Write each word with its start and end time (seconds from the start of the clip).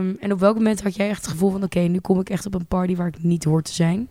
Ehm, 0.00 0.12
en 0.20 0.32
op 0.32 0.40
welk 0.40 0.54
moment 0.56 0.82
had 0.82 0.96
jij 0.96 1.08
echt 1.08 1.20
het 1.22 1.30
gevoel 1.30 1.50
van... 1.50 1.62
oké, 1.62 1.80
nu 1.80 1.98
kom 1.98 2.20
ik 2.20 2.30
echt 2.30 2.46
op 2.46 2.54
een 2.54 2.66
party 2.66 2.96
waar 2.96 3.06
ik 3.06 3.22
niet 3.22 3.44
hoor 3.44 3.62
te 3.62 3.72
zijn? 3.72 4.08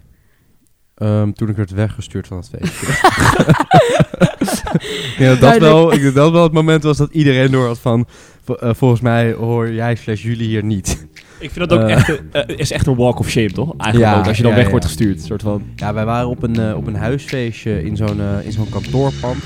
Ehm, 0.95 1.31
toen 1.31 1.49
ik 1.49 1.55
werd 1.55 1.71
weggestuurd 1.71 2.27
van 2.27 2.37
het 2.37 2.49
feestje. 2.59 2.87
ja, 5.23 5.29
dat, 5.29 5.39
Duidelijk. 5.39 5.59
wel, 5.61 5.93
ik 5.93 6.01
denk 6.01 6.13
dat 6.15 6.31
wel 6.31 6.43
het 6.43 6.51
moment 6.51 6.83
was 6.83 6.97
dat 6.97 7.11
iedereen 7.11 7.51
door 7.51 7.67
had 7.67 7.79
van... 7.79 8.07
eh, 8.59 8.69
volgens 8.73 9.01
mij 9.01 9.33
hoor 9.33 9.71
jij 9.73 9.95
slash 9.95 10.23
jullie 10.23 10.47
hier 10.47 10.63
niet. 10.63 11.07
Ik 11.39 11.51
vind 11.51 11.69
dat 11.69 11.79
ook 11.79 11.87
Eh. 11.87 11.95
echt, 11.95 12.09
een- 12.09 12.29
eh, 12.31 12.57
is 12.57 12.71
echt 12.71 12.87
een 12.87 12.95
walk 12.95 13.19
of 13.19 13.29
shame, 13.29 13.51
toch? 13.51 13.73
Eigenlijk 13.77 14.13
Ja, 14.13 14.19
ook, 14.19 14.27
als 14.27 14.37
je 14.37 14.43
dan 14.43 14.51
ja, 14.51 14.57
weg 14.57 14.65
ja. 14.65 14.71
wordt 14.71 14.85
gestuurd. 14.85 15.21
Soort 15.21 15.41
van... 15.41 15.63
Ja, 15.75 15.93
wij 15.93 16.05
waren 16.05 16.27
op 16.27 16.43
een, 16.43 16.75
op 16.75 16.87
een 16.87 16.95
huisfeestje 16.95 17.83
in 17.83 17.97
zo'n 17.97 18.21
in 18.43 18.51
zo'n 18.51 18.69
kantoorpand. 18.69 19.37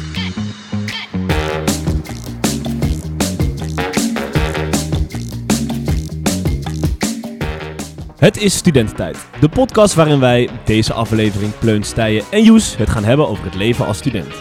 Het 8.23 8.37
is 8.37 8.55
Studententijd. 8.55 9.17
De 9.39 9.49
podcast 9.49 9.93
waarin 9.93 10.19
wij, 10.19 10.49
deze 10.65 10.93
aflevering, 10.93 11.57
Pleun, 11.59 11.83
Stijen 11.83 12.23
en 12.31 12.43
Joes, 12.43 12.77
het 12.77 12.89
gaan 12.89 13.03
hebben 13.03 13.27
over 13.27 13.43
het 13.43 13.55
leven 13.55 13.85
als 13.85 13.97
student. 13.97 14.33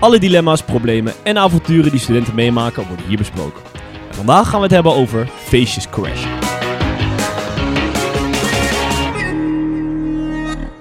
Alle 0.00 0.18
dilemma's, 0.18 0.62
problemen 0.62 1.12
en 1.24 1.38
avonturen 1.38 1.90
die 1.90 2.00
studenten 2.00 2.34
meemaken 2.34 2.86
worden 2.86 3.06
hier 3.06 3.16
besproken. 3.16 3.62
En 4.08 4.14
vandaag 4.14 4.48
gaan 4.48 4.58
we 4.58 4.64
het 4.64 4.74
hebben 4.74 4.94
over 4.94 5.28
feestjes 5.28 5.88
crashen. 5.88 6.30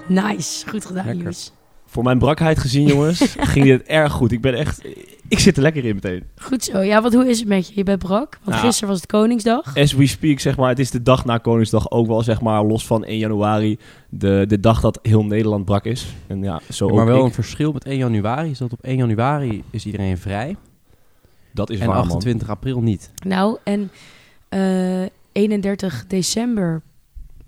Nice, 0.08 0.70
goed 0.70 0.86
gedaan, 0.86 1.06
Lekker. 1.06 1.24
Joes. 1.24 1.52
Voor 1.90 2.04
mijn 2.04 2.18
brakheid 2.20 2.60
gezien, 2.60 2.88
jongens, 2.88 3.20
ging 3.54 3.66
dit 3.66 3.84
erg 3.84 4.12
goed. 4.12 4.32
Ik 4.32 4.42
ben 4.42 4.54
echt... 4.54 4.82
Ik 5.28 5.40
zit 5.40 5.56
er 5.58 5.62
lekker 5.64 5.86
in 5.86 5.94
meteen. 5.96 6.24
Goed 6.38 6.64
zo. 6.64 6.80
Ja, 6.80 7.02
wat 7.02 7.14
hoe 7.14 7.30
is 7.30 7.40
het 7.40 7.48
met 7.48 7.68
je? 7.68 7.74
Je 7.76 7.84
bent 7.84 8.00
brak, 8.00 8.40
want 8.44 8.56
Nou. 8.56 8.60
gisteren 8.60 8.90
was 8.90 8.98
het 9.02 9.10
Koningsdag. 9.10 9.78
As 9.78 9.94
we 9.94 10.08
speak, 10.08 10.40
zeg 10.40 10.58
maar, 10.58 10.70
het 10.70 10.80
is 10.80 10.92
de 10.92 11.02
dag 11.02 11.26
na 11.26 11.38
Koningsdag 11.38 11.92
ook 11.92 12.08
wel, 12.08 12.22
zeg 12.22 12.42
maar, 12.42 12.64
los 12.64 12.88
van 12.88 13.04
1 13.06 13.18
januari, 13.18 13.78
de, 14.10 14.46
de 14.48 14.60
dag 14.60 14.82
dat 14.82 15.00
heel 15.02 15.26
Nederland 15.26 15.66
brak 15.66 15.86
is. 15.86 16.06
En 16.28 16.44
ja, 16.44 16.60
zo 16.70 16.88
maar 16.90 17.02
ook 17.02 17.08
wel 17.08 17.18
ik. 17.20 17.24
een 17.24 17.32
verschil 17.34 17.72
met 17.72 17.86
1 17.86 17.98
januari 17.98 18.50
is 18.50 18.58
dat 18.58 18.72
op 18.74 18.80
1 18.84 18.98
januari 18.98 19.64
is 19.70 19.86
iedereen 19.86 20.18
vrij. 20.18 20.56
Dat 21.52 21.70
is 21.70 21.80
en 21.80 21.88
waar, 21.88 21.96
man. 21.96 22.06
28 22.06 22.50
april 22.50 22.82
niet. 22.82 23.12
Nou, 23.26 23.58
en 23.64 23.92
eh 24.50 25.06
31 25.32 26.06
december, 26.08 26.82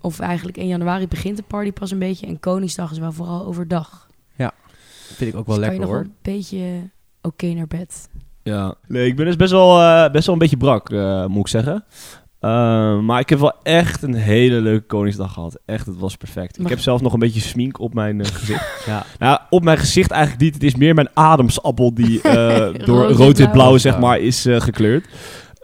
of 0.00 0.18
eigenlijk 0.20 0.56
1 0.56 0.66
januari, 0.66 1.08
begint 1.08 1.36
de 1.36 1.42
party 1.42 1.72
pas 1.72 1.90
een 1.90 1.98
beetje. 1.98 2.26
En 2.26 2.40
Koningsdag 2.40 2.90
is 2.90 2.98
wel 2.98 3.12
vooral 3.12 3.44
overdag. 3.46 4.08
Vind 5.14 5.32
ik 5.32 5.38
ook 5.38 5.46
wel 5.46 5.56
dus 5.56 5.64
kan 5.66 5.74
lekker 5.74 5.74
je 5.74 5.80
nog 5.80 5.90
hoor. 5.90 6.00
een 6.00 6.12
beetje 6.22 6.90
oké 7.22 7.46
naar 7.46 7.66
bed. 7.66 8.08
Ja. 8.42 8.74
Nee, 8.88 9.06
ik 9.06 9.16
ben 9.16 9.26
dus 9.26 9.36
best 9.36 9.50
wel, 9.50 9.80
eh, 9.80 10.10
best 10.10 10.24
wel 10.26 10.34
een 10.34 10.40
beetje 10.40 10.56
brak, 10.56 10.90
eh, 10.90 11.26
moet 11.26 11.40
ik 11.40 11.48
zeggen. 11.48 11.84
Eh, 12.40 12.98
maar 12.98 13.20
ik 13.20 13.28
heb 13.28 13.38
wel 13.38 13.52
echt 13.62 14.02
een 14.02 14.14
hele 14.14 14.60
leuke 14.60 14.86
Koningsdag 14.86 15.32
gehad. 15.32 15.58
Echt, 15.64 15.86
het 15.86 15.98
was 15.98 16.16
perfect. 16.16 16.58
Ik 16.60 16.68
heb 16.68 16.78
zelf 16.78 17.00
nog 17.00 17.12
een 17.12 17.18
beetje 17.18 17.40
smink 17.40 17.78
op 17.80 17.94
mijn 17.94 18.20
eh, 18.20 18.26
gezicht. 18.32 18.68
Ja. 18.86 19.04
nou, 19.18 19.38
op 19.50 19.64
mijn 19.64 19.78
gezicht 19.78 20.10
eigenlijk 20.10 20.42
niet. 20.42 20.54
Het 20.54 20.62
is 20.62 20.74
meer 20.74 20.94
mijn 20.94 21.08
ademsappel 21.14 21.94
die 21.94 22.20
door 22.86 23.10
rood-wit-blauw, 23.10 23.50
blauw. 23.52 23.76
zeg 23.78 23.98
maar, 23.98 24.18
is 24.18 24.46
gekleurd. 24.48 25.08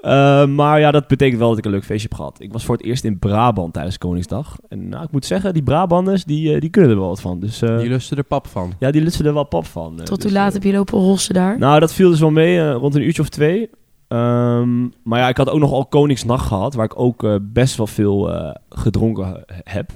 Eh, 0.07 0.47
maar 0.47 0.81
ja, 0.81 0.91
dat 0.91 1.07
betekent 1.07 1.39
wel 1.39 1.49
dat 1.49 1.59
ik 1.59 1.65
een 1.65 1.71
leuk 1.71 1.85
feestje 1.85 2.09
heb 2.09 2.17
gehad. 2.19 2.41
Ik 2.41 2.53
was 2.53 2.65
voor 2.65 2.77
het 2.77 2.85
eerst 2.85 3.05
in 3.05 3.19
Brabant 3.19 3.73
tijdens 3.73 3.99
Koningsdag. 3.99 4.57
En 4.69 4.89
nou, 4.89 5.05
ik 5.05 5.11
moet 5.11 5.25
zeggen, 5.25 5.53
die 5.53 5.63
Brabanders, 5.63 6.25
die, 6.25 6.55
eh, 6.55 6.61
die 6.61 6.71
kunnen 6.71 6.91
er 6.91 6.97
wel 6.99 7.09
wat 7.09 7.21
van. 7.21 7.41
Dus 7.41 7.63
eh, 7.63 7.79
Die 7.79 7.89
lusten 7.89 8.17
er 8.17 8.23
pap 8.25 8.47
van. 8.47 8.73
ja, 8.79 8.91
die 8.91 9.03
lusten 9.03 9.27
er 9.27 9.35
wel 9.35 9.45
pap 9.45 9.67
van. 9.67 9.97
Tot 9.97 10.15
Dus, 10.17 10.25
hoe 10.25 10.33
laat 10.33 10.49
eh, 10.49 10.53
heb 10.55 10.63
je 10.63 10.73
lopen 10.73 10.99
hossen 10.99 11.35
daar? 11.35 11.59
nou, 11.59 11.81
dat 11.81 11.93
viel 11.93 12.11
dus 12.11 12.21
wel 12.21 12.31
mee, 12.31 12.59
eh, 12.61 12.75
rond 12.75 12.95
een 12.95 13.03
uurtje 13.03 13.23
of 13.23 13.29
twee. 13.29 13.71
Ehm, 14.09 14.83
maar 15.03 15.19
ja, 15.19 15.29
ik 15.29 15.37
had 15.37 15.51
ook 15.51 15.59
nog 15.61 15.73
al 15.73 15.87
Koningsnacht 15.87 16.47
gehad, 16.47 16.75
waar 16.75 16.85
ik 16.85 16.99
ook 17.01 17.25
eh, 17.25 17.35
best 17.43 17.77
wel 17.77 17.87
veel 17.87 18.33
eh, 18.35 18.55
gedronken 18.69 19.25
he- 19.47 19.61
heb. 19.65 19.91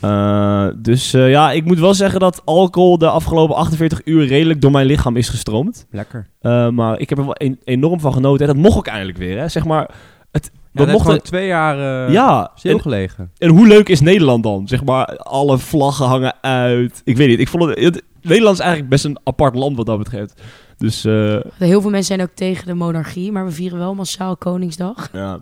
Eh, 0.00 0.66
dus 0.76 1.14
eh, 1.14 1.30
ja, 1.30 1.52
ik 1.52 1.64
moet 1.64 1.78
wel 1.78 1.94
zeggen 1.94 2.20
dat 2.20 2.42
alcohol 2.44 2.98
de 2.98 3.08
afgelopen 3.08 3.56
48 3.56 4.00
uur 4.04 4.26
redelijk 4.26 4.60
door 4.60 4.70
mijn 4.70 4.86
lichaam 4.86 5.16
is 5.16 5.28
gestroomd. 5.28 5.86
Lekker. 5.90 6.26
Eh, 6.40 6.68
maar 6.68 6.98
ik 7.00 7.08
heb 7.08 7.18
er 7.18 7.24
wel 7.24 7.34
een- 7.38 7.60
enorm 7.64 8.00
van 8.00 8.12
genoten. 8.12 8.46
En 8.48 8.52
dat 8.54 8.62
mocht 8.62 8.76
ook 8.76 8.86
eindelijk 8.86 9.18
weer, 9.18 9.38
hè. 9.38 9.48
Zeg 9.48 9.64
maar, 9.64 9.90
het, 10.32 10.50
Ja, 10.72 10.84
we 10.84 10.92
mochten... 10.92 11.22
twee 11.22 11.46
jaar 11.46 12.06
eh 12.06 12.12
ja, 12.12 12.42
en, 12.44 12.50
stilgelegen. 12.54 13.30
en 13.38 13.48
hoe 13.50 13.66
leuk 13.66 13.88
is 13.88 14.00
Nederland 14.00 14.42
dan? 14.42 14.68
Zeg 14.68 14.84
maar, 14.84 15.16
alle 15.16 15.58
vlaggen 15.58 16.06
hangen 16.06 16.34
uit. 16.42 17.00
Ik 17.04 17.16
weet 17.16 17.28
niet, 17.28 17.40
ik 17.40 17.48
vond 17.48 17.64
het... 17.64 17.78
het- 17.78 18.02
Nederland 18.22 18.54
is 18.56 18.60
eigenlijk 18.60 18.90
best 18.90 19.04
een 19.04 19.18
apart 19.24 19.54
land 19.54 19.76
wat 19.76 19.86
dat 19.86 19.98
betreft. 19.98 20.42
Dus 20.78 21.04
eh, 21.04 21.36
Heel 21.58 21.80
veel 21.80 21.90
mensen 21.90 22.16
zijn 22.16 22.28
ook 22.28 22.34
tegen 22.34 22.66
de 22.66 22.74
monarchie, 22.74 23.32
maar 23.32 23.44
we 23.44 23.50
vieren 23.50 23.78
wel 23.78 23.94
massaal 23.94 24.36
Koningsdag. 24.36 25.08
Ja. 25.12 25.38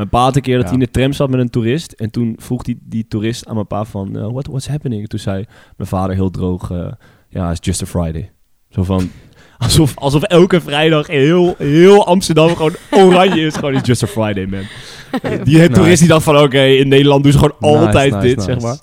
Mijn 0.00 0.12
pa 0.12 0.22
had 0.22 0.36
een 0.36 0.42
keer 0.42 0.54
dat 0.56 0.62
Ja. 0.64 0.70
hij 0.70 0.78
in 0.78 0.84
de 0.84 0.90
tram 0.90 1.12
zat 1.12 1.30
met 1.30 1.40
een 1.40 1.50
toerist. 1.50 1.92
En 1.92 2.10
toen 2.10 2.34
vroeg 2.38 2.62
die, 2.62 2.78
die 2.82 3.06
toerist 3.08 3.46
aan 3.46 3.54
mijn 3.54 3.66
pa 3.66 3.84
van... 3.84 4.16
eh, 4.16 4.26
what, 4.30 4.46
what's 4.46 4.68
happening? 4.68 5.02
En 5.02 5.08
toen 5.08 5.18
zei 5.18 5.44
mijn 5.76 5.88
vader 5.88 6.14
heel 6.14 6.30
droog... 6.30 6.70
eh, 6.70 6.92
ja, 7.28 7.50
it's 7.50 7.66
just 7.66 7.82
a 7.82 7.86
Friday. 7.86 8.30
Zo 8.70 8.82
van... 8.84 9.10
Alsof, 9.58 9.96
alsof 9.98 10.22
elke 10.22 10.60
vrijdag 10.60 11.08
in 11.08 11.20
heel, 11.20 11.54
heel 11.58 12.06
Amsterdam 12.06 12.48
gewoon 12.56 12.74
oranje 12.90 13.40
is. 13.46 13.54
Gewoon, 13.54 13.74
it's 13.74 13.86
just 13.88 14.02
a 14.02 14.06
Friday, 14.06 14.46
man. 14.46 14.62
Die 15.44 15.56
Nice. 15.58 15.68
toerist 15.70 15.98
die 15.98 16.08
dacht 16.08 16.22
van... 16.22 16.38
Oké, 16.38 16.62
in 16.62 16.88
Nederland 16.88 17.22
doen 17.22 17.32
ze 17.32 17.38
gewoon 17.38 17.54
Nice, 17.60 17.86
altijd 17.86 18.12
nice, 18.12 18.26
dit, 18.26 18.36
nice. 18.36 18.50
zeg 18.50 18.60
maar. 18.60 18.78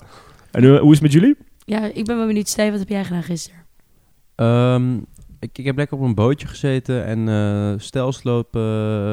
En 0.50 0.64
eh, 0.64 0.78
hoe 0.80 0.92
is 0.92 1.00
het 1.00 1.02
met 1.02 1.12
jullie? 1.12 1.36
Ja, 1.64 1.84
ik 1.94 2.04
ben 2.04 2.16
wel 2.16 2.26
benieuwd. 2.26 2.48
Stijn, 2.48 2.70
wat 2.70 2.78
heb 2.80 2.88
jij 2.88 3.04
gedaan 3.04 3.22
gisteren? 3.22 3.66
Ehm, 4.34 4.96
ik, 5.40 5.58
ik 5.58 5.64
heb 5.64 5.76
lekker 5.76 5.96
op 5.98 6.02
een 6.04 6.14
bootje 6.14 6.46
gezeten 6.46 7.04
en 7.04 7.28
eh 7.28 7.72
stels 7.78 8.22
lopen, 8.22 8.62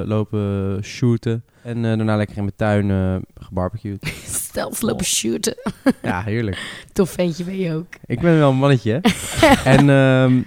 lopen 0.08 0.80
shooten. 0.84 1.44
En 1.63 1.75
eh, 1.78 1.84
daarna 1.84 2.16
lekker 2.16 2.38
in 2.38 2.44
mijn 2.44 2.56
tuin 2.56 2.91
eh 2.91 3.44
gebarbecued. 3.46 4.13
Stels 4.25 4.81
lopen 4.81 5.06
shooten. 5.06 5.56
ja, 6.02 6.22
heerlijk. 6.24 6.78
Tof 6.94 7.09
ventje 7.09 7.44
ben 7.44 7.58
je 7.58 7.74
ook. 7.74 7.88
Ik 8.06 8.19
ben 8.19 8.38
wel 8.38 8.50
een 8.52 8.58
mannetje. 8.58 9.00
hè. 9.02 9.47
en 9.78 9.80
ehm, 9.90 10.41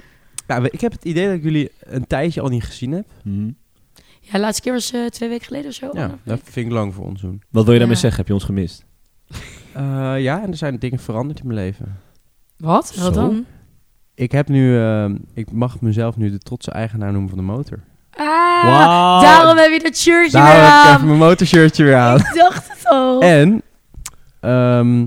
ja, 0.47 0.61
we- 0.63 0.71
ik 0.71 0.81
heb 0.81 0.93
het 0.93 1.05
idee 1.05 1.27
dat 1.27 1.35
ik 1.35 1.43
jullie 1.43 1.71
een 1.81 2.07
tijdje 2.07 2.41
al 2.41 2.49
niet 2.49 2.65
gezien 2.65 2.93
heb. 2.93 3.07
Ja, 4.21 4.33
de 4.33 4.39
laatste 4.41 4.63
keer 4.63 4.73
was 4.73 4.93
eh, 4.93 5.07
twee 5.07 5.29
weken 5.29 5.47
geleden 5.47 5.69
of 5.69 5.75
zo. 5.75 5.91
Ja, 5.93 6.07
dat 6.09 6.19
week. 6.25 6.41
vind 6.45 6.67
ik 6.67 6.73
lang 6.73 6.95
voor 6.95 7.05
ons 7.07 7.21
doen. 7.21 7.43
Wat 7.51 7.65
wil 7.65 7.73
je 7.73 7.79
daarmee 7.79 7.97
Ja. 7.97 8.03
zeggen? 8.03 8.19
Heb 8.19 8.29
je 8.29 8.35
ons 8.35 8.45
gemist? 8.45 8.85
Eh, 9.73 10.15
ja, 10.19 10.43
en 10.43 10.51
er 10.51 10.57
zijn 10.57 10.79
dingen 10.79 10.99
veranderd 10.99 11.41
in 11.41 11.47
mijn 11.47 11.59
leven. 11.59 12.01
Wat? 12.57 12.95
Wat 12.97 13.15
Zo? 13.15 13.21
dan? 13.21 13.45
Ik 14.19 14.33
heb 14.33 14.49
nu, 14.49 14.79
ehm, 14.79 15.17
ik 15.35 15.53
mag 15.53 15.81
mezelf 15.81 16.17
nu 16.17 16.31
de 16.31 16.39
trotse 16.39 16.71
eigenaar 16.71 17.13
noemen 17.13 17.29
van 17.29 17.39
de 17.39 17.45
motor. 17.45 17.79
Ah, 18.17 19.21
daarom 19.23 19.57
heb 19.57 19.71
je 19.73 19.81
dat 19.83 19.97
shirtje 19.97 20.39
weer 20.39 20.47
heb 20.49 20.57
ik 20.63 20.69
aan. 20.69 20.95
even 20.95 21.07
mijn 21.07 21.19
motorshirtje 21.19 21.85
weer 21.85 21.97
aan. 21.97 22.17
Ik 22.29 22.31
dacht 22.35 22.69
het 22.69 22.87
al. 22.87 23.21
En 23.21 23.63
ehm, 24.41 25.03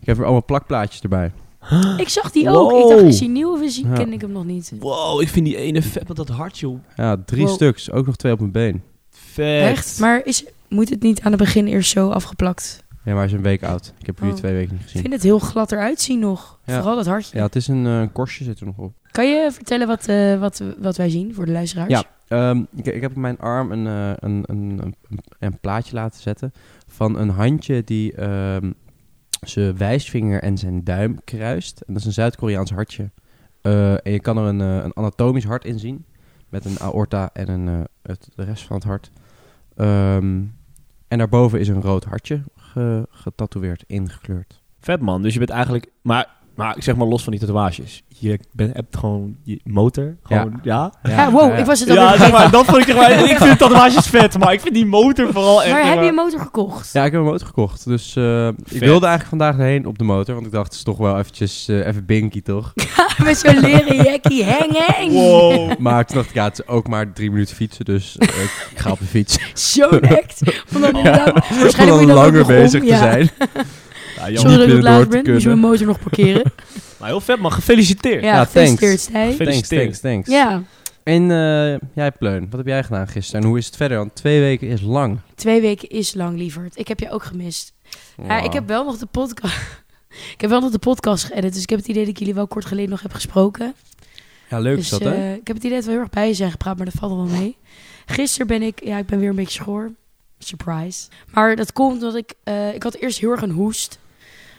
ik 0.00 0.06
heb 0.06 0.16
er 0.16 0.22
allemaal 0.24 0.44
plakplaatjes 0.44 1.00
erbij. 1.00 1.32
Ik 1.96 2.08
zag 2.08 2.30
die 2.30 2.50
ook. 2.50 2.72
Ik 2.72 2.88
dacht, 2.96 3.02
is 3.02 3.18
hij 3.18 3.28
nieuw 3.28 3.52
of 3.52 3.60
is 3.62 3.76
hij... 3.76 3.90
Ja. 3.90 3.96
ken 3.96 4.12
ik 4.12 4.20
hem 4.20 4.32
nog 4.32 4.44
niet? 4.44 4.72
Wow, 4.78 5.20
ik 5.20 5.28
vind 5.28 5.46
die 5.46 5.56
ene 5.56 5.82
vet 5.82 6.08
met 6.08 6.16
dat 6.16 6.28
hart, 6.28 6.58
joh. 6.58 6.78
Ja, 6.96 7.16
drie 7.26 7.44
Wow. 7.46 7.54
stuks. 7.54 7.90
Ook 7.90 8.06
nog 8.06 8.16
twee 8.16 8.32
op 8.32 8.38
mijn 8.38 8.52
been. 8.52 8.82
Vet. 9.10 9.62
Echt? 9.62 9.98
Maar 9.98 10.20
is, 10.24 10.44
moet 10.68 10.88
het 10.90 11.02
niet 11.02 11.20
aan 11.22 11.32
het 11.32 11.40
begin 11.40 11.66
eerst 11.66 11.90
zo 11.90 12.10
afgeplakt? 12.10 12.84
Ja, 13.06 13.12
maar 13.12 13.20
hij 13.22 13.24
is 13.30 13.32
een 13.32 13.42
week 13.42 13.62
oud. 13.62 13.92
Ik 13.98 14.06
heb 14.06 14.18
jullie 14.18 14.32
Oh. 14.32 14.38
twee 14.38 14.52
weken 14.52 14.70
niet 14.72 14.80
Ik 14.80 14.86
gezien. 14.86 15.00
vind 15.00 15.14
het 15.14 15.22
heel 15.22 15.38
glad 15.38 15.72
eruit 15.72 16.00
zien 16.00 16.18
nog. 16.18 16.58
Ja. 16.64 16.74
Vooral 16.76 16.96
dat 16.96 17.06
hartje. 17.06 17.36
Ja, 17.38 17.44
het 17.44 17.56
is 17.56 17.68
een, 17.68 17.86
eh, 17.86 18.02
korstje 18.12 18.44
zit 18.44 18.60
er 18.60 18.66
nog 18.66 18.78
op. 18.78 18.92
Kan 19.10 19.28
je 19.30 19.48
vertellen 19.52 19.86
wat, 19.86 20.08
eh, 20.08 20.38
wat, 20.40 20.62
wat 20.78 20.96
wij 20.96 21.10
zien 21.10 21.34
voor 21.34 21.46
de 21.46 21.52
luisteraars? 21.52 21.90
Ja. 21.90 22.04
Ehm, 22.28 22.62
ik, 22.74 22.86
ik 22.86 23.00
heb 23.00 23.10
op 23.10 23.16
mijn 23.16 23.38
arm 23.38 23.72
een, 23.72 23.86
eh, 23.86 24.10
een, 24.16 24.42
een, 24.46 24.80
een, 24.82 24.94
een 25.38 25.58
plaatje 25.60 25.94
laten 25.94 26.20
zetten 26.20 26.52
van 26.86 27.18
een 27.18 27.28
handje 27.28 27.84
die 27.84 28.12
ehm, 28.14 28.72
zijn 29.40 29.76
wijsvinger 29.76 30.42
en 30.42 30.58
zijn 30.58 30.84
duim 30.84 31.24
kruist. 31.24 31.80
En 31.80 31.92
dat 31.92 32.02
is 32.02 32.06
een 32.06 32.12
Zuid-Koreaans 32.12 32.70
hartje. 32.70 33.10
En 33.62 34.12
je 34.12 34.20
kan 34.20 34.38
er 34.38 34.44
een, 34.44 34.60
een 34.60 34.96
anatomisch 34.96 35.44
hart 35.44 35.64
in 35.64 35.78
zien. 35.78 36.04
Met 36.48 36.64
een 36.64 36.80
aorta 36.80 37.30
en 37.32 37.48
een, 37.48 37.86
het, 38.02 38.28
de 38.34 38.44
rest 38.44 38.64
van 38.64 38.76
het 38.76 38.84
hart. 38.84 39.10
Ehm, 39.76 40.42
en 41.08 41.18
daarboven 41.18 41.60
is 41.60 41.68
een 41.68 41.80
rood 41.82 42.04
hartje 42.04 42.42
ge, 42.76 43.06
getatoeëerd, 43.10 43.84
ingekleurd. 43.86 44.62
Vet 44.80 45.00
man, 45.00 45.22
dus 45.22 45.32
je 45.32 45.38
bent 45.38 45.50
eigenlijk... 45.50 45.90
Maar, 46.02 46.36
maar 46.56 46.76
ik 46.76 46.82
zeg 46.82 46.96
maar 46.96 47.06
los 47.06 47.22
van 47.22 47.32
die 47.32 47.40
tatoeages. 47.40 48.02
Je 48.08 48.38
bent, 48.52 48.74
hebt 48.74 48.96
gewoon 48.96 49.36
je 49.42 49.60
motor. 49.64 50.16
Gewoon, 50.22 50.60
ja. 50.62 50.92
Ja, 51.02 51.30
wow, 51.30 51.58
ik 51.58 51.64
was 51.64 51.80
het 51.80 51.88
al 51.90 51.94
Ja, 51.94 52.16
zeg 52.16 52.32
maar, 52.32 52.50
dat 52.50 52.64
vond 52.64 52.78
ik 52.78 52.84
zeg 52.84 52.96
maar... 52.96 53.10
Ik 53.30 53.36
vind 53.36 53.58
tatoeages 53.58 54.06
vet, 54.06 54.38
maar 54.38 54.52
ik 54.52 54.60
vind 54.60 54.74
die 54.74 54.86
motor 54.86 55.32
vooral 55.32 55.62
echt... 55.62 55.72
Maar 55.72 55.86
heb 55.86 56.02
je 56.02 56.08
een 56.08 56.14
motor 56.14 56.40
gekocht? 56.40 56.92
Ja, 56.92 57.04
ik 57.04 57.12
heb 57.12 57.20
een 57.20 57.26
motor 57.26 57.46
gekocht. 57.46 57.84
Dus 57.84 58.16
eh, 58.16 58.48
ik 58.48 58.80
wilde 58.80 59.06
eigenlijk 59.06 59.28
vandaag 59.28 59.56
heen 59.56 59.86
op 59.86 59.98
de 59.98 60.04
motor. 60.04 60.34
Want 60.34 60.46
ik 60.46 60.52
dacht, 60.52 60.66
het 60.66 60.74
is 60.74 60.82
toch 60.82 60.96
wel 60.96 61.18
eventjes 61.18 61.68
eh, 61.68 61.86
even 61.86 62.04
binky, 62.04 62.42
toch? 62.42 62.72
Met 63.24 63.38
zo'n 63.38 63.60
leren 63.60 63.96
jackie. 64.02 64.44
Heng, 64.44 64.72
heng. 64.72 65.12
Wow. 65.12 65.78
maar 65.78 66.06
toen 66.06 66.16
dacht 66.16 66.28
ik, 66.28 66.34
ja, 66.34 66.44
het 66.44 66.58
is 66.58 66.66
ook 66.66 66.88
maar 66.88 67.12
drie 67.12 67.30
minuten 67.30 67.56
fietsen. 67.56 67.84
Dus 67.84 68.16
eh, 68.18 68.28
ik 68.70 68.78
ga 68.78 68.90
op 68.90 68.98
de 68.98 69.04
fiets. 69.04 69.38
Zo'n 69.54 70.00
act. 70.00 70.40
Van 70.66 70.80
dan 70.80 71.02
Ja, 71.02 71.32
Waarschijnlijk 71.32 72.00
moet 72.00 72.08
je 72.08 72.14
langer 72.14 72.40
om, 72.40 72.46
bezig 72.46 72.80
te 72.80 72.86
ja. 72.86 72.98
zijn. 72.98 73.30
Ja. 74.16 74.40
Sorry 74.40 74.56
dat 74.56 74.68
ik 74.68 74.82
laat 74.82 75.08
ben. 75.08 75.32
Moet 75.32 75.42
je 75.42 75.48
mijn 75.48 75.60
motor 75.60 75.86
nog 75.86 75.98
parkeren? 76.00 76.42
Maar 76.98 77.08
heel 77.08 77.20
vet 77.20 77.38
man, 77.38 77.52
gefeliciteerd. 77.52 78.22
Ja, 78.22 78.34
Ja, 78.34 78.44
gefeliciteerd, 78.44 78.80
thanks. 79.12 79.34
Stijn. 79.34 79.36
Thanks, 79.36 79.68
thanks, 79.68 80.00
thanks. 80.00 80.28
Ja. 80.28 80.62
En 81.02 81.22
eh, 81.30 81.78
jij, 81.94 82.12
Pleun, 82.18 82.46
wat 82.50 82.58
heb 82.58 82.66
jij 82.66 82.82
gedaan 82.84 83.08
gisteren? 83.08 83.40
En 83.42 83.46
hoe 83.48 83.58
is 83.58 83.66
het 83.66 83.76
verder? 83.76 83.98
Want 83.98 84.14
twee 84.14 84.40
weken 84.40 84.68
is 84.68 84.80
lang. 84.80 85.18
Twee 85.34 85.60
weken 85.60 85.88
is 85.88 86.14
lang, 86.14 86.38
lieverd. 86.38 86.78
Ik 86.78 86.88
heb 86.88 87.00
je 87.00 87.10
ook 87.10 87.24
gemist. 87.24 87.72
Ik 88.44 88.52
heb 88.52 88.66
wel 88.68 88.84
nog 88.84 88.98
de 88.98 89.06
podcast... 89.06 89.54
ik 90.34 90.40
heb 90.40 90.50
wel 90.50 90.60
nog 90.60 90.70
de 90.70 90.78
podcast 90.78 91.24
geëdit, 91.24 91.52
dus 91.52 91.62
ik 91.62 91.70
heb 91.70 91.78
het 91.78 91.88
idee 91.88 92.02
dat 92.02 92.10
ik 92.12 92.18
jullie 92.18 92.34
wel 92.34 92.46
kort 92.46 92.64
geleden 92.64 92.90
nog 92.90 93.02
heb 93.02 93.12
gesproken. 93.12 93.74
Ja, 94.50 94.58
leuk 94.58 94.76
dus, 94.76 94.84
is 94.84 94.90
dat, 94.90 95.00
hè? 95.00 95.14
eh, 95.14 95.32
ik 95.34 95.46
heb 95.46 95.56
het 95.56 95.64
idee 95.64 95.76
dat 95.76 95.84
we 95.86 95.90
heel 95.92 96.00
erg 96.00 96.10
bij 96.10 96.28
je 96.28 96.34
zijn 96.34 96.50
gepraat, 96.50 96.76
maar 96.76 96.86
dat 96.86 96.94
valt 96.98 97.12
wel 97.12 97.38
mee. 97.38 97.56
Gisteren 98.06 98.46
ben 98.46 98.62
ik... 98.62 98.84
Ja, 98.84 98.98
ik 98.98 99.06
ben 99.06 99.18
weer 99.18 99.28
een 99.28 99.34
beetje 99.36 99.62
schoor. 99.62 99.92
Surprise. 100.38 101.08
Maar 101.32 101.56
dat 101.56 101.72
komt 101.72 101.92
omdat 101.92 102.14
ik... 102.14 102.34
eh, 102.44 102.74
ik 102.74 102.82
had 102.82 102.94
eerst 102.94 103.18
heel 103.18 103.30
erg 103.30 103.42
een 103.42 103.50
hoest. 103.50 103.98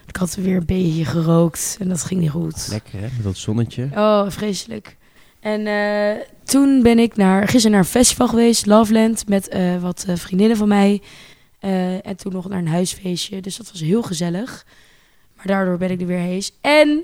Ik 0.08 0.16
had 0.16 0.34
weer 0.34 0.56
een 0.56 0.66
beetje 0.66 1.04
gerookt 1.04 1.76
en 1.80 1.88
dat 1.88 2.02
ging 2.02 2.20
niet 2.20 2.30
goed. 2.30 2.66
Lekker, 2.70 2.98
hè? 2.98 3.06
Met 3.16 3.22
dat 3.22 3.36
zonnetje. 3.36 3.88
Oh, 3.94 4.30
vreselijk. 4.30 4.96
En 5.40 5.66
eh, 5.66 6.24
toen 6.44 6.82
ben 6.82 6.98
ik 6.98 7.16
naar, 7.16 7.42
gisteren 7.42 7.70
naar 7.70 7.80
een 7.80 7.86
festival 7.86 8.28
geweest, 8.28 8.66
Loveland, 8.66 9.28
met 9.28 9.48
eh, 9.48 9.82
wat 9.82 10.04
eh, 10.08 10.16
vriendinnen 10.16 10.56
van 10.56 10.68
mij. 10.68 11.02
En 12.02 12.16
toen 12.16 12.32
nog 12.32 12.48
naar 12.48 12.58
een 12.58 12.68
huisfeestje. 12.68 13.40
Dus 13.40 13.56
dat 13.56 13.70
was 13.70 13.80
heel 13.80 14.02
gezellig. 14.02 14.66
Maar 15.36 15.46
daardoor 15.46 15.78
ben 15.78 15.90
ik 15.90 16.00
er 16.00 16.06
weer 16.06 16.18
hees. 16.18 16.52
En 16.60 17.02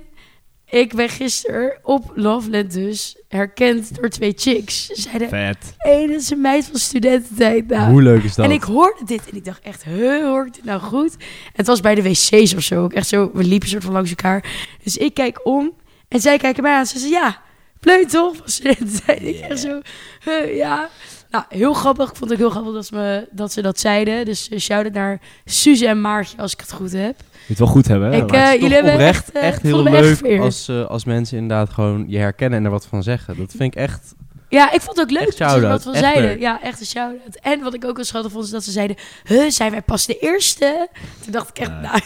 ik 0.67 0.95
ben 0.95 1.09
gisteren 1.09 1.79
op 1.83 2.13
Loveland 2.15 2.73
dus 2.73 3.17
herkend 3.29 3.95
door 3.97 4.09
twee 4.09 4.33
chicks. 4.37 4.87
Ze 4.87 5.01
zeiden, 5.01 5.29
Vet. 5.29 5.75
hé, 5.79 6.07
dat 6.07 6.21
is 6.21 6.31
een 6.31 6.41
meid 6.41 6.65
van 6.67 6.79
studententijd. 6.79 7.67
Nou, 7.69 7.91
Hoe 7.91 8.03
leuk 8.03 8.23
is 8.23 8.35
dat? 8.35 8.45
en 8.45 8.51
ik 8.51 8.63
hoorde 8.63 9.05
dit 9.05 9.31
en 9.31 9.37
ik 9.37 9.45
dacht 9.45 9.61
echt, 9.63 9.85
huh, 9.85 10.25
hoor 10.25 10.47
ik 10.47 10.55
dit 10.55 10.65
nou 10.65 10.81
goed? 10.81 11.13
En 11.17 11.53
het 11.53 11.67
was 11.67 11.81
bij 11.81 11.95
de 11.95 12.03
wc's 12.03 12.55
of 12.55 12.63
zo. 12.63 12.83
Ook 12.83 12.93
echt 12.93 13.09
zo, 13.09 13.31
we 13.35 13.45
liepen 13.45 13.69
soort 13.69 13.85
van 13.85 13.93
langs 13.93 14.11
elkaar. 14.11 14.45
Dus 14.83 14.97
ik 14.97 15.15
kijk 15.15 15.47
om 15.47 15.73
en 16.09 16.21
zij 16.21 16.39
kijken 16.39 16.63
mij 16.63 16.75
aan. 16.75 16.87
Ze 16.87 16.99
zei, 16.99 17.11
ja, 17.11 17.43
pleut 17.81 18.11
toch? 18.11 18.37
Van 18.37 18.49
studententijd. 18.49 19.23
Ik 19.23 19.41
echt 19.41 19.61
zo, 19.61 19.81
huh, 20.25 20.57
ja. 20.57 20.89
Nou, 21.35 21.47
heel 21.49 21.73
grappig. 21.73 22.11
Ik 22.11 22.17
vond 22.17 22.31
het 22.31 22.33
ook 22.33 22.39
heel 22.39 22.51
grappig 22.51 22.73
dat 22.73 22.87
ze, 22.87 22.95
me, 22.95 23.29
dat, 23.31 23.53
ze 23.53 23.63
dat 23.63 23.81
zeiden. 23.81 24.25
Dus 24.25 24.49
uh, 24.49 24.59
shout-out 24.59 24.93
naar 24.93 25.21
Suze 25.45 25.87
en 25.87 26.01
Maartje, 26.01 26.37
als 26.37 26.53
ik 26.53 26.61
het 26.61 26.73
goed 26.73 26.93
heb. 26.93 27.15
Je 27.19 27.39
het 27.47 27.59
wel 27.59 27.69
goed 27.69 27.89
hebben, 27.89 28.13
hè? 28.13 28.17
Ik, 28.17 28.33
eh, 28.33 28.51
toch 28.51 28.61
jullie 28.61 28.75
hebben 28.75 28.99
echt, 28.99 29.33
eh, 29.33 29.43
echt 29.43 29.63
heel 29.63 29.87
echt 29.87 30.01
leuk 30.01 30.17
vereerd. 30.17 30.43
als, 30.43 30.69
eh, 30.69 30.87
als 30.87 31.05
mensen 31.05 31.39
inderdaad 31.39 31.71
gewoon 31.71 32.05
je 32.09 32.19
herkennen 32.19 32.59
en 32.59 32.65
er 32.65 32.71
wat 32.71 32.87
van 32.87 33.03
zeggen. 33.03 33.37
Dat 33.37 33.55
vind 33.57 33.75
ik 33.75 33.81
echt... 33.81 34.15
Ja, 34.49 34.73
ik 34.73 34.81
vond 34.81 34.97
het 34.97 35.07
ook 35.07 35.19
leuk 35.19 35.29
Echt 35.29 35.39
dat 35.39 35.51
ze 35.51 35.57
er 35.57 35.69
wat 35.69 35.83
van 35.83 35.93
Echt 35.93 36.03
zeiden. 36.03 36.25
leuk. 36.25 36.41
Ja, 36.41 36.63
echt 36.63 36.81
een 36.81 36.87
shout-out. 36.87 37.37
En 37.43 37.63
wat 37.63 37.75
ik 37.75 37.85
ook 37.85 37.97
wel 37.97 38.05
schattig 38.05 38.33
vond, 38.33 38.45
is 38.45 38.51
dat 38.51 38.65
ze 38.65 38.71
zeiden... 38.71 38.97
Huh, 39.25 39.51
zijn 39.51 39.71
wij 39.71 39.83
pas 39.83 40.07
de 40.07 40.19
eerste? 40.19 40.89
Toen 41.23 41.33
dacht 41.33 41.49
ik 41.49 41.59
echt, 41.59 41.71
nou, 41.81 42.01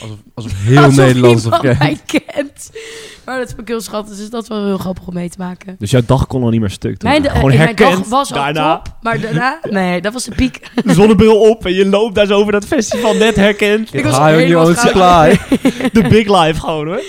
Alsof, 0.00 0.16
alsof 0.34 0.52
heel 0.56 0.76
alsof 0.82 0.96
Nederlands 0.96 1.46
of 1.46 1.58
kent. 1.58 1.78
mij 1.78 1.98
kent. 2.06 2.70
Maar 3.24 3.38
dat 3.38 3.48
vond 3.48 3.60
ik 3.60 3.68
heel 3.68 3.80
schattig. 3.80 4.16
Dus 4.16 4.30
dat 4.30 4.48
was 4.48 4.58
wel 4.58 4.66
heel 4.66 4.78
grappig 4.78 5.06
om 5.06 5.14
mee 5.14 5.28
te 5.30 5.38
maken. 5.38 5.76
Dus 5.78 5.90
jouw 5.90 6.00
dag 6.06 6.26
kon 6.26 6.42
al 6.42 6.48
niet 6.50 6.60
meer 6.60 6.70
stuk. 6.70 6.98
toen. 6.98 7.10
Mijn, 7.10 7.22
Gewoon 7.24 7.36
eh, 7.36 7.44
mijn 7.44 7.58
herkend. 7.58 7.90
dag 7.98 8.08
was 8.08 8.32
al 8.32 8.36
daarna 8.42 8.76
top. 8.76 8.94
Maar 9.02 9.20
daarna... 9.20 9.58
Nee, 9.70 10.00
dat 10.00 10.12
was 10.12 10.24
de 10.24 10.34
piek. 10.34 10.70
zonnebril 10.84 11.40
op 11.40 11.66
en 11.66 11.72
je 11.74 11.86
loopt 11.86 12.14
daar 12.14 12.26
zo 12.26 12.34
over 12.38 12.52
dat 12.52 12.64
festival 12.64 13.14
net 13.14 13.36
herkend. 13.36 13.94
Ik 13.94 14.04
was 14.04 14.12
High 14.18 14.24
on 14.24 14.28
your 14.28 14.40
helemaal 14.40 14.66
own 14.66 14.74
goud. 14.74 15.32
supply. 15.40 15.90
De 16.02 16.08
big 16.08 16.42
life 16.44 16.60
gewoon, 16.60 16.86
hoor. 16.86 17.02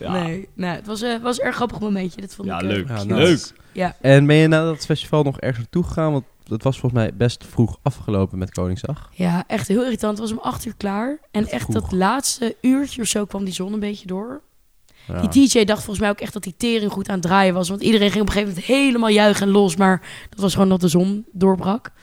Ja, 0.00 0.12
Nee, 0.12 0.48
nee, 0.54 0.70
het 0.70 0.86
was, 0.86 1.02
eh, 1.02 1.16
was 1.22 1.38
een 1.38 1.44
erg 1.44 1.54
grappig 1.54 1.80
momentje. 1.80 2.20
Dat 2.20 2.34
vond 2.34 2.48
Ja, 2.48 2.56
ik, 2.56 2.62
eh, 2.62 2.68
leuk. 2.68 2.88
Ja, 2.88 3.02
nice. 3.02 3.14
Leuk. 3.16 3.52
Ja. 3.72 3.96
En 4.00 4.26
ben 4.26 4.36
je 4.36 4.46
na 4.48 4.64
dat 4.64 4.84
festival 4.84 5.22
nog 5.22 5.38
ergens 5.40 5.58
naartoe 5.58 5.84
gegaan? 5.84 6.12
Want 6.12 6.24
het 6.48 6.62
was 6.62 6.78
volgens 6.78 7.02
mij 7.02 7.14
best 7.14 7.44
vroeg 7.44 7.78
afgelopen 7.82 8.38
met 8.38 8.50
Koningsdag. 8.50 9.10
ja, 9.12 9.44
echt 9.46 9.68
heel 9.68 9.84
irritant. 9.84 10.18
Het 10.18 10.28
was 10.28 10.38
om 10.38 10.44
acht 10.44 10.64
uur 10.64 10.74
klaar. 10.76 11.18
En 11.30 11.46
Echt 11.48 11.72
dat 11.72 11.92
laatste 11.92 12.56
uurtje 12.60 13.02
of 13.02 13.08
zo 13.08 13.24
kwam 13.24 13.44
die 13.44 13.54
zon 13.54 13.72
een 13.72 13.80
beetje 13.80 14.06
door. 14.06 14.40
Ja. 15.06 15.20
Die 15.26 15.48
DJ 15.48 15.64
dacht 15.64 15.78
volgens 15.78 15.98
mij 16.00 16.10
ook 16.10 16.20
echt 16.20 16.32
dat 16.32 16.42
die 16.42 16.54
tering 16.56 16.92
goed 16.92 17.08
aan 17.08 17.14
het 17.14 17.22
draaien 17.22 17.54
was. 17.54 17.68
Want 17.68 17.82
iedereen 17.82 18.10
ging 18.10 18.20
op 18.22 18.26
een 18.28 18.32
gegeven 18.32 18.54
moment 18.54 18.72
helemaal 18.72 19.08
juichen 19.10 19.46
en 19.46 19.52
los. 19.52 19.76
Maar 19.76 20.02
dat 20.30 20.38
was 20.40 20.52
gewoon 20.52 20.68
dat 20.68 20.80
de 20.80 20.88
zon 20.88 21.24
doorbrak. 21.32 21.90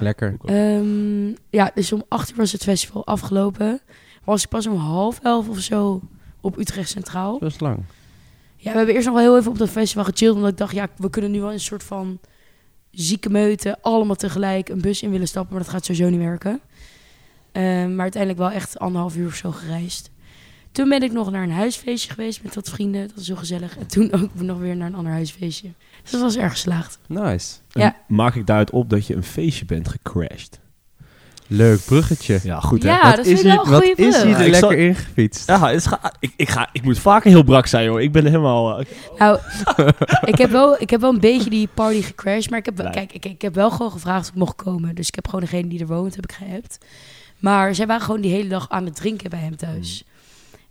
Lekker. 0.00 0.36
Ehm, 0.44 1.28
ja, 1.50 1.70
dus 1.74 1.92
om 1.92 2.02
acht 2.08 2.30
uur 2.30 2.36
was 2.36 2.52
het 2.52 2.62
festival 2.62 3.06
afgelopen. 3.06 3.80
Was 4.24 4.42
ik 4.42 4.48
pas 4.48 4.66
om 4.66 4.76
half 4.76 5.18
elf 5.22 5.48
of 5.48 5.58
zo 5.60 6.00
op 6.40 6.58
Utrecht 6.58 6.88
Centraal. 6.90 7.38
Best 7.38 7.60
lang. 7.60 7.78
Ja, 8.56 8.70
we 8.70 8.76
hebben 8.76 8.94
eerst 8.94 9.06
nog 9.06 9.16
wel 9.16 9.24
heel 9.24 9.38
even 9.38 9.50
op 9.50 9.58
dat 9.58 9.68
festival 9.70 10.04
gechilled. 10.04 10.34
Omdat 10.34 10.50
ik 10.50 10.56
dacht, 10.56 10.74
ja, 10.74 10.88
we 10.96 11.10
kunnen 11.10 11.30
nu 11.30 11.40
wel 11.40 11.52
een 11.52 11.60
soort 11.60 11.82
van 11.82 12.18
zieke 12.90 13.30
meuten... 13.30 13.78
allemaal 13.80 14.16
tegelijk 14.16 14.68
een 14.68 14.80
bus 14.80 15.02
in 15.02 15.10
willen 15.10 15.28
stappen. 15.28 15.54
Maar 15.54 15.62
dat 15.62 15.72
gaat 15.72 15.84
sowieso 15.84 16.10
niet 16.10 16.20
werken. 16.20 16.60
Ehm, 17.52 17.94
maar 17.94 18.02
uiteindelijk 18.02 18.42
wel 18.42 18.50
echt 18.50 18.78
anderhalf 18.78 19.16
uur 19.16 19.26
of 19.26 19.34
zo 19.34 19.50
gereisd. 19.50 20.10
Toen 20.72 20.88
ben 20.88 21.02
ik 21.02 21.12
nog 21.12 21.30
naar 21.30 21.42
een 21.42 21.50
huisfeestje 21.50 22.10
geweest 22.12 22.42
met 22.42 22.54
wat 22.54 22.68
vrienden. 22.68 23.06
Dat 23.06 23.16
was 23.16 23.26
heel 23.26 23.36
gezellig. 23.36 23.78
En 23.78 23.86
toen 23.86 24.12
ook 24.12 24.34
nog 24.34 24.58
weer 24.58 24.76
naar 24.76 24.86
een 24.86 24.94
ander 24.94 25.12
huisfeestje. 25.12 25.68
Dus 26.02 26.10
dat 26.10 26.20
was 26.20 26.36
erg 26.36 26.52
geslaagd. 26.52 26.98
Nice. 27.06 27.56
En 27.72 27.80
Ja. 27.80 27.96
Maak 28.08 28.34
ik 28.34 28.46
daaruit 28.46 28.70
op 28.70 28.90
dat 28.90 29.06
je 29.06 29.14
een 29.14 29.22
feestje 29.22 29.64
bent 29.64 29.88
gecrashed. 29.88 30.60
Leuk 31.50 31.84
bruggetje. 31.84 32.40
Ja, 32.42 32.60
goed 32.60 32.82
hè? 32.82 32.88
Ja, 32.88 33.02
Wat 33.02 33.16
dat 33.16 33.26
is 33.26 33.40
vind 33.40 33.44
ik 33.44 33.44
wel 33.44 33.60
een 33.60 33.66
hier- 33.66 33.94
goede 33.96 34.02
Wat 34.12 34.14
is 34.14 34.22
Ja, 34.22 34.22
er 34.22 34.30
ik 34.30 34.36
lekker 34.36 34.54
zal- 34.60 34.70
ingefietst? 34.70 35.46
Ja, 35.48 35.70
is 35.70 35.86
ga- 35.86 36.12
ik, 36.20 36.32
ik, 36.36 36.48
ga, 36.48 36.68
ik 36.72 36.82
moet 36.82 36.98
vaker 36.98 37.30
heel 37.30 37.42
brak 37.42 37.66
zijn, 37.66 37.88
hoor. 37.88 38.02
Ik 38.02 38.12
ben 38.12 38.24
helemaal... 38.26 38.78
eh, 38.78 38.86
Nou, 39.18 39.38
ik 40.32 40.38
heb, 40.38 40.50
wel, 40.50 40.80
ik 40.80 40.90
heb 40.90 41.00
wel 41.00 41.10
een 41.12 41.20
beetje 41.20 41.50
die 41.50 41.68
party 41.74 42.02
gecrashed. 42.02 42.50
Maar 42.50 42.58
ik 42.58 42.64
heb, 42.64 42.76
wel- 42.76 42.90
kijk, 42.90 43.12
ik, 43.12 43.24
ik 43.24 43.42
heb 43.42 43.54
wel 43.54 43.70
gewoon 43.70 43.90
gevraagd 43.90 44.24
of 44.24 44.28
ik 44.32 44.38
mocht 44.38 44.56
komen. 44.56 44.94
Dus 44.94 45.08
ik 45.08 45.14
heb 45.14 45.24
gewoon 45.26 45.40
degene 45.40 45.68
die 45.68 45.80
er 45.80 45.86
woont, 45.86 46.14
heb 46.16 46.24
ik 46.24 46.32
geappt. 46.32 46.78
Maar 47.38 47.74
zij 47.74 47.86
waren 47.86 48.02
gewoon 48.02 48.20
die 48.20 48.32
hele 48.32 48.48
dag 48.48 48.68
aan 48.68 48.84
het 48.84 48.94
drinken 48.96 49.30
bij 49.30 49.38
hem 49.40 49.56
thuis. 49.56 50.04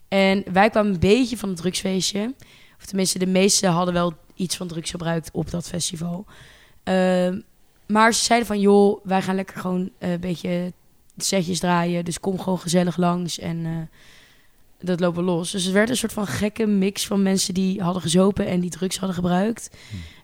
En 0.08 0.44
wij 0.54 0.70
kwamen 0.70 0.94
een 0.94 1.00
beetje 1.00 1.38
van 1.38 1.50
het 1.50 1.58
drugsfeestje. 1.58 2.34
Of 2.80 2.86
tenminste, 2.86 3.20
de 3.20 3.28
meesten 3.28 3.70
hadden 3.72 3.94
wel 3.94 4.14
iets 4.36 4.56
van 4.58 4.68
drugs 4.68 4.92
gebruikt 4.92 5.30
op 5.34 5.52
dat 5.52 5.68
festival. 5.68 6.26
Ehm, 6.84 7.40
maar 7.88 8.14
ze 8.14 8.24
zeiden 8.24 8.48
van, 8.48 8.60
joh, 8.60 9.06
wij 9.06 9.22
gaan 9.22 9.36
lekker 9.36 9.60
gewoon 9.60 9.90
eh, 9.98 10.12
een 10.12 10.20
beetje 10.20 10.74
setjes 11.18 11.60
draaien. 11.60 12.06
Dus 12.06 12.20
kom 12.20 12.40
gewoon 12.40 12.60
gezellig 12.60 12.98
langs 12.98 13.40
en 13.40 13.66
eh, 13.66 13.72
dat 14.80 15.00
lopen 15.00 15.24
los. 15.24 15.52
Dus 15.52 15.64
het 15.64 15.74
werd 15.74 15.90
een 15.90 15.98
soort 15.98 16.14
van 16.14 16.28
gekke 16.28 16.66
mix 16.66 17.08
van 17.08 17.24
mensen 17.24 17.54
die 17.54 17.82
hadden 17.82 18.02
gezopen 18.02 18.48
en 18.48 18.60
die 18.60 18.70
drugs 18.70 18.98
hadden 18.98 19.16
gebruikt. 19.16 19.70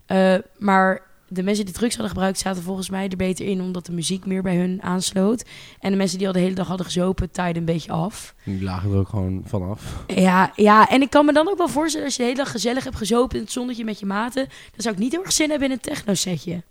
Eh, 0.05 0.35
maar 0.57 1.01
de 1.27 1.43
mensen 1.43 1.65
die 1.65 1.73
drugs 1.73 1.93
hadden 1.93 2.11
gebruikt 2.11 2.39
zaten 2.39 2.63
volgens 2.63 2.89
mij 2.89 3.09
er 3.09 3.17
beter 3.17 3.45
in, 3.45 3.61
omdat 3.61 3.85
de 3.85 3.91
muziek 3.91 4.25
meer 4.25 4.41
bij 4.41 4.55
hun 4.55 4.81
aansloot. 4.81 5.45
En 5.79 5.91
de 5.91 5.97
mensen 5.97 6.17
die 6.17 6.27
al 6.27 6.33
de 6.33 6.39
hele 6.39 6.55
dag 6.55 6.67
hadden 6.67 6.85
gezopen, 6.85 7.31
taaiden 7.31 7.61
een 7.61 7.73
beetje 7.73 7.91
af. 7.91 8.35
Die 8.43 8.63
lagen 8.63 8.91
er 8.91 8.97
ook 8.97 9.09
gewoon 9.09 9.43
vanaf. 9.45 10.03
Ja, 10.07 10.51
ja, 10.55 10.89
en 10.89 11.01
ik 11.01 11.09
kan 11.09 11.25
me 11.25 11.33
dan 11.33 11.49
ook 11.49 11.57
wel 11.57 11.69
voorstellen, 11.69 12.05
als 12.05 12.15
je 12.15 12.21
de 12.21 12.29
hele 12.29 12.43
dag 12.43 12.51
gezellig 12.51 12.83
hebt 12.83 12.95
gezopen 12.95 13.37
in 13.37 13.43
het 13.43 13.51
zonnetje 13.51 13.83
met 13.83 13.99
je 13.99 14.05
maten, 14.05 14.45
dan 14.45 14.81
zou 14.81 14.95
ik 14.95 15.01
niet 15.01 15.11
heel 15.11 15.23
erg 15.23 15.31
zin 15.31 15.49
hebben 15.49 15.67
in 15.67 15.73
een 15.73 15.81
techno-setje. 15.81 16.63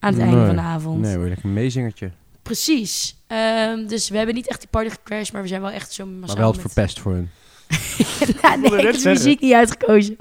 Aan 0.00 0.12
het 0.12 0.22
einde 0.22 0.36
Nee. 0.36 0.46
van 0.46 0.54
de 0.56 0.60
avond. 0.62 1.00
Nee, 1.00 1.18
lekker 1.18 1.44
een 1.44 1.52
meezingertje. 1.52 2.10
Precies. 2.42 3.16
Ehm, 3.26 3.86
dus 3.86 4.08
we 4.08 4.16
hebben 4.16 4.34
niet 4.34 4.48
echt 4.48 4.60
die 4.60 4.68
party 4.70 4.88
gecrashed, 4.90 5.32
maar 5.32 5.42
we 5.42 5.48
zijn 5.48 5.60
wel 5.60 5.70
echt 5.70 5.92
zo 5.92 6.06
massaal 6.06 6.26
Maar 6.26 6.36
wel 6.44 6.52
het 6.52 6.62
met- 6.62 6.72
verpest 6.72 7.00
voor 7.00 7.12
hun. 7.12 7.28
nee, 8.60 8.78
ik 8.78 8.82
heb 8.84 8.92
de 8.92 8.98
zeggen. 9.00 9.10
muziek 9.12 9.40
niet 9.40 9.52
uitgekozen. 9.52 10.16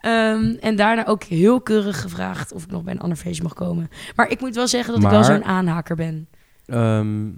Ehm, 0.00 0.54
en 0.60 0.76
daarna 0.76 1.06
ook 1.06 1.22
heel 1.24 1.60
keurig 1.60 2.00
gevraagd 2.00 2.52
of 2.52 2.62
ik 2.64 2.70
nog 2.70 2.82
bij 2.82 2.92
een 2.94 3.00
ander 3.00 3.18
feestje 3.18 3.42
mag 3.42 3.54
komen. 3.54 3.90
Maar 4.16 4.30
ik 4.30 4.40
moet 4.40 4.54
wel 4.54 4.68
zeggen 4.68 4.94
dat 4.94 5.02
ik 5.02 5.10
wel 5.10 5.24
zo'n 5.24 5.44
aanhaker 5.44 5.96
ben. 5.96 6.28
Ehm, 6.66 7.28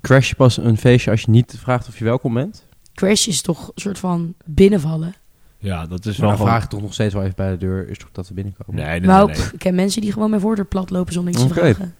crash 0.00 0.28
je 0.28 0.34
pas 0.34 0.56
een 0.56 0.76
feestje 0.76 1.10
als 1.10 1.20
je 1.20 1.30
niet 1.30 1.54
vraagt 1.58 1.88
of 1.88 1.98
je 1.98 2.04
welkom 2.04 2.34
bent? 2.34 2.66
Crash 2.94 3.26
is 3.26 3.42
toch 3.42 3.66
een 3.66 3.80
soort 3.80 3.98
van 3.98 4.34
binnenvallen. 4.44 5.14
Ja, 5.60 5.86
dat 5.86 6.06
is 6.06 6.16
Maar 6.16 6.20
wel 6.20 6.28
dan 6.28 6.36
gewoon... 6.36 6.46
vraag 6.52 6.62
ik 6.64 6.68
toch 6.70 6.80
nog 6.82 6.92
steeds 6.92 7.14
wel 7.14 7.22
even 7.22 7.36
bij 7.36 7.50
de 7.50 7.56
deur. 7.56 7.88
Is 7.88 7.98
toch 7.98 8.08
dat 8.12 8.28
we 8.28 8.34
binnenkomen? 8.34 8.74
Nee, 8.74 8.84
nee, 9.00 9.08
nou, 9.08 9.26
nee, 9.26 9.34
nee. 9.36 9.44
pff, 9.44 9.52
ik 9.52 9.58
ken 9.58 9.74
mensen 9.74 10.00
die 10.00 10.12
gewoon 10.12 10.30
mijn 10.30 10.42
voordeur 10.42 10.64
plat 10.66 10.90
lopen 10.90 11.12
zonder 11.12 11.32
iets 11.32 11.42
te 11.42 11.54
vragen. 11.54 11.94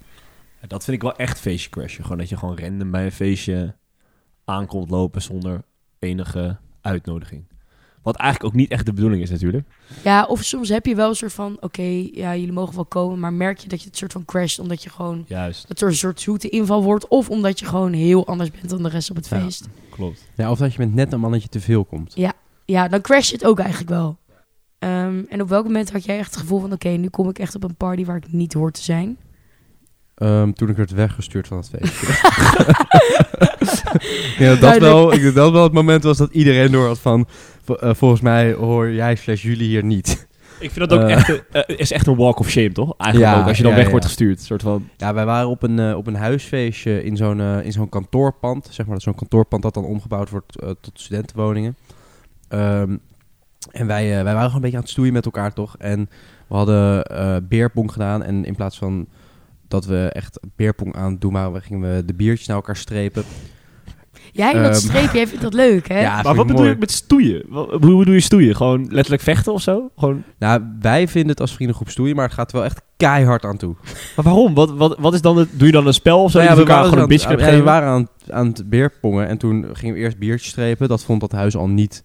Ja, 0.61 0.67
Dat 0.67 0.85
vind 0.85 0.97
ik 0.97 1.03
wel 1.03 1.17
echt 1.17 1.39
feestje 1.41 1.71
crashen. 1.71 2.03
Gewoon 2.03 2.19
dat 2.19 2.29
je 2.29 2.37
gewoon 2.37 2.59
random 2.59 2.91
bij 2.91 3.05
een 3.05 3.13
feestje 3.13 3.75
aankomt 4.45 4.91
lopen 4.91 5.23
zonder 5.23 5.63
enige 5.99 6.57
uitnodiging. 6.81 7.49
Wat 8.03 8.17
eigenlijk 8.17 8.55
ook 8.55 8.61
niet 8.61 8.71
echt 8.71 8.87
de 8.87 8.93
bedoeling 8.93 9.23
is 9.23 9.31
natuurlijk. 9.31 9.69
Ja, 10.05 10.25
of 10.25 10.43
soms 10.45 10.69
heb 10.69 10.87
je 10.87 10.95
wel 10.95 11.09
een 11.09 11.15
soort 11.15 11.33
van, 11.33 11.57
oké, 11.61 11.83
ja, 12.13 12.37
jullie 12.37 12.53
mogen 12.53 12.75
wel 12.75 12.85
komen, 12.85 13.19
maar 13.19 13.33
merk 13.33 13.59
je 13.59 13.69
dat 13.69 13.81
je 13.83 13.87
het 13.89 13.97
soort 13.97 14.13
van 14.13 14.25
crasht 14.25 14.59
omdat 14.59 14.83
je 14.83 14.91
gewoon, 14.91 15.25
Juist, 15.29 15.69
dat 15.69 15.81
er 15.81 15.89
een 15.89 15.95
soort 15.97 16.21
zoete 16.21 16.49
inval 16.49 16.83
wordt, 16.83 17.09
of 17.09 17.31
omdat 17.31 17.59
je 17.61 17.67
gewoon 17.67 17.93
heel 17.93 18.27
anders 18.27 18.51
bent 18.51 18.69
dan 18.71 18.83
de 18.83 18.89
rest 18.89 19.11
op 19.11 19.17
het 19.17 19.29
Ja. 19.29 19.41
feest. 19.41 19.69
klopt. 19.91 20.27
Ja, 20.35 20.51
of 20.51 20.59
dat 20.59 20.73
je 20.73 20.79
met 20.79 20.95
net 20.95 21.13
een 21.13 21.21
mannetje 21.21 21.49
te 21.49 21.61
veel 21.61 21.85
komt. 21.85 22.13
Ja, 22.15 22.33
dan 22.89 23.01
crash 23.01 23.29
je 23.29 23.35
het 23.35 23.45
ook 23.45 23.59
eigenlijk 23.59 23.91
wel. 23.91 24.19
Ehm, 24.79 25.23
en 25.29 25.41
op 25.43 25.49
welk 25.49 25.65
moment 25.65 25.93
had 25.93 26.05
jij 26.05 26.19
echt 26.19 26.31
het 26.31 26.41
gevoel 26.41 26.61
van... 26.61 26.73
oké, 26.73 26.89
nu 26.89 27.09
kom 27.09 27.29
ik 27.29 27.39
echt 27.39 27.55
op 27.55 27.65
een 27.65 27.75
party 27.77 28.05
waar 28.05 28.17
ik 28.17 28.33
niet 28.33 28.53
hoor 28.53 28.71
te 28.71 28.83
zijn? 28.83 29.17
Ehm, 30.15 30.53
toen 30.53 30.69
ik 30.69 30.77
werd 30.77 30.91
weggestuurd 30.91 31.47
van 31.47 31.57
het 31.57 31.69
feestje. 31.69 32.07
ja, 34.45 34.55
dat, 34.55 34.79
wel, 34.79 35.13
ik 35.13 35.21
denk 35.23 35.35
dat 35.35 35.53
wel 35.53 35.63
het 35.63 35.73
moment 35.73 36.03
was 36.03 36.17
dat 36.17 36.33
iedereen 36.33 36.71
door 36.73 36.87
had 36.87 36.99
van... 36.99 37.27
eh, 37.79 37.95
volgens 37.95 38.21
mij 38.21 38.53
hoor 38.53 38.91
jij 38.91 39.15
slash 39.17 39.43
jullie 39.43 39.67
hier 39.69 39.85
niet. 39.85 40.29
Ik 40.61 40.71
vind 40.71 40.89
dat 40.91 40.99
ook 40.99 41.09
Eh. 41.09 41.15
echt, 41.17 41.29
een- 41.29 41.43
eh, 41.53 41.79
is 41.79 41.93
echt 41.93 42.07
een 42.07 42.17
walk 42.17 42.39
of 42.39 42.49
shame, 42.51 42.73
toch? 42.73 42.95
Eigenlijk 42.99 43.33
Ja, 43.33 43.41
ook, 43.41 43.47
als 43.49 43.57
je 43.57 43.63
dan 43.63 43.71
ja, 43.73 43.77
weg 43.77 43.85
ja. 43.87 43.91
wordt 43.93 44.07
gestuurd. 44.07 44.41
Soort 44.41 44.63
van, 44.63 44.89
Ja, 44.97 45.15
wij 45.15 45.25
waren 45.25 45.49
op 45.49 45.63
een, 45.63 45.95
op 45.95 46.07
een 46.07 46.15
huisfeestje 46.17 47.05
in 47.05 47.17
zo'n 47.17 47.41
in 47.41 47.73
zo'n 47.73 47.89
kantoorpand. 47.89 48.69
Zeg 48.71 48.87
maar, 48.87 48.95
dat 48.95 49.05
zo'n 49.05 49.15
kantoorpand 49.15 49.63
dat 49.63 49.75
dan 49.75 49.85
omgebouwd 49.85 50.31
wordt 50.31 50.53
tot 50.81 50.91
studentenwoningen. 51.01 51.77
Ehm, 52.51 52.97
En 53.71 53.87
wij, 53.87 54.05
eh, 54.09 54.15
wij 54.15 54.23
waren 54.25 54.41
gewoon 54.41 54.55
een 54.55 54.61
beetje 54.61 54.77
aan 54.77 54.83
het 54.83 54.91
stoeien 54.93 55.13
met 55.13 55.25
elkaar, 55.25 55.53
toch? 55.53 55.77
En 55.79 56.09
we 56.49 56.55
hadden 56.55 57.05
eh 57.05 57.37
beerpong 57.49 57.93
gedaan. 57.93 58.23
En 58.23 58.45
in 58.45 58.55
plaats 58.55 58.79
van 58.79 59.07
dat 59.69 59.85
we 59.85 60.11
echt 60.13 60.41
beerpong 60.57 60.97
aan 60.97 61.11
het 61.13 61.21
doen 61.21 61.33
waren, 61.33 61.53
we 61.53 61.61
gingen 61.61 61.95
we 61.97 62.05
de 62.05 62.15
biertjes 62.15 62.47
naar 62.47 62.57
elkaar 62.57 62.77
strepen. 62.77 63.23
Jij 64.33 64.53
en 64.55 64.63
dat 64.63 64.73
Ehm. 64.75 64.81
streepje, 64.81 65.17
jij 65.17 65.27
vindt 65.27 65.43
dat 65.43 65.55
leuk, 65.55 65.89
hè? 65.89 66.01
Ja, 66.11 66.23
maar 66.23 66.35
wat 66.35 66.47
bedoel 66.47 66.65
je 66.65 66.77
met 66.79 66.91
stoeien? 66.91 67.45
Hoe 67.51 67.79
bedoel 67.79 68.13
je 68.13 68.21
stoeien? 68.21 68.57
Gewoon 68.57 68.87
letterlijk 68.91 69.23
vechten 69.23 69.53
of 69.53 69.63
zo? 69.63 69.91
Gewoon... 69.97 70.23
Nou, 70.39 70.63
wij 70.81 71.09
vinden 71.09 71.31
het 71.31 71.41
als 71.41 71.55
vriendengroep 71.55 71.89
stoeien, 71.91 72.17
maar 72.17 72.25
het 72.25 72.35
gaat 72.35 72.51
er 72.51 72.57
wel 72.57 72.65
echt 72.67 72.83
keihard 72.97 73.45
aan 73.45 73.57
toe. 73.57 73.75
Maar 74.17 74.25
waarom? 74.25 74.55
Wat, 74.55 74.71
wat, 74.71 74.99
wat 74.99 75.15
is 75.15 75.21
dan 75.21 75.37
het, 75.37 75.49
doe 75.53 75.67
je 75.67 75.73
dan 75.73 75.87
een 75.87 75.95
spel 75.95 76.23
of 76.23 76.31
zo? 76.31 76.39
Nou 76.39 76.51
ja, 76.51 76.55
je 76.57 76.61
elkaar 76.61 76.85
gewoon 76.85 76.99
een 77.03 77.09
dus 77.09 77.27
bitch 77.27 77.41
aan, 77.41 77.51
ja, 77.53 77.57
we 77.59 77.63
waren 77.63 77.89
aan, 77.89 78.09
aan 78.29 78.47
het 78.47 78.71
beerpongen 78.71 79.29
en 79.29 79.39
toen 79.39 79.67
gingen 79.73 79.95
we 79.95 80.01
eerst 80.01 80.19
biertjes 80.19 80.51
strepen. 80.51 80.89
Dat 80.89 81.05
vond 81.05 81.21
dat 81.21 81.33
huis 81.33 81.57
al 81.57 81.69
niet 81.69 82.05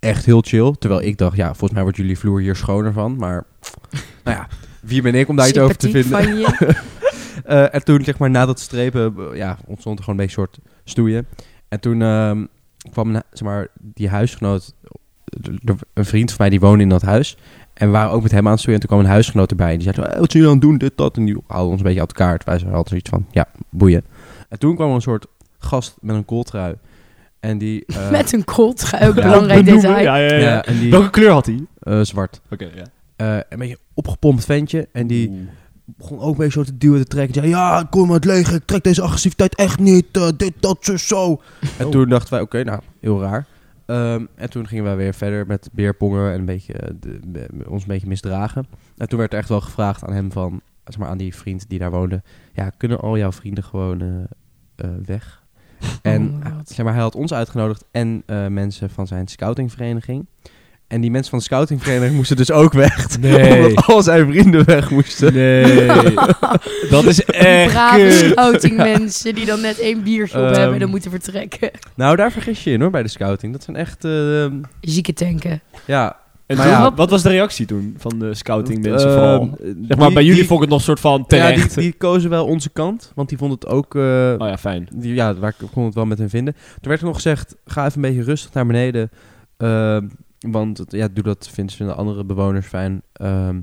echt 0.00 0.24
heel 0.24 0.40
chill. 0.40 0.74
Terwijl 0.78 1.02
ik 1.02 1.18
dacht, 1.18 1.36
ja, 1.36 1.46
volgens 1.46 1.72
mij 1.72 1.82
wordt 1.82 1.96
jullie 1.96 2.18
vloer 2.18 2.40
hier 2.40 2.56
schoner 2.56 2.92
van. 2.92 3.16
Maar, 3.16 3.44
nou 4.24 4.36
ja, 4.36 4.48
wie 4.80 5.02
ben 5.02 5.14
ik 5.14 5.28
om 5.28 5.36
daar 5.36 5.48
iets 5.48 5.58
over 5.58 5.76
te 5.76 5.90
vinden? 5.90 6.10
van 6.10 6.36
je. 6.36 6.76
Eh, 7.44 7.74
en 7.74 7.84
toen, 7.84 8.04
zeg 8.04 8.18
maar, 8.18 8.30
na 8.30 8.46
dat 8.46 8.60
strepen, 8.60 9.14
eh, 9.18 9.36
ja, 9.36 9.58
ontstond 9.66 9.98
er 9.98 10.04
gewoon 10.04 10.20
een 10.20 10.26
beetje 10.26 10.40
een 10.40 10.48
soort 10.48 10.66
stoeien. 10.84 11.26
En 11.68 11.80
toen 11.80 12.02
ehm, 12.02 12.44
kwam, 12.90 13.12
zeg 13.12 13.42
maar, 13.42 13.68
die 13.80 14.08
huisgenoot, 14.08 14.74
een 15.94 16.04
vriend 16.04 16.28
van 16.28 16.36
mij, 16.38 16.50
die 16.50 16.60
woonde 16.60 16.82
in 16.82 16.88
dat 16.88 17.02
huis. 17.02 17.36
En 17.74 17.86
we 17.86 17.92
waren 17.92 18.10
ook 18.10 18.22
met 18.22 18.30
hem 18.30 18.46
aan 18.46 18.52
het 18.52 18.60
stoeien. 18.60 18.80
En 18.80 18.86
toen 18.86 18.96
kwam 18.96 19.06
een 19.06 19.12
huisgenoot 19.12 19.50
erbij. 19.50 19.72
En 19.72 19.78
die 19.78 19.92
zei, 19.92 20.06
eh, 20.06 20.18
wat 20.18 20.30
zijn 20.30 20.42
jullie 20.42 20.46
aan 20.46 20.52
het 20.52 20.62
doen, 20.62 20.78
dit, 20.78 20.96
dat. 20.96 21.16
En 21.16 21.24
die 21.24 21.36
haalde 21.46 21.70
ons 21.70 21.78
een 21.78 21.86
beetje 21.86 22.00
uit 22.00 22.12
elkaar. 22.12 22.40
Wij 22.44 22.58
hadden 22.58 22.88
zoiets 22.88 23.10
van, 23.10 23.26
ja, 23.30 23.46
boeien. 23.70 24.04
En 24.48 24.58
toen 24.58 24.74
kwam 24.74 24.88
er 24.88 24.94
een 24.94 25.00
soort 25.00 25.26
gast 25.58 25.96
met 26.00 26.16
een 26.16 26.24
kooltrui. 26.24 26.74
En 27.40 27.58
die... 27.58 27.84
eh, 27.86 28.10
Met 28.10 28.32
een 28.32 28.44
kooltrui, 28.44 29.08
ook 29.08 29.16
Ja. 29.16 29.22
belangrijk 29.22 29.64
Benoemen? 29.64 29.88
detail. 29.96 30.04
Ja, 30.04 30.16
ja, 30.16 30.32
ja. 30.34 30.38
ja, 30.38 30.64
en 30.64 30.78
die... 30.78 30.90
Welke 30.90 31.10
kleur 31.10 31.30
had 31.30 31.46
hij? 31.46 31.66
eh, 31.80 32.00
zwart. 32.02 32.40
Oké, 32.50 32.68
ja. 32.74 32.84
Eh, 33.16 33.40
een 33.48 33.58
beetje 33.58 33.78
opgepompt 33.94 34.44
ventje. 34.44 34.88
En 34.92 35.06
die 35.06 35.48
begon 35.84 36.18
ook 36.20 36.30
een 36.32 36.36
beetje 36.36 36.52
zo 36.52 36.64
te 36.64 36.78
duwen, 36.78 37.00
te 37.00 37.06
trekken. 37.06 37.32
Die 37.32 37.42
zei, 37.42 37.54
ja, 37.54 37.86
kom 37.90 38.06
maar 38.06 38.16
het 38.16 38.24
leger, 38.24 38.54
ik 38.54 38.64
trek 38.64 38.82
deze 38.84 39.02
agressiviteit 39.02 39.54
echt 39.54 39.78
niet. 39.78 40.06
eh, 40.12 40.28
dit, 40.36 40.52
dat, 40.60 40.78
zo, 40.80 40.96
zo. 40.96 41.40
En 41.78 41.84
Oh. 41.86 41.90
toen 41.92 42.08
dachten 42.08 42.32
wij, 42.32 42.40
oké, 42.42 42.64
nou, 42.64 42.80
heel 43.00 43.20
raar. 43.20 43.46
Ehm, 43.86 44.24
en 44.34 44.50
toen 44.50 44.66
gingen 44.68 44.84
wij 44.84 44.96
weer 44.96 45.14
verder 45.14 45.46
met 45.46 45.68
beerpongen 45.72 46.32
en 46.32 46.38
een 46.38 46.44
beetje, 46.44 46.72
eh, 46.72 46.90
de, 47.00 47.18
be- 47.26 47.48
ons 47.68 47.82
een 47.82 47.88
beetje 47.88 48.06
misdragen. 48.06 48.66
En 48.96 49.08
toen 49.08 49.18
werd 49.18 49.32
er 49.32 49.38
echt 49.38 49.48
wel 49.48 49.60
gevraagd 49.60 50.04
aan 50.04 50.12
hem 50.12 50.32
van, 50.32 50.60
zeg 50.84 50.98
maar 50.98 51.08
aan 51.08 51.18
die 51.18 51.34
vriend 51.34 51.68
die 51.68 51.78
daar 51.78 51.90
woonde. 51.90 52.22
Ja, 52.52 52.70
kunnen 52.76 53.00
al 53.00 53.18
jouw 53.18 53.32
vrienden 53.32 53.64
gewoon 53.64 54.00
eh, 54.00 54.08
eh, 54.76 54.90
weg? 55.04 55.42
En 56.02 56.40
Oh 56.44 56.52
God. 56.56 56.68
zeg 56.68 56.84
maar, 56.84 56.94
hij 56.94 57.02
had 57.02 57.14
ons 57.14 57.32
uitgenodigd 57.32 57.84
en 57.90 58.22
eh, 58.26 58.46
mensen 58.46 58.90
van 58.90 59.06
zijn 59.06 59.26
scoutingvereniging. 59.28 60.26
En 60.86 61.00
die 61.00 61.10
mensen 61.10 61.30
van 61.30 61.38
de 61.38 61.44
scoutingvereniging 61.44 62.16
moesten 62.16 62.36
dus 62.36 62.50
ook 62.50 62.72
weg. 62.72 63.06
Nee. 63.20 63.66
Omdat 63.68 63.84
al 63.86 64.02
zijn 64.02 64.26
vrienden 64.30 64.64
weg 64.64 64.90
moesten. 64.90 65.32
Nee. 65.34 66.14
dat 66.90 67.04
is 67.04 67.24
echt 67.24 67.72
Brave 67.72 68.10
scoutingmensen 68.30 69.34
die 69.34 69.46
dan 69.46 69.60
net 69.60 69.78
één 69.78 70.02
biertje 70.02 70.38
op 70.38 70.44
Ehm, 70.44 70.54
hebben 70.54 70.72
en 70.74 70.80
dan 70.80 70.90
moeten 70.90 71.10
vertrekken. 71.10 71.70
Nou, 71.94 72.16
daar 72.16 72.32
vergis 72.32 72.64
je 72.64 72.70
in 72.70 72.80
hoor, 72.80 72.90
bij 72.90 73.02
de 73.02 73.08
scouting. 73.08 73.52
Dat 73.52 73.62
zijn 73.62 73.76
echt, 73.76 74.04
eh, 74.04 74.46
Zieke 74.80 75.12
tanken. 75.12 75.60
ja... 75.84 76.16
En 76.48 76.56
Maar 76.56 76.66
toen, 76.66 76.74
ja, 76.74 76.82
wat, 76.82 76.94
wat 76.96 77.10
was 77.10 77.22
de 77.22 77.28
reactie 77.28 77.66
toen 77.66 77.94
van 77.98 78.18
de 78.18 78.34
scouting 78.34 78.82
mensen 78.82 79.08
eh, 79.08 79.14
vooral? 79.14 79.50
Zeg 79.62 79.96
maar, 79.96 80.06
die- 80.06 80.14
bij 80.14 80.22
jullie 80.24 80.38
die- 80.38 80.46
vond 80.48 80.58
ik 80.62 80.64
het 80.64 80.74
nog 80.74 80.82
soort 80.82 81.00
van 81.00 81.18
Ja, 81.18 81.24
terecht. 81.26 81.74
die, 81.74 81.82
die 81.82 81.92
kozen 81.92 82.30
wel 82.30 82.46
onze 82.46 82.70
kant, 82.70 83.12
want 83.14 83.28
die 83.28 83.38
vonden 83.38 83.58
het 83.60 83.68
ook... 83.68 83.94
eh, 83.94 84.02
Oh 84.38 84.48
ja, 84.48 84.58
fijn. 84.58 84.88
die, 84.94 85.14
ja, 85.14 85.34
waar 85.34 85.54
ik 85.58 85.68
kon 85.72 85.84
het 85.84 85.94
wel 85.94 86.06
met 86.06 86.18
hen 86.18 86.30
vinden. 86.30 86.54
Toen 86.54 86.88
werd 86.88 87.00
er 87.00 87.06
nog 87.06 87.14
gezegd, 87.14 87.56
ga 87.64 87.84
even 87.86 88.04
een 88.04 88.08
beetje 88.14 88.24
rustig 88.24 88.52
naar 88.52 88.66
beneden. 88.66 89.10
ehm, 89.56 90.06
want 90.38 90.78
het, 90.78 90.92
ja, 90.92 91.08
doe 91.12 91.24
dat, 91.24 91.48
vinden 91.52 91.74
ze 91.76 91.84
de 91.84 91.94
andere 91.94 92.24
bewoners 92.24 92.66
fijn. 92.66 93.02
Ehm, 93.12 93.54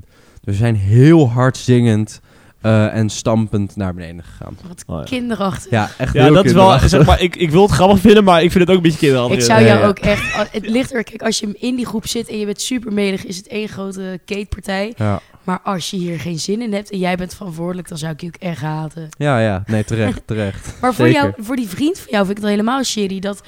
dus 0.42 0.54
we 0.54 0.54
zijn 0.54 0.76
heel 0.76 1.30
hard 1.30 1.58
zingend 1.58 2.22
eh, 2.66 2.96
en 2.96 3.10
stampend 3.10 3.76
naar 3.76 3.94
beneden 3.94 4.24
gegaan. 4.24 4.58
Wat 4.68 4.84
Oh, 4.88 4.98
ja. 4.98 5.04
kinderachtig. 5.04 5.72
Ja, 5.72 5.90
echt 5.98 6.14
Ja, 6.14 6.24
heel 6.24 6.34
dat 6.34 6.46
is 6.46 6.52
wel, 6.52 6.80
zeg 6.80 7.06
maar, 7.06 7.22
ik, 7.22 7.36
ik 7.36 7.50
wil 7.50 7.62
het 7.62 7.72
grappig 7.72 8.00
vinden, 8.00 8.24
maar 8.24 8.44
ik 8.44 8.52
vind 8.52 8.64
het 8.64 8.70
ook 8.70 8.76
een 8.76 8.84
beetje 8.84 8.98
kinderachtig. 8.98 9.38
Ik 9.38 9.44
zou 9.44 9.64
jou 9.64 9.80
ja. 9.80 9.88
ook 9.88 10.00
echt... 10.00 10.52
Het 10.52 10.70
ligt 10.70 10.94
er... 10.94 11.04
Kijk, 11.04 11.22
als 11.22 11.40
je 11.40 11.58
in 11.60 11.76
die 11.76 11.86
groep 11.86 12.08
zit 12.08 12.28
en 12.30 12.40
je 12.40 12.46
bent 12.46 12.62
super 12.62 12.94
medig, 12.94 13.26
is 13.26 13.38
het 13.38 13.48
één 13.48 13.68
grote 13.68 14.20
katepartij. 14.26 14.94
Ja. 14.98 15.22
Maar 15.44 15.60
als 15.64 15.90
je 15.90 15.98
hier 15.98 16.20
geen 16.20 16.40
zin 16.40 16.62
in 16.62 16.74
hebt 16.74 16.92
en 16.92 16.98
jij 16.98 17.16
bent 17.16 17.36
verantwoordelijk, 17.36 17.88
dan 17.88 17.98
zou 17.98 18.14
ik 18.14 18.22
je 18.22 18.28
ook 18.28 18.36
echt 18.36 18.62
haten. 18.62 19.10
ja, 19.18 19.40
ja, 19.40 19.64
nee, 19.66 19.84
terecht, 19.84 20.22
terecht. 20.26 20.74
Maar 20.82 20.94
voor, 20.94 21.06
Zeker. 21.06 21.22
jou, 21.22 21.34
voor 21.38 21.56
die 21.56 21.68
vriend 21.68 22.00
van 22.00 22.08
jou 22.10 22.26
vind 22.26 22.38
ik 22.38 22.44
het 22.44 22.52
helemaal 22.52 22.84
shitty 22.84 23.20
dat 23.20 23.42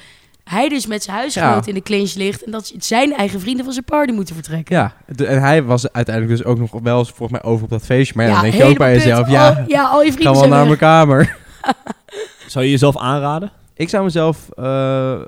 hij 0.48 0.68
dus 0.68 0.86
met 0.86 1.02
zijn 1.02 1.16
huisgenoot 1.16 1.64
Ja. 1.64 1.68
in 1.68 1.74
de 1.74 1.82
clinch 1.82 2.14
ligt 2.14 2.44
en 2.44 2.50
dat 2.50 2.72
zijn 2.78 3.12
eigen 3.14 3.40
vrienden 3.40 3.64
van 3.64 3.72
zijn 3.72 3.84
party 3.84 4.12
moeten 4.12 4.34
vertrekken. 4.34 4.76
Ja, 4.76 4.92
de- 5.06 5.26
en 5.26 5.40
hij 5.40 5.62
was 5.62 5.92
uiteindelijk 5.92 6.36
dus 6.36 6.46
ook 6.46 6.58
nog 6.58 6.70
wel 6.82 6.98
eens 6.98 7.08
volgens 7.10 7.40
mij 7.40 7.50
over 7.50 7.64
op 7.64 7.70
dat 7.70 7.82
feestje. 7.82 8.14
Maar 8.16 8.26
ja, 8.26 8.32
dan 8.32 8.42
denk 8.42 8.54
je 8.54 8.64
ook 8.64 8.78
bij 8.78 8.92
jezelf, 8.94 9.30
ja, 9.30 9.50
Oh, 9.50 9.66
ja, 9.68 9.82
al 9.88 10.02
je 10.02 10.06
ga 10.06 10.12
vrienden 10.12 10.24
wel 10.24 10.34
zijn 10.34 10.50
naar 10.50 10.58
weg. 10.58 10.66
mijn 10.66 10.78
kamer. 10.78 11.36
Zou 12.46 12.64
je 12.64 12.70
jezelf 12.70 12.96
aanraden? 12.98 13.50
Ik 13.74 13.88
zou 13.88 14.04
mezelf, 14.04 14.48
eh, 14.56 15.20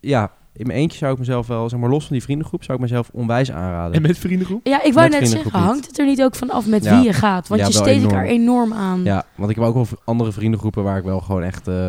ja, 0.00 0.30
in 0.52 0.66
mijn 0.66 0.78
eentje 0.78 0.98
zou 0.98 1.12
ik 1.12 1.18
mezelf 1.18 1.46
wel, 1.46 1.68
zeg 1.68 1.80
maar 1.80 1.90
los 1.90 2.04
van 2.06 2.12
die 2.12 2.22
vriendengroep, 2.24 2.64
zou 2.64 2.76
ik 2.78 2.82
mezelf 2.84 3.08
onwijs 3.12 3.50
aanraden. 3.52 3.94
En 3.94 4.02
met 4.02 4.18
vriendengroep? 4.18 4.66
Ja, 4.66 4.82
ik 4.82 4.92
wou 4.92 5.08
Met 5.08 5.20
net 5.20 5.28
zeggen, 5.28 5.50
hangt 5.60 5.86
het 5.86 5.98
er 5.98 6.06
niet 6.06 6.22
ook 6.22 6.34
van 6.34 6.50
af 6.50 6.66
met 6.66 6.84
Ja. 6.84 6.96
wie 6.96 7.04
je 7.06 7.12
gaat? 7.12 7.48
Want 7.48 7.60
Ja, 7.60 7.66
je 7.66 7.72
wel 7.72 7.82
steekt 7.82 8.02
elkaar 8.02 8.24
enorm 8.24 8.72
aan. 8.72 9.00
Ja, 9.04 9.24
want 9.34 9.50
ik 9.50 9.56
heb 9.56 9.64
ook 9.64 9.74
wel 9.74 9.86
andere 10.04 10.32
vriendengroepen 10.32 10.82
waar 10.82 10.98
ik 10.98 11.04
wel 11.04 11.20
gewoon 11.20 11.42
echt 11.42 11.68
eh, 11.68 11.88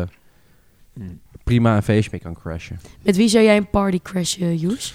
prima 1.48 1.76
een 1.76 1.82
feestje 1.82 2.10
mee 2.12 2.20
kan 2.20 2.34
crashen. 2.34 2.80
Met 3.02 3.16
wie 3.16 3.28
zou 3.28 3.44
jij 3.44 3.56
een 3.56 3.70
party 3.70 3.98
crashen, 4.02 4.56
Joes? 4.56 4.94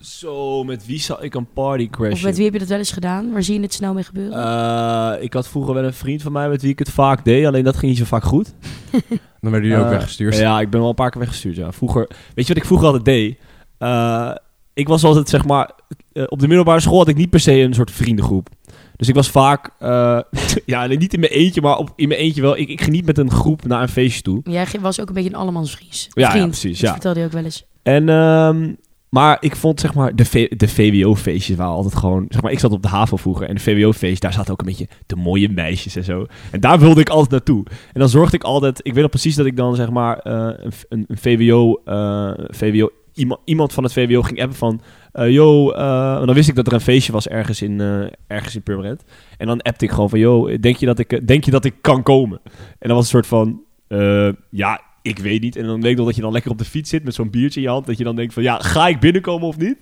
Zo, 0.00 0.64
met 0.64 0.86
wie 0.86 1.00
zou 1.00 1.22
ik 1.22 1.34
een 1.34 1.46
party 1.52 1.88
crashen? 1.90 2.12
Of 2.14 2.22
met 2.22 2.34
wie 2.36 2.44
heb 2.44 2.52
je 2.52 2.58
dat 2.58 2.68
wel 2.68 2.78
eens 2.78 2.92
gedaan? 2.92 3.32
Waar 3.32 3.42
zie 3.42 3.54
je 3.54 3.60
het 3.60 3.72
snel 3.74 3.94
mee 3.94 4.04
gebeuren? 4.04 4.38
Eh, 4.44 5.22
ik 5.22 5.32
had 5.32 5.48
vroeger 5.48 5.74
wel 5.74 5.84
een 5.84 5.92
vriend 5.94 6.22
van 6.22 6.32
mij 6.32 6.48
met 6.48 6.62
wie 6.62 6.70
ik 6.70 6.78
het 6.78 6.90
vaak 6.90 7.24
deed, 7.24 7.46
alleen 7.46 7.64
dat 7.64 7.76
ging 7.76 7.90
niet 7.90 8.00
zo 8.00 8.04
vaak 8.04 8.22
goed. 8.24 8.54
Dan 9.40 9.50
werden 9.50 9.68
jullie 9.70 9.84
ook 9.84 9.90
Eh, 9.90 9.96
weggestuurd. 9.96 10.36
Ja, 10.36 10.60
ik 10.60 10.70
ben 10.70 10.80
wel 10.80 10.88
een 10.88 10.94
paar 10.94 11.10
keer 11.10 11.20
weggestuurd. 11.20 11.56
Ja. 11.56 11.72
Vroeger, 11.72 12.08
weet 12.34 12.46
je 12.46 12.52
wat 12.52 12.56
ik 12.62 12.64
vroeger 12.64 12.86
altijd 12.86 13.04
deed? 13.04 13.38
Eh, 13.78 14.34
ik 14.74 14.88
was 14.88 15.04
altijd, 15.04 15.28
zeg 15.28 15.44
maar, 15.44 15.70
op 16.26 16.38
de 16.38 16.46
middelbare 16.48 16.80
school 16.80 16.98
had 16.98 17.08
ik 17.08 17.16
niet 17.16 17.30
per 17.30 17.40
se 17.40 17.52
een 17.52 17.74
soort 17.74 17.90
vriendengroep. 17.90 18.48
Dus 18.98 19.08
ik 19.08 19.14
was 19.14 19.30
vaak, 19.30 19.70
eh, 19.78 20.20
ja, 20.66 20.86
niet 20.86 21.14
in 21.14 21.20
mijn 21.20 21.32
eentje, 21.32 21.60
maar 21.60 21.76
op, 21.76 21.92
in 21.96 22.08
mijn 22.08 22.20
eentje 22.20 22.40
wel. 22.42 22.56
Ik, 22.56 22.68
ik 22.68 22.80
ging 22.80 22.92
niet 22.96 23.06
met 23.06 23.18
een 23.18 23.30
groep 23.30 23.64
naar 23.66 23.82
een 23.82 23.88
feestje 23.88 24.22
toe. 24.22 24.40
Jij 24.44 24.66
was 24.80 25.00
ook 25.00 25.08
een 25.08 25.14
beetje 25.14 25.30
een 25.30 25.36
allemansvries. 25.36 26.08
Ja, 26.10 26.30
precies, 26.30 26.78
Dat 26.78 26.88
ja. 26.88 26.92
vertelde 26.92 27.20
je 27.20 27.26
ook 27.26 27.32
wel 27.32 27.44
eens. 27.44 27.64
En, 27.82 28.08
ehm, 28.08 28.72
maar 29.08 29.36
ik 29.40 29.56
vond, 29.56 29.80
zeg 29.80 29.94
maar, 29.94 30.16
de, 30.16 30.24
V- 30.24 30.48
de 30.48 30.68
VWO-feestjes 30.68 31.56
waren 31.56 31.72
altijd 31.72 31.96
gewoon... 31.96 32.26
Zeg 32.28 32.42
maar, 32.42 32.52
ik 32.52 32.58
zat 32.58 32.72
op 32.72 32.82
de 32.82 32.88
HAVO 32.88 33.16
vroeger 33.16 33.48
en 33.48 33.54
de 33.54 33.60
VWO-feest, 33.60 34.20
daar 34.22 34.32
zaten 34.32 34.52
ook 34.52 34.60
een 34.60 34.66
beetje 34.66 34.88
de 35.06 35.16
mooie 35.16 35.48
meisjes 35.48 35.96
en 35.96 36.04
zo. 36.04 36.26
En 36.50 36.60
daar 36.60 36.78
wilde 36.78 37.00
ik 37.00 37.08
altijd 37.08 37.30
naartoe. 37.30 37.64
En 37.92 38.00
dan 38.00 38.08
zorgde 38.08 38.36
ik 38.36 38.42
altijd... 38.44 38.78
Ik 38.82 38.92
weet 38.92 39.02
nog 39.02 39.10
precies 39.10 39.34
dat 39.36 39.46
ik 39.46 39.56
dan, 39.56 39.74
zeg 39.76 39.90
maar, 39.90 40.18
eh, 40.18 40.50
een, 40.88 41.04
een, 41.08 41.18
VWO... 41.20 41.80
eh, 41.84 42.30
VWO 42.36 42.88
iemand, 43.44 43.72
van 43.72 43.84
het 43.84 43.92
VWO 43.92 44.22
ging 44.22 44.40
appen 44.40 44.56
van... 44.56 44.80
eh 45.12 45.30
yo, 45.30 45.70
eh, 45.70 46.26
dan 46.26 46.34
wist 46.34 46.48
ik 46.48 46.54
dat 46.54 46.66
er 46.66 46.72
een 46.72 46.80
feestje 46.80 47.12
was 47.12 47.28
ergens 47.28 47.62
in, 47.62 47.80
eh, 47.80 48.06
ergens 48.26 48.54
in 48.54 48.62
Purmerend. 48.62 49.04
En 49.36 49.46
dan 49.46 49.60
appte 49.60 49.84
ik 49.84 49.90
gewoon 49.90 50.10
van... 50.10 50.18
Yo, 50.18 50.58
denk 50.58 50.76
je 50.76 50.86
dat 50.86 50.98
ik, 50.98 51.26
denk 51.26 51.44
je 51.44 51.50
dat 51.50 51.64
ik 51.64 51.74
kan 51.80 52.02
komen? 52.02 52.40
En 52.78 52.88
dan 52.88 52.96
was 52.96 53.12
een 53.12 53.22
soort 53.22 53.26
van... 53.26 53.62
ja, 54.50 54.80
ik 55.02 55.18
weet 55.18 55.40
niet. 55.40 55.56
En 55.56 55.66
dan 55.66 55.80
weet 55.80 55.98
ik 55.98 56.04
dat 56.04 56.16
je 56.16 56.22
dan 56.22 56.32
lekker 56.32 56.50
op 56.50 56.58
de 56.58 56.64
fiets 56.64 56.90
zit 56.90 57.04
met 57.04 57.14
zo'n 57.14 57.30
biertje 57.30 57.60
in 57.60 57.66
je 57.66 57.72
hand. 57.72 57.86
Dat 57.86 57.98
je 57.98 58.04
dan 58.04 58.16
denkt 58.16 58.34
van, 58.34 58.42
ja, 58.42 58.58
ga 58.58 58.88
ik 58.88 59.00
binnenkomen 59.00 59.48
of 59.48 59.58
niet? 59.58 59.76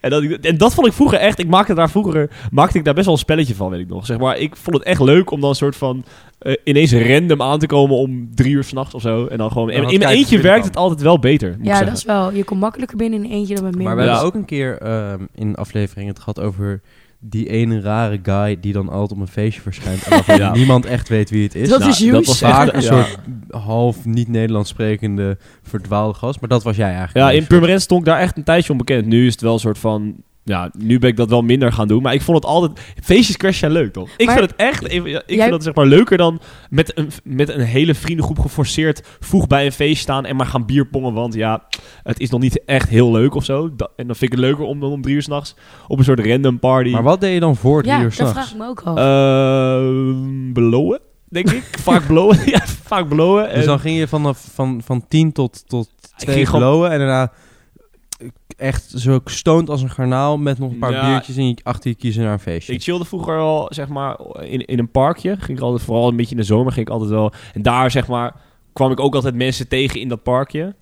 En 0.00 0.10
dat, 0.10 0.22
en 0.22 0.58
dat 0.58 0.74
vond 0.74 0.86
ik 0.86 0.92
vroeger 0.92 1.18
echt... 1.18 1.38
Ik 1.38 1.48
maakte 1.48 1.74
daar 1.74 1.90
vroeger... 1.90 2.30
Maakte 2.50 2.78
ik 2.78 2.84
daar 2.84 2.94
best 2.94 3.06
wel 3.06 3.14
een 3.14 3.20
spelletje 3.20 3.54
van, 3.54 3.70
weet 3.70 3.80
ik 3.80 3.88
nog. 3.88 4.06
Zeg 4.06 4.18
maar, 4.18 4.38
ik 4.38 4.56
vond 4.56 4.76
het 4.76 4.86
echt 4.86 5.00
leuk 5.00 5.30
om 5.30 5.40
dan 5.40 5.50
een 5.50 5.56
soort 5.56 5.76
van... 5.76 6.04
eh, 6.40 6.54
ineens 6.64 6.92
random 6.92 7.42
aan 7.42 7.58
te 7.58 7.66
komen 7.66 7.96
om 7.96 8.28
drie 8.34 8.52
uur 8.54 8.64
s'nachts 8.64 8.94
of 8.94 9.02
zo. 9.02 9.26
En 9.26 9.38
dan 9.38 9.50
gewoon... 9.50 9.70
En 9.70 9.88
in 9.88 9.98
mijn 9.98 10.10
eentje 10.16 10.40
werkt 10.40 10.64
het 10.64 10.76
altijd 10.76 11.00
wel 11.00 11.18
beter, 11.18 11.54
moet 11.58 11.66
Ja, 11.66 11.84
dat 11.84 11.96
is 11.96 12.04
wel. 12.04 12.32
Je 12.32 12.44
komt 12.44 12.60
makkelijker 12.60 12.96
binnen 12.96 13.24
in 13.24 13.30
eentje 13.30 13.54
dan 13.54 13.64
met 13.64 13.74
meer 13.74 13.84
Maar 13.84 13.96
we 13.96 14.02
Ja. 14.02 14.08
hebben 14.08 14.26
ook 14.26 14.34
een 14.34 14.44
keer 14.44 14.78
ehm, 14.78 15.20
in 15.34 15.48
een 15.48 15.54
aflevering 15.54 16.08
het 16.08 16.18
gehad 16.18 16.40
over 16.40 16.80
die 17.22 17.48
ene 17.48 17.80
rare 17.80 18.18
guy 18.22 18.56
die 18.60 18.72
dan 18.72 18.88
altijd 18.88 19.10
op 19.12 19.18
een 19.26 19.32
feestje 19.32 19.60
verschijnt. 19.60 20.02
En 20.04 20.10
waarvan 20.10 20.36
Ja. 20.44 20.52
niemand 20.52 20.84
echt 20.86 21.08
weet 21.08 21.30
wie 21.30 21.42
het 21.42 21.54
is. 21.54 21.68
Dat 21.68 21.78
Nou, 21.78 21.90
is 21.90 21.98
Joes. 21.98 22.12
dat 22.12 22.26
was 22.26 22.38
Vaak 22.38 22.72
een 22.72 22.80
ja. 22.80 22.86
soort 22.86 23.18
half 23.50 24.04
niet-Nederlands 24.04 24.68
sprekende 24.70 25.38
verdwaalde 25.62 26.14
gast. 26.14 26.40
Maar 26.40 26.48
dat 26.48 26.62
was 26.62 26.76
jij 26.76 26.94
eigenlijk. 26.94 27.16
Ja, 27.16 27.30
in. 27.30 27.46
Purmerend 27.46 27.82
stond 27.82 28.00
ik 28.00 28.06
daar 28.06 28.20
echt 28.20 28.36
een 28.36 28.44
tijdje 28.44 28.72
onbekend. 28.72 29.06
Nu 29.06 29.26
is 29.26 29.32
het 29.32 29.40
wel 29.40 29.52
een 29.52 29.58
soort 29.58 29.78
van... 29.78 30.14
Ja, 30.50 30.70
nu 30.78 30.98
ben 30.98 31.10
ik 31.10 31.16
dat 31.16 31.28
wel 31.28 31.42
minder 31.42 31.72
gaan 31.72 31.88
doen. 31.88 32.02
Maar 32.02 32.14
ik 32.14 32.22
vond 32.22 32.36
het 32.36 32.46
altijd... 32.46 32.80
Feestjes 33.02 33.36
crashen 33.36 33.58
zijn 33.58 33.72
leuk, 33.72 33.92
toch? 33.92 34.08
Ik 34.16 34.26
Maar- 34.26 34.36
vind 34.38 34.50
het 34.50 34.58
echt... 34.60 34.92
Ik, 34.92 35.06
ja, 35.06 35.18
ik 35.18 35.22
Jij- 35.26 35.38
vind 35.38 35.50
dat 35.50 35.62
zeg 35.62 35.74
maar 35.74 35.86
leuker 35.86 36.16
dan 36.18 36.40
met 36.70 36.98
een, 36.98 37.10
met 37.24 37.48
een 37.48 37.60
hele 37.60 37.94
vriendengroep 37.94 38.38
geforceerd... 38.38 39.02
vroeg 39.20 39.46
bij 39.46 39.66
een 39.66 39.72
feest 39.72 40.02
staan 40.02 40.24
en 40.24 40.36
maar 40.36 40.46
gaan 40.46 40.66
bierpongen. 40.66 41.12
Want 41.12 41.34
ja, 41.34 41.62
het 42.02 42.20
is 42.20 42.30
nog 42.30 42.40
niet 42.40 42.64
echt 42.64 42.88
heel 42.88 43.12
leuk 43.12 43.34
of 43.34 43.44
zo. 43.44 43.64
En 43.96 44.06
dan 44.06 44.16
vind 44.16 44.22
ik 44.22 44.30
het 44.32 44.38
leuker 44.38 44.64
om 44.64 44.80
dan 44.80 44.90
om 44.90 45.02
drie 45.02 45.14
uur 45.14 45.22
s'nachts... 45.22 45.54
op 45.88 45.98
een 45.98 46.04
soort 46.04 46.20
random 46.26 46.58
party... 46.58 46.90
Maar 46.90 47.02
wat 47.02 47.20
deed 47.20 47.34
je 47.34 47.40
dan 47.40 47.56
voor 47.56 47.82
drie 47.82 47.94
Ja, 47.94 47.98
uur 48.00 48.04
dat 48.04 48.12
s'nachts? 48.14 48.32
vraag 48.32 48.50
ik 48.50 48.56
me 48.58 48.66
ook 48.66 48.80
af. 48.84 48.96
Eh, 48.96 50.52
blowen, 50.52 51.00
denk 51.28 51.50
ik. 51.50 51.62
vaak 51.88 52.06
blowen. 52.06 52.38
ja, 52.50 52.60
vaak 52.66 53.08
blowen. 53.08 53.44
Dus 53.44 53.52
En- 53.52 53.66
dan 53.66 53.80
ging 53.80 53.98
je 53.98 54.08
vanaf 54.08 54.48
van, 54.54 54.80
van 54.84 55.04
tien 55.08 55.32
tot, 55.32 55.68
tot 55.68 55.88
twee 56.16 56.34
ging 56.36 56.48
gewoon- 56.48 56.90
en 56.90 56.98
daarna 56.98 57.32
echt 58.60 58.92
zo 58.96 59.20
stoned 59.24 59.68
als 59.70 59.82
een 59.82 59.90
garnaal 59.90 60.38
met 60.38 60.58
nog 60.58 60.70
een 60.70 60.78
paar 60.78 60.92
Ja. 60.92 61.10
biertjes 61.10 61.36
en 61.36 61.46
je 61.48 61.56
achter 61.62 61.90
je 61.90 61.96
kiezen 61.96 62.22
naar 62.22 62.32
een 62.32 62.38
feestje. 62.38 62.72
Ik 62.72 62.82
chillde 62.82 63.04
vroeger 63.04 63.38
al, 63.38 63.66
zeg 63.70 63.88
maar, 63.88 64.18
in, 64.40 64.64
in 64.64 64.78
een 64.78 64.90
parkje. 64.90 65.36
Ging 65.38 65.58
ik 65.58 65.64
altijd, 65.64 65.82
vooral 65.84 66.08
een 66.08 66.16
beetje 66.16 66.30
in 66.34 66.40
de 66.40 66.46
zomer, 66.46 66.72
ging 66.72 66.86
ik 66.86 66.92
altijd 66.92 67.10
wel... 67.10 67.32
En 67.54 67.62
daar, 67.62 67.90
zeg 67.90 68.08
maar, 68.08 68.34
kwam 68.72 68.90
ik 68.90 69.00
ook 69.00 69.14
altijd 69.14 69.34
mensen 69.34 69.68
tegen 69.68 70.00
in 70.00 70.08
dat 70.08 70.22
parkje. 70.22 70.74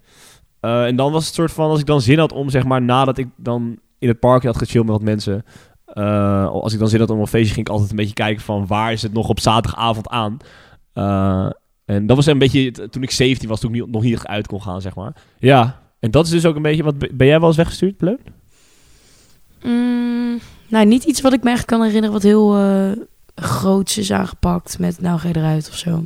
Eh, 0.61 0.85
en 0.87 0.97
dan 0.97 1.13
was 1.13 1.25
het 1.27 1.35
soort 1.35 1.53
van, 1.53 1.71
als 1.71 1.81
ik 1.81 1.87
dan 1.87 2.01
zin 2.01 2.19
had 2.19 2.33
om, 2.33 2.51
zeg 2.51 2.65
maar, 2.65 2.83
nadat 2.83 3.19
ik 3.19 3.29
dan 3.37 3.79
in 3.99 4.09
het 4.09 4.19
parkje 4.21 4.49
had 4.49 4.57
gechilled 4.57 4.87
met 4.87 4.95
wat 4.97 5.05
mensen... 5.05 5.45
eh, 5.85 6.47
als 6.47 6.73
ik 6.73 6.79
dan 6.79 6.89
zin 6.89 7.01
had 7.01 7.11
om 7.11 7.21
een 7.21 7.27
feestje, 7.27 7.55
ging 7.55 7.67
ik 7.67 7.73
altijd 7.73 7.91
een 7.91 7.97
beetje 7.97 8.15
kijken 8.15 8.43
van... 8.45 8.67
waar 8.67 8.93
is 8.93 9.03
het 9.03 9.13
nog 9.13 9.29
op 9.29 9.41
zaterdagavond 9.41 10.09
aan? 10.09 10.37
Eh, 10.93 11.51
en 11.85 12.07
dat 12.07 12.17
was 12.17 12.27
een 12.27 12.39
beetje 12.39 12.71
toen 12.91 13.03
ik 13.03 13.11
17 13.11 13.49
was, 13.49 13.61
toen 13.61 13.75
ik 13.75 13.81
niet, 13.81 13.91
nog 13.93 14.03
niet 14.03 14.27
uit 14.27 14.47
kon 14.47 14.63
gaan, 14.63 14.81
zeg 14.81 14.95
maar. 14.95 15.13
Ja, 15.39 15.81
en 16.01 16.11
dat 16.11 16.25
is 16.25 16.31
dus 16.31 16.47
ook 16.47 16.57
een 16.57 16.63
beetje... 16.63 16.83
Wat, 16.83 16.99
ben 16.99 17.27
jij 17.27 17.39
wel 17.39 17.49
eens 17.49 17.57
weggestuurd, 17.57 17.97
Pleun? 17.97 18.19
Mm, 19.63 20.39
nou, 20.69 20.87
niet 20.87 21.05
iets 21.05 21.21
wat 21.21 21.33
ik 21.33 21.43
me 21.43 21.51
echt 21.51 21.65
kan 21.65 21.83
herinneren 21.83 22.13
wat 22.13 22.23
heel 22.23 22.57
eh 22.57 22.91
groots 23.41 23.99
is 23.99 24.13
aangepakt 24.13 24.79
met 24.79 25.01
nou 25.01 25.19
ga 25.19 25.29
je 25.29 25.37
eruit 25.37 25.69
of 25.69 25.77
zo. 25.77 26.05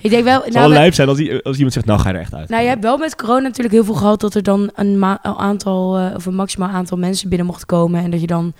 ik 0.00 0.10
denk 0.10 0.24
wel, 0.24 0.42
Het 0.44 0.52
nou, 0.52 0.68
wel 0.68 0.78
lijp 0.78 0.94
zijn 0.94 1.08
als, 1.08 1.42
als 1.42 1.56
iemand 1.56 1.72
zegt, 1.72 1.86
nou 1.86 2.00
ga 2.00 2.08
je 2.08 2.14
er 2.14 2.20
echt 2.20 2.34
uit. 2.34 2.48
nou, 2.48 2.62
je 2.62 2.68
hebt 2.68 2.82
wel 2.82 2.98
met 2.98 3.16
corona 3.16 3.40
natuurlijk 3.40 3.74
heel 3.74 3.84
veel 3.84 3.94
gehad 3.94 4.20
dat 4.20 4.34
er 4.34 4.42
dan 4.42 4.70
een, 4.74 5.04
aantal 5.22 5.98
eh, 5.98 6.14
of 6.14 6.26
een 6.26 6.34
maximaal 6.34 6.68
aantal 6.68 6.98
mensen 6.98 7.28
binnen 7.28 7.46
mochten 7.46 7.66
komen 7.66 8.02
en 8.02 8.10
dat 8.10 8.20
je 8.20 8.26
dan 8.26 8.52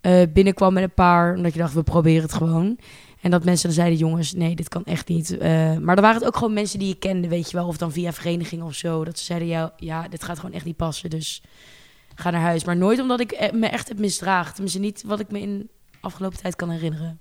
eh, 0.00 0.22
binnenkwam 0.32 0.72
met 0.72 0.82
een 0.82 0.94
paar, 0.94 1.34
omdat 1.36 1.52
je 1.52 1.58
dacht 1.58 1.74
we 1.74 1.82
proberen 1.82 2.22
het 2.22 2.32
gewoon. 2.32 2.78
En 3.22 3.30
dat 3.30 3.44
mensen 3.44 3.66
dan 3.66 3.76
zeiden, 3.76 3.98
jongens, 3.98 4.32
nee, 4.32 4.54
dit 4.54 4.68
kan 4.68 4.84
echt 4.84 5.08
niet. 5.08 5.38
Eh, 5.38 5.76
maar 5.76 5.94
dan 5.94 6.04
waren 6.04 6.18
het 6.18 6.24
ook 6.24 6.36
gewoon 6.36 6.52
mensen 6.52 6.78
die 6.78 6.88
je 6.88 6.94
kende, 6.94 7.28
weet 7.28 7.50
je 7.50 7.56
wel. 7.56 7.66
Of 7.66 7.76
dan 7.76 7.92
via 7.92 8.12
vereniging 8.12 8.62
of 8.62 8.74
zo. 8.74 9.04
Dat 9.04 9.18
ze 9.18 9.24
zeiden, 9.24 9.48
ja, 9.48 9.72
ja 9.76 10.08
dit 10.08 10.24
gaat 10.24 10.38
gewoon 10.38 10.54
echt 10.54 10.64
niet 10.64 10.76
passen. 10.76 11.10
Dus 11.10 11.42
ga 12.14 12.30
naar 12.30 12.40
huis. 12.40 12.64
Maar 12.64 12.76
nooit 12.76 13.00
omdat 13.00 13.20
ik 13.20 13.32
eh, 13.32 13.52
me 13.52 13.66
echt 13.66 13.88
heb 13.88 13.98
misdraagd. 13.98 14.52
Tenminste, 14.52 14.80
niet 14.80 15.02
wat 15.06 15.20
ik 15.20 15.30
me 15.30 15.40
in 15.40 15.58
de 15.58 15.98
afgelopen 16.00 16.38
tijd 16.38 16.56
kan 16.56 16.70
herinneren. 16.70 17.20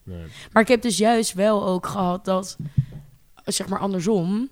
Maar 0.51 0.61
ik 0.61 0.67
heb 0.67 0.81
dus 0.81 0.97
juist 0.97 1.33
wel 1.33 1.67
ook 1.67 1.85
gehad 1.85 2.25
dat, 2.25 2.57
zeg 3.45 3.67
maar 3.67 3.79
andersom, 3.79 4.49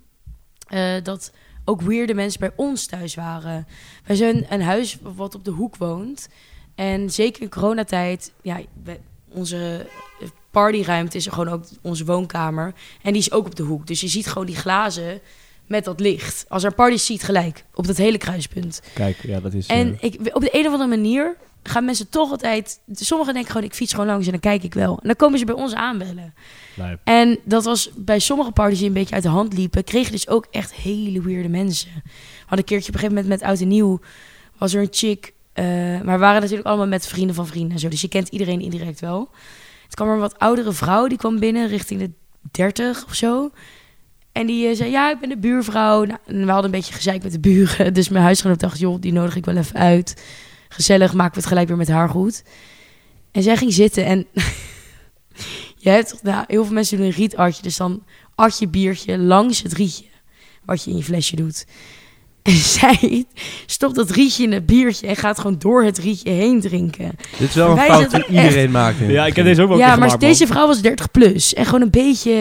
eh, 0.68 1.04
dat 1.04 1.32
ook 1.66 1.82
weirde 1.82 2.14
mensen 2.14 2.40
bij 2.40 2.52
ons 2.56 2.86
thuis 2.86 3.16
waren. 3.16 3.68
Wij 4.06 4.16
zijn 4.16 4.46
een 4.50 4.62
huis 4.62 4.98
wat 5.02 5.36
op 5.36 5.46
de 5.46 5.52
hoek 5.52 5.78
woont. 5.78 6.30
En 6.76 7.10
zeker 7.10 7.42
in 7.42 7.50
coronatijd, 7.50 8.34
ja, 8.42 8.60
onze 9.28 9.88
partyruimte 10.52 11.18
is 11.18 11.28
gewoon 11.28 11.50
ook 11.50 11.64
onze 11.82 12.06
woonkamer. 12.06 12.74
En 13.02 13.12
die 13.14 13.22
is 13.22 13.32
ook 13.32 13.46
op 13.46 13.56
de 13.56 13.64
hoek. 13.64 13.88
Dus 13.88 14.02
je 14.02 14.08
ziet 14.08 14.28
gewoon 14.28 14.46
die 14.46 14.56
glazen 14.56 15.22
met 15.68 15.86
dat 15.86 16.00
licht. 16.00 16.46
Als 16.48 16.64
er 16.64 16.70
een 16.70 16.76
party 16.76 16.94
is, 16.94 17.06
ziet 17.06 17.24
gelijk. 17.24 17.66
Op 17.74 17.88
dat 17.88 17.98
hele 17.98 18.18
kruispunt. 18.18 18.82
Kijk, 18.94 19.18
ja, 19.22 19.40
dat 19.40 19.54
is... 19.54 19.68
En 19.68 19.98
eh, 20.00 20.04
ik, 20.04 20.36
op 20.36 20.42
de 20.42 20.50
een 20.52 20.66
of 20.66 20.72
andere 20.72 20.90
manier 20.90 21.36
gaan 21.64 21.86
mensen 21.86 22.10
toch 22.10 22.32
altijd... 22.32 22.80
Sommigen 22.92 23.34
denken 23.34 23.52
gewoon, 23.52 23.68
ik 23.68 23.74
fiets 23.74 23.92
gewoon 23.92 24.08
langs 24.08 24.26
en 24.26 24.32
dan 24.32 24.40
kijk 24.40 24.64
ik 24.64 24.74
wel. 24.74 24.92
En 24.92 25.08
dan 25.08 25.16
komen 25.16 25.40
ze 25.40 25.46
bij 25.46 25.56
ons 25.56 25.74
aanbellen. 25.74 26.34
lijp. 26.76 27.00
En 27.04 27.40
dat 27.44 27.64
was 27.64 27.90
bij 27.96 28.20
sommige 28.20 28.52
parties 28.52 28.78
die 28.78 28.88
een 28.88 28.94
beetje 28.94 29.14
uit 29.14 29.24
de 29.24 29.30
hand 29.30 29.54
liepen... 29.54 29.84
kregen 29.84 30.12
dus 30.12 30.28
ook 30.28 30.48
echt 30.52 30.74
hele 30.74 31.22
weirde 31.22 31.50
mensen. 31.50 31.92
We 31.94 32.02
hadden 32.40 32.60
een 32.60 32.64
keertje 32.64 32.88
op 32.90 32.94
een 32.94 33.00
gegeven 33.00 33.14
moment 33.14 33.28
met 33.28 33.42
Oud 33.50 33.60
en 33.60 33.68
Nieuw... 33.68 34.00
was 34.58 34.74
er 34.74 34.82
een 34.82 34.88
chick... 34.92 35.34
eh, 35.54 35.66
maar 35.66 36.04
we 36.06 36.18
waren 36.18 36.42
natuurlijk 36.42 36.68
allemaal 36.68 36.88
met 36.88 37.08
vrienden 37.08 37.36
van 37.36 37.48
vrienden 37.48 37.72
en 37.72 37.80
zo. 37.80 37.88
Dus 37.88 38.02
je 38.02 38.08
kent 38.08 38.28
iedereen 38.28 38.62
indirect 38.62 39.00
wel. 39.00 39.30
Het 39.90 39.98
kwam 39.98 40.08
er 40.08 40.14
een 40.14 40.20
wat 40.20 40.40
oudere 40.40 40.74
vrouw, 40.74 41.08
die 41.08 41.18
kwam 41.18 41.40
binnen 41.40 41.68
richting 41.68 42.00
de 42.00 42.12
30 42.52 43.06
of 43.06 43.16
zo. 43.16 43.52
En 44.32 44.46
die 44.46 44.68
eh, 44.68 44.76
zei, 44.76 44.92
ja, 44.92 45.12
ik 45.12 45.20
ben 45.20 45.30
de 45.30 45.38
buurvrouw. 45.38 46.04
Nou, 46.04 46.20
en 46.26 46.46
we 46.46 46.52
hadden 46.52 46.66
een 46.66 46.80
beetje 46.80 46.94
gezeik 46.94 47.24
met 47.24 47.32
de 47.32 47.40
buren. 47.40 47.94
Dus 47.94 48.10
mijn 48.10 48.24
huisgenoot 48.24 48.60
dacht, 48.60 48.80
joh, 48.80 49.02
die 49.02 49.12
nodig 49.12 49.36
ik 49.36 49.46
wel 49.46 49.58
even 49.58 49.76
uit. 49.76 50.24
Gezellig, 50.70 51.14
maken 51.14 51.34
we 51.34 51.40
het 51.40 51.48
gelijk 51.48 51.68
weer 51.68 51.78
met 51.78 51.88
haar 51.88 52.10
goed. 52.10 52.44
En 53.32 53.44
zij 53.44 53.58
ging 53.58 53.74
zitten 53.74 54.06
en... 54.06 54.28
je 55.84 55.90
hebt, 55.90 56.24
nou, 56.24 56.44
heel 56.48 56.64
veel 56.64 56.74
mensen 56.74 56.98
doen 56.98 57.06
een 57.06 57.12
rietartje. 57.12 57.62
Dus 57.62 57.78
dan 57.78 58.04
at 58.36 58.60
je 58.60 58.68
biertje 58.68 59.18
langs 59.18 59.62
het 59.62 59.74
rietje. 59.74 60.06
Wat 60.66 60.84
je 60.84 60.92
in 60.92 60.98
je 60.98 61.04
flesje 61.04 61.36
doet. 61.36 61.66
En 62.50 62.56
zij 62.56 63.26
stopt 63.66 63.96
dat 63.96 64.10
rietje 64.12 64.44
in 64.44 64.52
het 64.52 64.66
biertje 64.66 65.08
en 65.08 65.16
gaat 65.16 65.38
gewoon 65.40 65.56
door 65.60 65.84
het 65.84 65.98
rietje 65.98 66.30
heen 66.32 66.62
drinken. 66.62 67.12
Dit 67.38 67.50
is 67.50 67.56
wel 67.56 67.70
een 67.70 67.76
Wij 67.76 67.88
fout 67.88 68.12
die 68.12 68.26
iedereen 68.28 68.72
maakt. 68.72 68.96
Ja, 69.08 69.26
ik 69.26 69.36
heb 69.36 69.46
deze 69.46 69.62
ook 69.62 69.68
wel 69.68 69.78
ja, 69.78 69.86
maar 69.86 69.94
gemaakt, 69.94 70.20
deze 70.20 70.48
vrouw 70.48 70.68
was 70.68 70.82
30 70.82 71.12
plus. 71.12 71.54
En 71.54 71.66
gewoon 71.66 71.82
een 71.82 71.90
beetje 71.90 72.34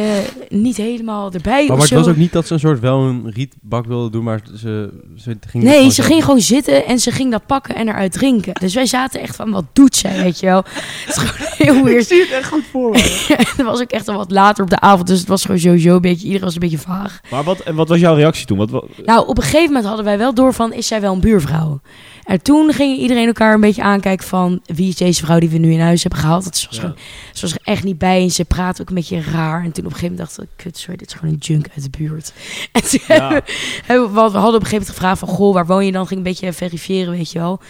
niet 0.49 0.77
helemaal 0.77 1.33
erbij 1.33 1.53
Maar, 1.53 1.63
of 1.63 1.69
maar 1.79 1.89
het 1.89 1.91
was 1.99 2.09
ook 2.09 2.17
niet 2.17 2.33
dat 2.33 2.47
ze 2.47 2.53
een 2.53 2.59
soort 2.61 2.81
wel 2.81 3.01
een 3.01 3.31
rietbak 3.35 3.87
wilde 3.87 4.11
doen, 4.11 4.25
maar 4.25 4.41
ze, 4.57 4.91
ze 5.17 5.37
ging 5.49 5.65
Nee, 5.65 5.77
gewoon 5.77 5.93
ze 5.93 6.03
ging 6.03 6.25
gewoon 6.25 6.41
zitten 6.41 6.87
en 6.87 6.99
ze 6.99 7.11
ging 7.11 7.31
dat 7.31 7.47
pakken 7.47 7.75
en 7.75 7.89
eruit 7.89 8.13
drinken. 8.13 8.53
Dus 8.61 8.75
wij 8.75 8.87
zaten 8.87 9.21
echt 9.21 9.37
van, 9.37 9.51
wat 9.51 9.65
doet 9.73 9.97
zij, 9.97 10.23
weet 10.23 10.41
je 10.41 10.47
wel. 10.47 10.65
Het 11.05 11.17
is 11.17 11.23
gewoon 11.23 11.49
heel 11.57 11.85
weird. 11.85 12.07
zie 12.07 12.21
het 12.21 12.31
echt 12.31 12.49
goed 12.49 12.65
voor 12.71 12.91
me. 12.91 13.25
het 13.57 13.63
was 13.63 13.81
ook 13.81 13.91
echt 13.91 14.09
al 14.09 14.17
wat 14.17 14.31
later 14.31 14.65
op 14.65 14.71
de 14.71 14.81
avond, 14.81 15.07
dus 15.07 15.19
het 15.19 15.29
was 15.29 15.43
gewoon 15.43 15.61
sowieso 15.61 15.95
een 15.95 16.01
beetje, 16.01 16.25
iedereen 16.25 16.45
was 16.45 16.55
een 16.55 16.61
beetje 16.61 16.79
vaag. 16.79 17.21
Maar 17.31 17.45
wat, 17.45 17.61
en 17.61 17.75
wat 17.75 17.89
was 17.89 17.99
jouw 18.01 18.15
reactie 18.15 18.47
toen? 18.47 18.59
Wat, 18.59 18.71
wat- 18.71 18.87
Nou, 19.05 19.27
op 19.29 19.37
een 19.37 19.43
gegeven 19.45 19.67
moment 19.73 19.85
hadden 19.89 20.05
wij 20.07 20.19
wel 20.19 20.35
door 20.35 20.55
van, 20.55 20.73
is 20.73 20.87
zij 20.87 21.01
wel 21.01 21.13
een 21.15 21.21
buurvrouw? 21.21 21.81
En 22.25 22.43
toen 22.43 22.73
ging 22.73 22.99
iedereen 22.99 23.27
elkaar 23.27 23.55
een 23.55 23.61
beetje 23.61 23.83
aankijken 23.83 24.27
van, 24.27 24.61
wie 24.65 24.89
is 24.89 24.97
deze 24.97 25.25
vrouw 25.25 25.39
die 25.39 25.49
we 25.49 25.59
nu 25.59 25.73
in 25.73 25.81
huis 25.81 26.03
hebben 26.03 26.21
gehaald? 26.21 26.45
Dat 26.45 26.53
was, 26.53 26.67
Ja. 26.71 26.81
gewoon, 26.81 26.97
ze 27.33 27.41
was 27.41 27.53
er 27.53 27.61
echt 27.63 27.85
niet 27.85 27.99
bij 27.99 28.23
en 28.23 28.31
ze 28.31 28.45
praatte 28.45 28.83
ook 28.83 28.89
een 28.89 28.95
beetje 28.95 29.21
raar. 29.21 29.65
En 29.65 29.73
toen 29.73 29.85
op 29.85 29.91
een 29.91 29.97
gegeven 29.97 30.17
moment 30.17 30.37
dacht 30.37 30.43
ik, 30.43 30.49
kut, 30.57 30.79
sorry, 30.79 30.97
dit 30.97 31.09
is 31.09 31.15
gewoon 31.15 31.33
een 31.33 31.39
junk 31.41 31.67
uit 31.75 31.93
de 31.93 31.99
buurt. 31.99 32.33
En 32.73 32.83
toen 32.83 33.01
Ja. 33.07 33.15
hebben 33.19 33.43
we- 33.87 34.09
we, 34.09 34.15
want 34.15 34.33
we 34.33 34.39
hadden 34.39 34.57
op 34.57 34.61
een 34.63 34.67
gegeven 34.69 34.71
moment 34.71 34.89
gevraagd 34.91 35.19
van, 35.19 35.29
goh, 35.29 35.55
waar 35.55 35.67
woon 35.67 35.87
je 35.87 35.93
dan? 35.93 36.07
Ging 36.07 36.19
een 36.19 36.25
beetje 36.27 36.53
verifiëren, 36.53 37.13
weet 37.13 37.33
je 37.33 37.39
wel. 37.39 37.61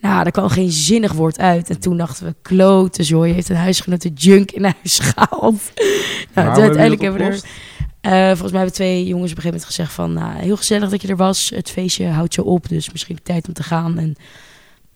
Nou, 0.00 0.22
daar 0.22 0.32
kwam 0.32 0.48
geen 0.48 0.70
zinnig 0.70 1.12
woord 1.12 1.38
uit. 1.38 1.70
En 1.70 1.80
toen 1.80 1.96
dachten 1.96 2.26
we, 2.26 2.34
klote 2.42 3.02
zooi, 3.02 3.32
heeft 3.32 3.48
een 3.48 3.56
huisgenoot 3.56 4.02
de 4.02 4.12
junk 4.14 4.50
in 4.50 4.62
huis 4.64 4.98
gehaald. 5.14 5.60
Nou, 6.34 6.54
toen 6.54 6.62
uiteindelijk 6.62 7.02
hebben 7.02 7.20
we 7.20 7.26
er... 7.26 7.40
Eh, 8.00 8.26
volgens 8.26 8.50
mij 8.50 8.60
hebben 8.60 8.72
twee 8.72 9.06
jongens 9.06 9.30
op 9.30 9.36
een 9.36 9.42
gegeven 9.42 9.44
moment 9.50 9.64
gezegd 9.64 9.92
van... 9.92 10.12
Nou, 10.12 10.38
heel 10.42 10.56
gezellig 10.56 10.90
dat 10.90 11.02
je 11.02 11.08
er 11.08 11.16
was. 11.16 11.50
Het 11.54 11.70
feestje 11.70 12.06
houdt 12.06 12.34
je 12.34 12.44
op, 12.44 12.68
dus 12.68 12.90
misschien 12.92 13.18
tijd 13.22 13.48
om 13.48 13.54
te 13.54 13.62
gaan. 13.62 13.98
En 13.98 14.14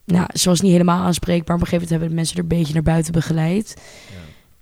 nou, 0.04 0.26
ze 0.32 0.48
was 0.48 0.60
niet 0.60 0.72
helemaal 0.72 1.02
aanspreekbaar. 1.04 1.56
Op 1.56 1.62
een 1.62 1.68
gegeven 1.68 1.72
moment 1.72 1.90
hebben 1.90 2.08
de 2.08 2.14
mensen 2.14 2.36
er 2.36 2.42
een 2.42 2.58
beetje 2.58 2.74
naar 2.74 2.82
buiten 2.94 3.12
begeleid. 3.12 3.76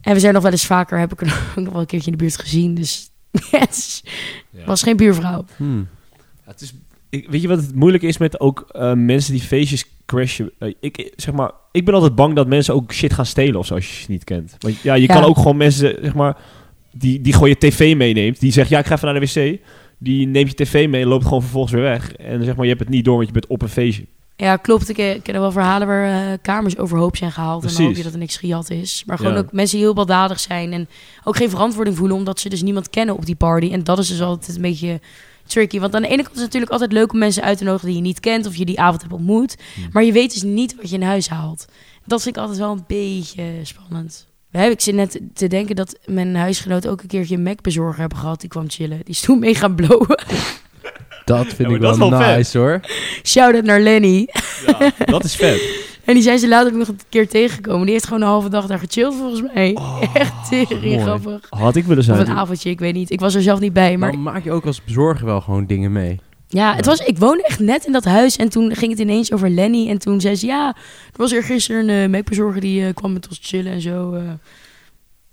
En 0.00 0.14
we 0.14 0.20
zijn 0.20 0.34
nog 0.34 0.42
wel 0.42 0.52
eens 0.52 0.66
vaker, 0.66 0.98
heb 0.98 1.12
ik 1.12 1.20
er 1.20 1.26
nog 1.62 1.72
wel 1.72 1.80
een 1.80 1.86
keertje 1.86 2.10
in 2.10 2.16
de 2.16 2.22
buurt 2.24 2.38
gezien. 2.38 2.74
Dus 2.74 3.10
het 3.50 3.70
is- 3.70 4.04
Ja. 4.50 4.64
was 4.64 4.82
geen 4.82 4.96
buurvrouw. 4.96 5.44
Hmm. 5.56 5.88
Ja, 6.16 6.50
het 6.50 6.60
is, 6.60 6.72
ik, 7.08 7.28
weet 7.30 7.42
je 7.42 7.48
wat 7.48 7.58
het 7.60 7.74
moeilijk 7.74 8.02
is 8.02 8.18
met 8.18 8.40
ook 8.40 8.64
eh, 8.70 8.92
mensen 8.92 9.32
die 9.32 9.42
feestjes 9.42 9.84
crashen? 10.06 10.50
Eh, 10.58 10.74
ik, 10.80 11.12
zeg 11.16 11.34
maar, 11.34 11.50
ik 11.72 11.84
ben 11.84 11.94
altijd 11.94 12.14
bang 12.14 12.34
dat 12.34 12.46
mensen 12.46 12.74
ook 12.74 12.92
shit 12.92 13.12
gaan 13.12 13.26
stelen 13.26 13.56
of 13.58 13.66
zo 13.66 13.74
als 13.74 13.96
je 13.96 14.02
ze 14.04 14.10
niet 14.10 14.24
kent. 14.24 14.56
Want 14.58 14.80
ja, 14.80 14.94
je 14.94 15.06
Ja. 15.06 15.14
kan 15.14 15.24
ook 15.24 15.36
gewoon 15.36 15.56
mensen, 15.56 15.96
zeg 16.02 16.14
maar, 16.14 16.36
die, 16.92 17.20
die 17.20 17.32
gewoon 17.32 17.48
je 17.48 17.58
tv 17.58 17.96
meeneemt. 17.96 18.40
Die 18.40 18.52
zegt, 18.52 18.68
ja, 18.68 18.78
ik 18.78 18.86
ga 18.86 18.94
even 18.94 19.12
naar 19.12 19.20
de 19.20 19.26
wc. 19.26 19.58
Die 19.98 20.26
neemt 20.26 20.48
je 20.48 20.64
tv 20.64 20.88
mee 20.88 21.02
en 21.02 21.08
loopt 21.08 21.24
gewoon 21.24 21.40
vervolgens 21.42 21.72
weer 21.72 21.82
weg. 21.82 22.12
En 22.14 22.44
zeg 22.44 22.54
maar, 22.54 22.64
je 22.64 22.70
hebt 22.70 22.80
het 22.84 22.92
niet 22.92 23.04
door, 23.04 23.14
want 23.14 23.26
je 23.26 23.32
bent 23.32 23.46
op 23.46 23.62
een 23.62 23.68
feestje. 23.68 24.04
Ja, 24.36 24.56
klopt. 24.56 24.88
Ik, 24.88 24.98
eh, 24.98 25.22
ken 25.22 25.40
wel 25.40 25.52
verhalen 25.52 25.86
waar 25.86 26.30
eh, 26.32 26.38
kamers 26.42 26.78
overhoop 26.78 27.16
zijn 27.16 27.32
gehaald. 27.32 27.64
En 27.64 27.74
dan 27.74 27.84
hoop 27.86 27.96
je 27.96 28.02
dat 28.02 28.12
er 28.12 28.18
niks 28.18 28.36
gejat 28.36 28.70
is. 28.70 29.02
Maar 29.06 29.16
gewoon 29.16 29.32
Ja. 29.32 29.38
ook 29.38 29.52
mensen 29.52 29.76
die 29.76 29.84
heel 29.86 29.94
baldadig 29.94 30.40
zijn. 30.40 30.72
En 30.72 30.88
ook 31.24 31.36
geen 31.36 31.50
verantwoording 31.50 31.96
voelen 31.96 32.16
omdat 32.16 32.40
ze 32.40 32.48
dus 32.48 32.62
niemand 32.62 32.90
kennen 32.90 33.14
op 33.14 33.26
die 33.26 33.34
party. 33.34 33.72
En 33.72 33.84
dat 33.84 33.98
is 33.98 34.08
dus 34.08 34.20
altijd 34.20 34.56
een 34.56 34.62
beetje 34.62 35.00
tricky. 35.46 35.80
Want 35.80 35.94
aan 35.94 36.02
de 36.02 36.08
ene 36.08 36.22
kant 36.22 36.34
is 36.34 36.42
het 36.42 36.44
natuurlijk 36.44 36.72
altijd 36.72 36.92
leuk 36.92 37.12
om 37.12 37.18
mensen 37.18 37.42
uit 37.42 37.58
te 37.58 37.64
nodigen 37.64 37.86
die 37.88 37.96
je 37.96 38.02
niet 38.02 38.20
kent. 38.20 38.46
Of 38.46 38.56
je 38.56 38.64
die 38.64 38.80
avond 38.80 39.00
hebt 39.00 39.14
ontmoet. 39.14 39.56
Hmm. 39.74 39.88
Maar 39.92 40.04
je 40.04 40.12
weet 40.12 40.32
dus 40.32 40.42
niet 40.42 40.76
wat 40.76 40.88
je 40.90 40.96
in 40.96 41.02
huis 41.02 41.28
haalt. 41.28 41.64
Dat 42.06 42.22
vind 42.22 42.36
ik 42.36 42.42
altijd 42.42 42.60
wel 42.60 42.72
een 42.72 42.84
beetje 42.86 43.44
spannend. 43.62 44.26
We 44.52 44.58
hebben, 44.58 44.76
ik 44.76 44.80
zit 44.82 44.94
net 44.94 45.20
te 45.34 45.46
denken 45.46 45.76
dat 45.76 45.98
mijn 46.06 46.34
huisgenoot 46.36 46.86
ook 46.88 47.00
een 47.02 47.08
keertje 47.08 47.34
een 47.36 47.42
Mac-bezorger 47.42 48.00
hebben 48.00 48.18
gehad. 48.18 48.40
Die 48.40 48.48
kwam 48.48 48.70
chillen. 48.70 48.96
Die 48.96 49.04
is 49.14 49.20
toen 49.20 49.38
mee 49.38 49.54
gaan 49.54 49.74
blowen. 49.74 50.24
Dat 51.24 51.46
vind 51.46 51.68
Ja, 51.68 51.74
ik 51.74 51.80
dat 51.80 51.96
wel, 51.98 52.10
vet. 52.10 52.36
nice 52.36 52.58
hoor. 52.58 52.80
Shout-out 53.24 53.64
naar 53.64 53.80
Lenny. 53.80 54.28
Ja, 54.66 54.92
dat 55.04 55.24
is 55.24 55.36
vet. 55.36 55.60
En 56.04 56.14
die 56.14 56.22
zijn 56.22 56.38
ze 56.38 56.48
later 56.48 56.72
ook 56.72 56.78
nog 56.78 56.88
een 56.88 57.00
keer 57.08 57.28
tegengekomen. 57.28 57.82
Die 57.84 57.92
heeft 57.92 58.04
gewoon 58.06 58.20
een 58.22 58.28
halve 58.28 58.48
dag 58.48 58.66
daar 58.66 58.78
gechilled 58.78 59.14
volgens 59.14 59.42
mij. 59.54 59.76
Echt 60.14 60.32
tering 60.48 61.02
grappig. 61.02 61.46
Had 61.50 61.76
ik 61.76 61.84
willen 61.84 61.98
Of 61.98 62.04
zijn. 62.04 62.20
een 62.20 62.36
avondje, 62.36 62.70
ik 62.70 62.78
weet 62.78 62.94
niet. 62.94 63.10
Ik 63.10 63.20
was 63.20 63.34
er 63.34 63.42
zelf 63.42 63.60
niet 63.60 63.72
bij. 63.72 63.96
Maar 63.96 64.10
Maar 64.10 64.18
maak 64.32 64.44
je 64.44 64.52
ook 64.52 64.66
als 64.66 64.84
bezorger 64.84 65.26
wel 65.26 65.40
gewoon 65.40 65.66
dingen 65.66 65.92
mee. 65.92 66.20
Ja, 66.52 66.74
het 66.74 66.86
was, 66.86 66.98
ik 66.98 67.18
woonde 67.18 67.42
echt 67.42 67.58
net 67.58 67.84
in 67.86 67.92
dat 67.92 68.04
huis. 68.04 68.36
En 68.36 68.48
toen 68.48 68.74
ging 68.74 68.90
het 68.90 69.00
ineens 69.00 69.32
over 69.32 69.50
Lenny. 69.50 69.88
En 69.88 69.98
toen 69.98 70.20
zei 70.20 70.34
ze, 70.34 70.46
ja, 70.46 70.68
er 71.12 71.16
was 71.16 71.32
er 71.32 71.42
gisteren 71.42 71.88
een 71.88 72.24
uh, 72.24 72.60
die 72.60 72.86
eh, 72.86 72.94
kwam 72.94 73.12
met 73.12 73.28
ons 73.28 73.38
chillen 73.42 73.72
en 73.72 73.80
zo. 73.80 74.12
eh. 74.12 74.22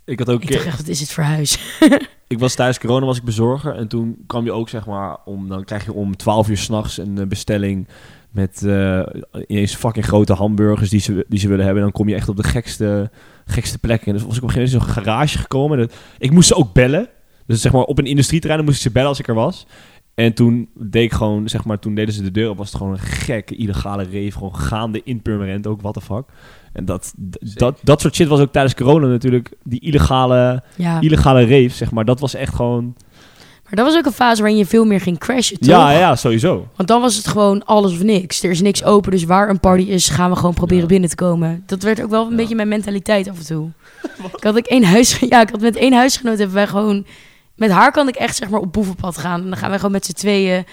Ik 0.04 0.18
had 0.18 0.28
ook 0.28 0.42
een 0.42 0.48
Ik 0.48 0.52
dacht 0.52 0.66
echt, 0.66 0.76
wat 0.76 0.88
is 0.88 0.98
dit 0.98 1.12
voor 1.12 1.24
huis? 1.24 1.58
Ik 2.26 2.38
was 2.38 2.54
tijdens 2.54 2.78
corona 2.78 3.06
was 3.06 3.16
ik 3.16 3.24
bezorger 3.24 3.74
en 3.74 3.88
toen 3.88 4.16
kwam 4.26 4.44
je 4.44 4.52
ook 4.52 4.68
zeg 4.68 4.86
maar 4.86 5.16
om 5.24 5.48
dan 5.48 5.64
krijg 5.64 5.84
je 5.84 5.92
om 5.92 6.16
12 6.16 6.48
uur 6.48 6.56
s'nachts 6.56 6.98
een 6.98 7.28
bestelling 7.28 7.88
met 8.30 8.62
ineens 9.48 9.74
fucking 9.74 10.04
grote 10.04 10.32
hamburgers 10.32 10.90
die 10.90 11.00
ze, 11.00 11.24
die 11.28 11.38
ze 11.38 11.48
willen 11.48 11.64
hebben. 11.64 11.82
En 11.82 11.88
dan 11.90 11.98
kom 11.98 12.08
je 12.08 12.14
echt 12.14 12.28
op 12.28 12.36
de 12.36 12.42
gekste, 12.42 13.10
gekste 13.44 13.78
plekken. 13.78 14.06
En 14.06 14.12
dus 14.12 14.22
was 14.22 14.36
ik 14.36 14.42
op 14.42 14.48
een 14.48 14.54
gegeven 14.54 14.78
moment 14.78 14.88
in 14.88 14.94
zo'n 14.94 15.04
garage 15.04 15.38
gekomen. 15.38 15.78
En 15.78 15.86
dat, 15.86 15.96
ik 16.18 16.30
moest 16.30 16.48
ze 16.48 16.54
ook 16.54 16.72
bellen. 16.72 17.08
Dus 17.46 17.60
zeg 17.60 17.72
maar 17.72 17.82
op 17.82 17.98
een 17.98 18.06
industrieterrein 18.06 18.58
dan 18.58 18.68
moest 18.68 18.80
ik 18.80 18.86
ze 18.86 18.92
bellen 18.92 19.08
als 19.08 19.18
ik 19.18 19.28
er 19.28 19.34
was. 19.34 19.66
En 20.14 20.34
toen 20.34 20.68
deed 20.74 21.02
ik 21.04 21.12
gewoon, 21.12 21.48
zeg 21.48 21.64
maar, 21.64 21.78
toen 21.78 21.94
deden 21.94 22.14
ze 22.14 22.22
de 22.22 22.30
deur 22.30 22.50
op, 22.50 22.56
was 22.56 22.68
het 22.68 22.76
gewoon 22.76 22.92
een 22.92 22.98
gekke 22.98 23.54
illegale 23.56 24.04
rave. 24.04 24.32
Gewoon 24.32 24.56
gaande 24.56 25.00
in 25.04 25.22
Purmerend 25.22 25.66
ook, 25.66 25.80
what 25.82 25.94
the 25.94 26.00
fuck. 26.00 26.24
En 26.72 26.84
dat, 26.84 27.12
dat, 27.54 27.78
dat 27.82 28.00
soort 28.00 28.14
shit 28.14 28.28
was 28.28 28.40
ook 28.40 28.52
tijdens 28.52 28.74
corona 28.74 29.06
natuurlijk, 29.06 29.50
die 29.64 29.80
illegale, 29.80 30.62
Ja. 30.76 31.00
illegale 31.00 31.40
rave, 31.40 31.68
zeg 31.68 31.90
maar. 31.90 32.04
Dat 32.04 32.20
was 32.20 32.34
echt 32.34 32.54
gewoon, 32.54 32.94
Maar 33.64 33.74
dat 33.74 33.86
was 33.86 33.96
ook 33.96 34.06
een 34.06 34.12
fase 34.12 34.40
waarin 34.40 34.58
je 34.58 34.66
veel 34.66 34.84
meer 34.84 35.00
ging 35.00 35.18
crashen, 35.18 35.58
toch? 35.58 35.68
ja, 35.68 35.90
ja, 35.90 36.16
sowieso. 36.16 36.68
Want 36.76 36.88
dan 36.88 37.00
was 37.00 37.16
het 37.16 37.26
gewoon 37.28 37.64
alles 37.64 37.92
of 37.92 38.02
niks. 38.02 38.42
Er 38.42 38.50
is 38.50 38.60
niks 38.60 38.84
open, 38.84 39.10
dus 39.10 39.24
waar 39.24 39.48
een 39.50 39.60
party 39.60 39.82
is, 39.82 40.08
gaan 40.08 40.30
we 40.30 40.36
gewoon 40.36 40.54
proberen 40.54 40.82
Ja. 40.82 40.88
binnen 40.88 41.08
te 41.08 41.14
komen. 41.16 41.62
Dat 41.66 41.82
werd 41.82 42.02
ook 42.02 42.10
wel 42.10 42.24
een 42.24 42.30
Ja. 42.30 42.36
beetje 42.36 42.54
mijn 42.54 42.68
mentaliteit 42.68 43.28
af 43.28 43.38
en 43.38 43.46
toe. 43.46 43.68
ik 44.36 44.42
had 44.44 44.56
ik 44.56 44.66
één 44.66 44.84
huis, 44.84 45.18
ja, 45.28 45.40
ik 45.40 45.50
had 45.50 45.60
met 45.60 45.76
één 45.76 45.92
huisgenoot 45.92 46.38
hebben 46.38 46.54
wij 46.56 46.66
gewoon, 46.66 47.06
met 47.60 47.70
haar 47.70 47.92
kan 47.92 48.08
ik 48.08 48.14
echt 48.14 48.36
zeg 48.36 48.48
maar 48.50 48.60
op 48.60 48.72
boevenpad 48.72 49.18
gaan. 49.18 49.40
En 49.42 49.48
dan 49.48 49.56
gaan 49.56 49.68
wij 49.68 49.76
gewoon 49.78 49.92
met 49.92 50.04
z'n 50.06 50.12
tweeën, 50.12 50.64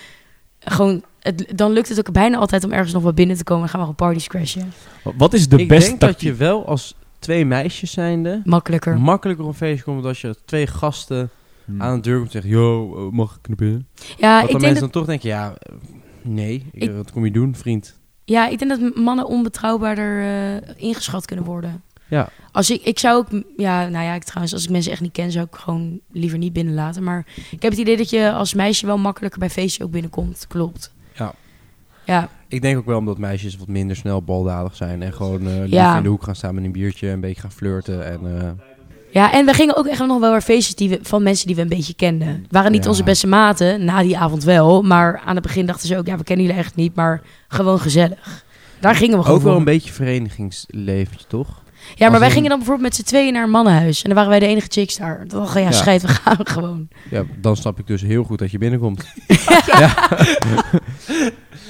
gewoon, 0.60 1.04
het, 1.20 1.52
dan 1.56 1.72
lukt 1.72 1.90
het 1.90 2.00
ook 2.00 2.12
bijna 2.12 2.38
altijd 2.38 2.64
om 2.64 2.72
ergens 2.72 2.94
nog 2.94 3.04
wat 3.04 3.16
binnen 3.16 3.38
te 3.38 3.44
komen. 3.44 3.64
En 3.64 3.70
gaan 3.70 3.80
we 3.80 3.86
gewoon 3.86 4.08
parties 4.10 4.28
crashen. 4.28 4.74
Wat 5.18 5.34
is 5.34 5.50
de 5.50 5.58
ik 5.58 5.68
beste 5.68 5.90
denk 5.90 6.02
dat 6.02 6.22
je 6.22 6.34
wel 6.34 6.66
als 6.68 6.96
twee 7.20 7.46
meisjes 7.46 7.92
zijnde 7.92 8.42
Makkelijker. 8.46 9.00
makkelijker 9.00 9.46
op 9.46 9.52
een 9.52 9.58
feestje 9.58 9.84
komt 9.84 9.98
dan 10.00 10.08
als 10.08 10.22
je 10.22 10.36
twee 10.46 10.68
gasten 10.68 11.30
Hmm. 11.66 11.82
aan 11.82 11.96
de 11.96 12.02
deur 12.02 12.16
komt 12.20 12.26
en 12.36 12.42
zegt, 12.42 12.54
yo, 12.54 12.96
eh, 12.96 13.12
mag 13.14 13.38
ik 13.42 13.48
naar 13.48 13.58
binnen? 13.58 13.88
Ja, 14.18 14.34
dat 14.42 14.44
ik 14.46 14.52
dan 14.52 14.62
denk 14.62 14.62
mensen 14.62 14.74
dat, 14.74 14.80
dan 14.80 14.90
toch 14.90 15.06
denken, 15.06 15.30
ja, 15.30 15.56
eh, 15.60 15.74
nee, 16.22 16.66
ik- 16.72 16.84
Ik- 16.84 16.96
wat 16.96 17.12
kom 17.12 17.26
je 17.26 17.32
doen, 17.32 17.56
vriend? 17.56 17.98
ja, 18.26 18.48
ik 18.48 18.60
denk 18.60 18.72
dat 18.80 18.96
mannen 18.96 19.26
onbetrouwbaarder 19.28 20.22
eh, 20.22 20.74
ingeschat 20.88 21.26
kunnen 21.26 21.46
worden. 21.46 21.82
Ja. 22.10 22.30
Als 22.52 22.70
ik, 22.72 22.82
ik 22.84 23.00
zou 23.00 23.16
ook, 23.18 23.42
ja, 23.58 23.88
nou 23.88 24.06
ja, 24.06 24.14
ik, 24.14 24.24
trouwens, 24.24 24.54
als 24.54 24.64
ik 24.64 24.70
mensen 24.70 24.92
echt 24.92 25.02
niet 25.02 25.12
ken, 25.12 25.32
zou 25.32 25.46
ik 25.52 25.56
gewoon 25.56 26.00
liever 26.12 26.38
niet 26.38 26.54
binnenlaten. 26.54 27.04
Maar 27.04 27.26
ik 27.52 27.62
heb 27.62 27.72
het 27.72 27.80
idee 27.80 27.98
dat 27.98 28.10
je 28.10 28.32
als 28.32 28.54
meisje 28.54 28.86
wel 28.86 28.98
makkelijker 28.98 29.40
bij 29.40 29.50
feestjes 29.50 29.86
ook 29.86 29.92
binnenkomt. 29.92 30.46
Klopt. 30.48 30.94
Ja. 31.16 31.34
Ja, 32.06 32.30
Ik 32.48 32.62
denk 32.62 32.78
ook 32.78 32.86
wel 32.86 32.98
omdat 32.98 33.18
meisjes 33.18 33.58
wat 33.58 33.68
minder 33.68 33.96
snel 33.96 34.22
baldadig 34.22 34.76
zijn 34.76 35.02
en 35.02 35.14
gewoon 35.14 35.44
liever 35.44 35.68
Ja. 35.70 35.98
in 35.98 36.04
de 36.04 36.10
hoek 36.10 36.24
gaan 36.24 36.36
staan 36.36 36.56
met 36.56 36.64
een 36.64 36.72
biertje, 36.72 37.08
een 37.10 37.20
beetje 37.20 37.42
gaan 37.42 37.52
flirten 37.52 38.06
en... 38.12 38.20
eh, 38.42 38.50
ja, 39.12 39.34
en 39.34 39.46
we 39.46 39.54
gingen 39.54 39.76
ook 39.78 39.86
echt 39.88 40.00
nog 40.06 40.20
wel 40.20 40.32
naar 40.32 40.42
feestjes 40.42 40.76
die 40.76 40.90
we, 40.90 41.00
van 41.02 41.24
mensen 41.24 41.48
die 41.48 41.56
we 41.56 41.62
een 41.62 41.68
beetje 41.70 41.94
kenden. 41.94 42.28
Het 42.28 42.46
waren 42.50 42.72
niet 42.72 42.84
Ja. 42.84 42.90
onze 42.90 43.04
beste 43.04 43.28
maten, 43.28 43.86
na 43.86 44.02
die 44.02 44.18
avond 44.18 44.44
wel. 44.44 44.82
Maar 44.82 45.22
aan 45.26 45.34
het 45.36 45.44
begin 45.44 45.66
dachten 45.66 45.88
ze 45.88 45.98
ook, 45.98 46.06
ja, 46.08 46.18
we 46.18 46.24
kennen 46.24 46.46
jullie 46.46 46.60
echt 46.62 46.76
niet, 46.76 46.96
maar 46.96 47.22
gewoon 47.48 47.80
gezellig. 47.80 48.46
Daar 48.80 48.96
gingen 48.96 49.18
we 49.18 49.24
gewoon 49.24 49.38
ook 49.38 49.44
wel 49.44 49.52
voor. 49.52 49.60
een 49.62 49.66
beetje 49.66 49.92
verenigingsleventje, 49.94 51.28
toch? 51.28 51.62
Ja, 51.96 52.06
maar 52.06 52.10
als 52.10 52.18
wij 52.20 52.28
in- 52.28 52.34
gingen 52.34 52.50
dan 52.50 52.58
bijvoorbeeld 52.58 52.88
met 52.88 52.96
z'n 52.98 53.04
tweeën 53.04 53.34
naar 53.34 53.44
een 53.44 53.50
mannenhuis. 53.50 53.98
En 54.02 54.06
dan 54.06 54.14
waren 54.16 54.30
wij 54.30 54.40
de 54.40 54.48
enige 54.48 54.68
chicks 54.70 54.98
daar. 54.98 55.28
Dan 55.28 55.40
dacht 55.40 55.56
ik, 55.56 55.62
ja, 55.62 55.70
Ja. 55.70 55.76
scheid, 55.76 56.02
we 56.02 56.08
gaan 56.08 56.38
gewoon. 56.56 56.88
Ja, 57.10 57.24
dan 57.38 57.56
snap 57.56 57.80
ik 57.80 57.88
dus 57.88 58.02
heel 58.02 58.24
goed 58.24 58.40
dat 58.40 58.52
je 58.52 58.58
binnenkomt. 58.58 59.06
ja. 59.80 60.10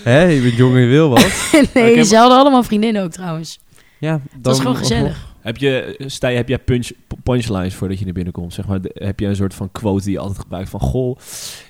Hè, 0.03 0.21
je 0.23 0.41
bent 0.41 0.55
jong 0.55 0.75
en 0.75 0.81
je 0.81 0.87
wil 0.87 1.09
wat. 1.09 1.49
nee, 1.73 2.03
ze 2.03 2.15
hadden 2.15 2.37
allemaal 2.37 2.63
vriendinnen 2.63 3.03
ook 3.03 3.11
trouwens. 3.11 3.59
Ja, 3.99 4.11
dan 4.11 4.21
Dat 4.31 4.45
was 4.51 4.59
gewoon 4.61 4.75
gezellig. 4.77 5.25
Heb 5.41 5.57
je, 5.57 5.95
Stijn, 6.05 6.35
heb 6.35 6.47
jij 6.47 6.59
punch, 6.59 6.89
punchlines 7.23 7.75
voordat 7.75 7.99
je 7.99 8.05
naar 8.05 8.13
binnen 8.13 8.33
komt? 8.33 8.53
Zeg 8.53 8.67
maar, 8.67 8.81
de- 8.81 8.91
heb 8.93 9.19
je 9.19 9.25
een 9.25 9.35
soort 9.35 9.53
van 9.53 9.71
quote 9.71 10.03
die 10.03 10.11
je 10.13 10.19
altijd 10.19 10.39
gebruikt 10.39 10.69
van... 10.69 10.79
Goh, 10.79 11.17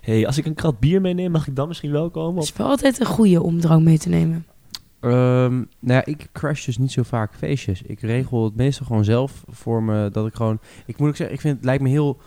hey, 0.02 0.26
als 0.28 0.38
ik 0.38 0.46
een 0.46 0.54
krat 0.54 0.80
bier 0.80 1.02
meeneem, 1.02 1.32
mag 1.32 1.48
ik 1.48 1.56
dan 1.56 1.68
misschien 1.68 1.92
wel 1.92 2.10
komen? 2.10 2.34
Het 2.34 2.44
Of, 2.44 2.50
is 2.50 2.58
wel 2.58 2.68
altijd 2.68 3.00
een 3.00 3.06
goede 3.06 3.42
om 3.44 3.60
drank 3.60 3.84
mee 3.84 3.98
te 3.98 4.10
nemen. 4.10 4.46
Ehm, 5.00 5.56
nou 5.56 5.66
ja, 5.80 6.06
ik 6.06 6.28
crash 6.32 6.66
dus 6.66 6.78
niet 6.78 6.92
zo 6.92 7.04
vaak 7.04 7.36
feestjes. 7.36 7.82
Ik 7.82 8.00
regel 8.00 8.44
het 8.44 8.56
meestal 8.56 8.86
gewoon 8.86 9.04
zelf 9.04 9.44
voor 9.48 9.84
me 9.84 10.10
dat 10.12 10.28
ik 10.28 10.36
gewoon... 10.36 10.60
Ik 10.86 10.98
moet 10.98 11.10
ook 11.10 11.16
zeggen, 11.16 11.36
ik 11.36 11.42
vind 11.42 11.56
het 11.56 11.66
lijkt 11.66 11.84
me 11.84 11.90
heel 11.90 12.20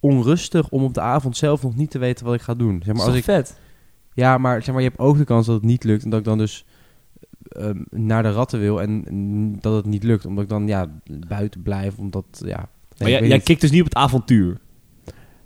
onrustig 0.00 0.68
om 0.68 0.84
op 0.84 0.94
de 0.94 1.00
avond 1.00 1.36
zelf 1.36 1.62
nog 1.62 1.76
niet 1.76 1.90
te 1.90 1.98
weten 1.98 2.24
wat 2.24 2.34
ik 2.34 2.40
ga 2.40 2.54
doen. 2.54 2.82
Zeg 2.84 2.94
maar, 2.94 3.06
als 3.06 3.14
ik, 3.14 3.24
vet? 3.24 3.60
ja, 4.14 4.38
maar 4.38 4.62
zeg 4.62 4.74
maar, 4.74 4.82
je 4.82 4.88
hebt 4.88 5.00
ook 5.00 5.16
de 5.16 5.24
kans 5.24 5.46
dat 5.46 5.54
het 5.54 5.64
niet 5.64 5.84
lukt 5.84 6.04
en 6.04 6.10
dat 6.10 6.18
ik 6.18 6.24
dan 6.24 6.38
dus 6.38 6.64
ehm, 7.48 7.82
naar 7.90 8.22
de 8.22 8.32
ratten 8.32 8.60
wil 8.60 8.82
en 8.82 9.04
mm, 9.10 9.60
dat 9.60 9.76
het 9.76 9.86
niet 9.86 10.02
lukt. 10.02 10.26
Omdat 10.26 10.44
ik 10.44 10.50
dan 10.50 10.66
ja, 10.66 11.00
buiten 11.28 11.62
blijf, 11.62 11.98
omdat 11.98 12.24
ja... 12.30 12.56
nee, 12.56 12.66
maar 12.98 13.10
jij, 13.10 13.28
jij 13.28 13.40
kikt 13.40 13.60
dus 13.60 13.70
niet 13.70 13.80
op 13.80 13.86
het 13.86 13.96
avontuur. 13.96 14.58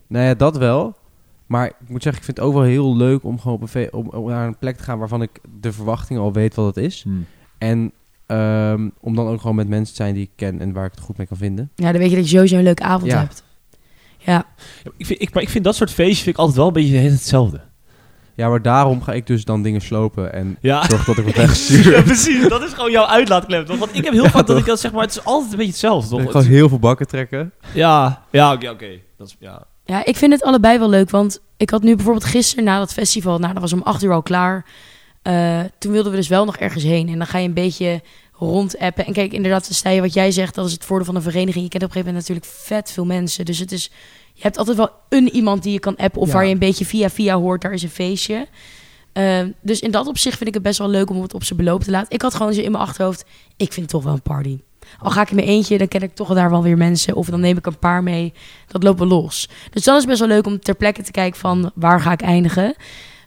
Nou 0.06 0.24
ja, 0.24 0.34
dat 0.34 0.56
wel. 0.56 0.96
Maar 1.50 1.66
ik 1.66 1.88
moet 1.88 2.02
zeggen, 2.02 2.20
ik 2.22 2.24
vind 2.26 2.36
het 2.36 2.46
ook 2.46 2.52
wel 2.54 2.62
heel 2.62 2.96
leuk 2.96 3.24
om 3.24 3.38
gewoon 3.40 3.56
op 3.56 3.62
een 3.62 3.68
fe- 3.68 3.88
om, 3.90 4.08
om 4.08 4.28
naar 4.28 4.46
een 4.46 4.58
plek 4.58 4.76
te 4.76 4.82
gaan 4.82 4.98
waarvan 4.98 5.22
ik 5.22 5.30
de 5.60 5.72
verwachtingen 5.72 6.22
al 6.22 6.32
weet 6.32 6.54
wat 6.54 6.66
het 6.74 6.84
is. 6.84 7.04
En 7.58 7.92
ehm, 8.26 8.88
om 9.00 9.14
dan 9.14 9.26
ook 9.28 9.40
gewoon 9.40 9.56
met 9.56 9.68
mensen 9.68 9.96
te 9.96 10.02
zijn 10.02 10.14
die 10.14 10.22
ik 10.22 10.30
ken 10.36 10.60
en 10.60 10.72
waar 10.72 10.84
ik 10.84 10.90
het 10.94 11.00
goed 11.00 11.16
mee 11.16 11.26
kan 11.26 11.36
vinden. 11.36 11.70
Ja, 11.74 11.90
dan 11.92 12.00
weet 12.00 12.10
je 12.10 12.16
dat 12.16 12.24
je 12.30 12.34
sowieso 12.36 12.56
een 12.56 12.62
leuke 12.62 12.82
avond 12.82 13.10
Ja. 13.10 13.18
hebt. 13.18 13.44
Ja, 14.18 14.32
Ja, 14.84 14.90
Ik 14.96 15.06
vind, 15.06 15.22
ik, 15.22 15.34
maar 15.34 15.42
ik 15.42 15.48
vind 15.48 15.64
dat 15.64 15.74
soort 15.76 15.90
feestjes 15.90 16.18
vind 16.22 16.34
ik 16.34 16.36
altijd 16.40 16.56
wel 16.58 16.66
een 16.66 16.72
beetje 16.72 16.96
hetzelfde. 16.98 17.60
Ja, 18.34 18.48
maar 18.48 18.62
daarom 18.62 19.02
ga 19.02 19.12
ik 19.12 19.26
dus 19.26 19.44
dan 19.44 19.62
dingen 19.62 19.80
slopen 19.80 20.32
en 20.32 20.56
Ja. 20.60 20.84
zorg 20.88 21.04
dat 21.04 21.18
ik 21.18 21.24
wat 21.24 21.34
wegstuur. 21.46 21.92
ja, 21.96 22.02
precies. 22.02 22.48
Dat 22.48 22.62
is 22.62 22.72
gewoon 22.72 22.90
jouw 22.90 23.06
uitlaatklep. 23.06 23.66
toch? 23.66 23.78
Want 23.78 23.96
ik 23.96 24.04
heb 24.04 24.12
heel 24.12 24.24
vaak 24.28 24.46
dat 24.46 24.58
ik 24.58 24.64
dat 24.64 24.80
zeg 24.80 24.92
maar... 24.92 25.02
Het 25.02 25.10
is 25.10 25.24
altijd 25.24 25.50
een 25.50 25.56
beetje 25.56 25.72
hetzelfde, 25.72 26.08
toch? 26.16 26.26
Gewoon 26.26 26.42
is- 26.42 26.48
heel 26.48 26.68
veel 26.68 26.78
bakken 26.78 27.06
trekken. 27.06 27.52
Ja, 27.74 28.22
ja, 28.30 28.52
oké, 28.52 28.68
oké. 28.70 28.88
Dat 29.16 29.26
is, 29.26 29.36
ja. 29.38 29.66
Ja, 29.90 30.04
ik 30.04 30.16
vind 30.16 30.32
het 30.32 30.42
allebei 30.42 30.78
wel 30.78 30.88
leuk. 30.88 31.10
Want 31.10 31.40
ik 31.56 31.70
had 31.70 31.82
nu 31.82 31.94
bijvoorbeeld 31.94 32.24
gisteren 32.24 32.64
na 32.64 32.78
dat 32.78 32.92
festival, 32.92 33.38
nou, 33.38 33.52
dat 33.52 33.62
was 33.62 33.72
om 33.72 33.82
acht 33.82 34.02
uur 34.02 34.12
al 34.12 34.22
klaar. 34.22 34.64
Eh, 35.22 35.60
toen 35.78 35.92
wilden 35.92 36.10
we 36.10 36.16
dus 36.18 36.28
wel 36.28 36.44
nog 36.44 36.56
ergens 36.56 36.84
heen. 36.84 37.08
En 37.08 37.18
dan 37.18 37.26
ga 37.26 37.38
je 37.38 37.48
een 37.48 37.54
beetje 37.54 38.02
rondappen. 38.32 39.06
En 39.06 39.12
kijk, 39.12 39.32
inderdaad, 39.32 39.64
sta 39.64 39.90
je 39.90 40.00
wat 40.00 40.14
jij 40.14 40.30
zegt, 40.30 40.54
dat 40.54 40.66
is 40.66 40.72
het 40.72 40.84
voordeel 40.84 41.06
van 41.06 41.16
een 41.16 41.22
vereniging. 41.22 41.64
Je 41.64 41.70
kent 41.70 41.82
op 41.82 41.88
een 41.88 41.94
gegeven 41.94 42.14
moment 42.14 42.28
natuurlijk 42.28 42.56
vet 42.66 42.90
veel 42.92 43.04
mensen. 43.04 43.44
Dus 43.44 43.58
het 43.58 43.72
is, 43.72 43.90
je 44.34 44.42
hebt 44.42 44.58
altijd 44.58 44.76
wel 44.76 44.90
een 45.08 45.28
iemand 45.28 45.62
die 45.62 45.72
je 45.72 45.78
kan 45.78 45.96
appen. 45.96 46.20
Of 46.20 46.26
Ja. 46.28 46.34
waar 46.34 46.44
je 46.46 46.52
een 46.52 46.58
beetje 46.58 46.84
via 46.84 47.10
via 47.10 47.36
hoort, 47.36 47.62
daar 47.62 47.72
is 47.72 47.82
een 47.82 47.90
feestje. 47.90 48.46
Eh, 49.12 49.40
dus 49.60 49.80
in 49.80 49.90
dat 49.90 50.06
opzicht 50.06 50.36
vind 50.36 50.48
ik 50.48 50.54
het 50.54 50.62
best 50.62 50.78
wel 50.78 50.88
leuk 50.88 51.10
om 51.10 51.22
het 51.22 51.34
op 51.34 51.44
zijn 51.44 51.58
beloop 51.58 51.82
te 51.82 51.90
laten. 51.90 52.10
Ik 52.14 52.22
had 52.22 52.34
gewoon 52.34 52.54
zo 52.54 52.60
in 52.60 52.70
mijn 52.70 52.84
achterhoofd, 52.84 53.24
ik 53.56 53.72
vind 53.72 53.80
het 53.80 53.88
toch 53.88 54.04
wel 54.04 54.12
een 54.12 54.22
party. 54.22 54.58
Al 54.98 55.10
ga 55.10 55.20
ik 55.22 55.30
in 55.30 55.36
mijn 55.36 55.48
eentje, 55.48 55.78
dan 55.78 55.88
ken 55.88 56.02
ik 56.02 56.14
toch 56.14 56.34
daar 56.34 56.50
wel 56.50 56.62
weer 56.62 56.76
mensen. 56.76 57.14
Of 57.16 57.26
dan 57.26 57.40
neem 57.40 57.56
ik 57.56 57.66
een 57.66 57.78
paar 57.78 58.02
mee. 58.02 58.32
Dat 58.66 58.82
loopt 58.82 58.98
wel 58.98 59.08
los. 59.08 59.48
Dus 59.70 59.84
dan 59.84 59.96
is 59.96 60.04
best 60.04 60.18
wel 60.18 60.28
leuk 60.28 60.46
om 60.46 60.60
ter 60.60 60.74
plekke 60.74 61.02
te 61.02 61.10
kijken 61.10 61.40
van 61.40 61.70
waar 61.74 62.00
ga 62.00 62.12
ik 62.12 62.20
eindigen. 62.22 62.74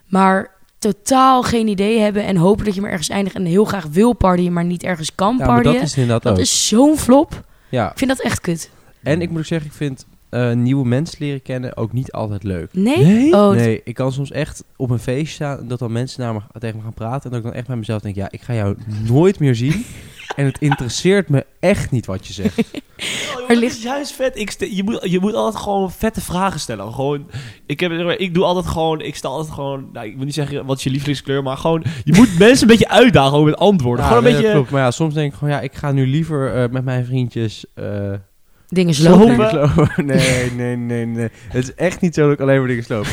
Maar 0.06 0.50
totaal 0.78 1.42
geen 1.42 1.68
idee 1.68 1.98
hebben 1.98 2.24
en 2.24 2.36
hopen 2.36 2.64
dat 2.64 2.74
je 2.74 2.80
maar 2.80 2.90
ergens 2.90 3.08
eindigt 3.08 3.36
en 3.36 3.44
heel 3.44 3.64
graag 3.64 3.86
wil 3.86 4.12
partyen, 4.12 4.52
maar 4.52 4.64
niet 4.64 4.82
ergens 4.82 5.14
kan 5.14 5.36
Ja, 5.38 5.46
partyen. 5.46 5.72
dat 5.74 5.82
is 5.82 5.92
inderdaad 5.94 6.22
dat 6.22 6.32
ook. 6.32 6.38
is 6.38 6.68
zo'n 6.68 6.98
flop. 6.98 7.44
Ja, 7.68 7.90
Ik 7.90 7.98
vind 7.98 8.10
dat 8.10 8.20
echt 8.20 8.40
kut. 8.40 8.70
en 9.02 9.20
ik 9.22 9.28
moet 9.30 9.38
ook 9.38 9.44
zeggen, 9.44 9.68
ik 9.70 9.76
vind 9.76 10.06
eh, 10.30 10.52
nieuwe 10.52 10.86
mensen 10.86 11.16
leren 11.20 11.42
kennen 11.42 11.76
ook 11.76 11.92
niet 11.92 12.12
altijd 12.12 12.42
leuk. 12.42 12.68
Nee? 12.72 13.04
Nee? 13.04 13.32
Oh, 13.32 13.50
Nee, 13.50 13.80
ik 13.84 13.94
kan 13.94 14.12
soms 14.12 14.30
echt 14.30 14.64
op 14.76 14.90
een 14.90 14.98
feest 14.98 15.34
staan 15.34 15.68
dat 15.68 15.78
dan 15.78 15.92
mensen 15.92 16.20
naar 16.22 16.34
me, 16.34 16.40
tegen 16.58 16.76
me 16.76 16.82
gaan 16.82 16.94
praten. 16.94 17.22
En 17.24 17.30
dat 17.30 17.38
ik 17.38 17.44
dan 17.44 17.52
echt 17.54 17.66
bij 17.66 17.76
mezelf 17.76 18.02
denk, 18.02 18.14
ja, 18.14 18.28
ik 18.30 18.40
ga 18.42 18.54
jou 18.54 18.76
nooit 19.08 19.38
meer 19.38 19.54
zien. 19.54 19.84
en 20.36 20.44
het 20.44 20.58
interesseert 20.60 21.28
me 21.28 21.46
echt 21.60 21.90
niet 21.90 22.06
wat 22.06 22.26
je 22.26 22.32
zegt. 22.32 22.62
Oh, 22.96 23.50
Er 23.50 23.54
joh, 23.54 23.58
ligt- 23.60 23.60
dat 23.60 23.78
is 23.78 23.82
juist 23.82 24.12
vet. 24.12 24.38
Ik 24.38 24.50
je, 24.70 24.82
moet, 24.84 24.98
je 25.02 25.20
moet 25.20 25.34
altijd 25.34 25.62
gewoon 25.62 25.92
vette 25.92 26.20
vragen 26.20 26.60
stellen. 26.60 26.92
Gewoon, 26.92 27.26
ik, 27.66 27.80
heb, 27.80 27.92
ik 27.92 28.34
doe 28.34 28.44
altijd 28.44 28.66
gewoon, 28.66 29.00
ik 29.00 29.16
sta 29.16 29.28
altijd 29.28 29.54
gewoon, 29.54 29.88
nou, 29.92 30.06
ik 30.06 30.16
wil 30.16 30.24
niet 30.24 30.34
zeggen 30.34 30.66
wat 30.66 30.76
is 30.78 30.84
je 30.84 30.90
lievelingskleur, 30.90 31.42
maar 31.42 31.56
gewoon, 31.56 31.84
je 32.04 32.12
moet 32.14 32.38
mensen 32.38 32.62
een 32.62 32.76
beetje 32.76 32.88
uitdagen 32.88 33.38
ook 33.38 33.44
met 33.44 33.56
antwoorden. 33.56 34.04
Ja, 34.04 34.10
gewoon 34.10 34.24
een 34.24 34.30
nee, 34.32 34.40
beetje, 34.40 34.54
klopt. 34.56 34.70
Maar 34.70 34.82
ja, 34.82 34.90
soms 34.90 35.14
denk 35.14 35.32
ik 35.32 35.38
gewoon, 35.38 35.54
ja, 35.54 35.60
ik 35.60 35.74
ga 35.74 35.92
nu 35.92 36.06
liever 36.06 36.54
eh, 36.54 36.70
met 36.70 36.84
mijn 36.84 37.04
vriendjes... 37.04 37.64
eh, 37.74 38.12
dingen 38.68 38.94
Slopen. 38.94 39.34
slopen. 39.50 39.70
slopen. 39.74 40.06
Nee, 40.06 40.50
nee, 40.50 40.76
nee, 40.76 41.06
nee. 41.06 41.28
Het 41.48 41.64
is 41.64 41.74
echt 41.74 42.00
niet 42.00 42.14
zo 42.14 42.22
dat 42.24 42.32
ik 42.32 42.40
alleen 42.40 42.58
maar 42.58 42.68
dingen 42.68 42.84
sloop. 42.84 43.06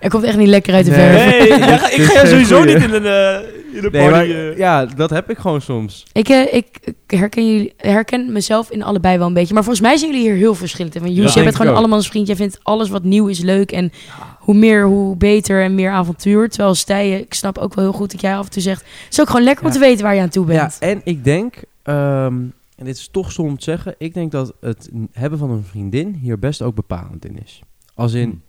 Er 0.00 0.10
komt 0.10 0.24
echt 0.24 0.36
niet 0.36 0.48
lekker 0.48 0.74
uit 0.74 0.84
de 0.84 0.90
Nee. 0.90 1.10
verf. 1.10 1.60
nee, 1.60 1.90
ik 1.98 2.02
ga 2.02 2.26
sowieso 2.26 2.56
goeie. 2.56 2.74
niet 2.74 2.84
in 2.84 2.92
een, 2.94 3.04
eh, 3.06 3.48
in 3.76 3.84
een 3.84 3.90
Nee, 3.92 4.10
party. 4.10 4.10
maar, 4.10 4.24
eh. 4.50 4.56
ja, 4.56 4.86
dat 4.86 5.10
heb 5.10 5.30
ik 5.30 5.38
gewoon 5.38 5.60
soms. 5.60 6.04
Ik, 6.12 6.28
eh, 6.28 6.52
ik, 6.54 6.66
herken, 7.06 7.52
jullie, 7.52 7.72
herken 7.76 8.32
mezelf 8.32 8.70
in 8.70 8.82
allebei 8.82 9.18
wel 9.18 9.26
een 9.26 9.34
beetje. 9.34 9.54
Maar 9.54 9.64
volgens 9.64 9.86
mij 9.86 9.96
zijn 9.96 10.10
jullie 10.10 10.26
hier 10.28 10.36
heel 10.36 10.54
verschillend 10.54 10.94
in. 10.94 11.02
Want 11.02 11.14
Ja, 11.14 11.42
bent 11.42 11.56
gewoon 11.56 11.72
ook. 11.72 11.78
allemaal 11.78 11.98
een 11.98 12.04
vriend. 12.04 12.26
Jij 12.26 12.36
vindt 12.36 12.58
alles 12.62 12.88
wat 12.88 13.02
nieuw 13.04 13.26
is 13.26 13.40
leuk. 13.40 13.72
En 13.72 13.92
hoe 14.38 14.54
meer, 14.54 14.84
hoe 14.86 15.16
beter 15.16 15.62
en 15.62 15.74
meer 15.74 15.90
avontuur. 15.90 16.48
Terwijl 16.48 16.74
Stijn, 16.74 17.12
ik 17.20 17.34
snap 17.34 17.58
ook 17.58 17.74
wel 17.74 17.84
heel 17.84 17.92
goed 17.94 18.10
dat 18.12 18.20
jij 18.20 18.36
af 18.36 18.44
en 18.44 18.50
toe 18.50 18.62
zegt... 18.62 18.80
Het 18.80 19.12
is 19.12 19.20
ook 19.20 19.26
gewoon 19.26 19.42
lekker 19.44 19.64
om 19.64 19.70
Ja. 19.72 19.78
te 19.78 19.84
weten 19.84 20.04
waar 20.04 20.14
je 20.14 20.20
aan 20.20 20.28
toe 20.28 20.52
Ja, 20.52 20.60
bent. 20.60 20.76
en 20.78 21.00
ik 21.04 21.24
denk, 21.24 21.54
ehm, 21.82 22.34
en 22.76 22.84
dit 22.84 22.96
is 22.96 23.08
toch 23.12 23.32
stom 23.32 23.56
te 23.58 23.64
zeggen, 23.64 23.94
ik 23.98 24.14
denk 24.14 24.32
dat 24.32 24.52
het 24.60 24.90
hebben 25.12 25.38
van 25.38 25.50
een 25.50 25.64
vriendin 25.64 26.18
hier 26.22 26.38
best 26.38 26.62
ook 26.62 26.74
bepalend 26.74 27.24
in 27.24 27.38
is. 27.44 27.60
Als 27.94 28.12
in 28.12 28.42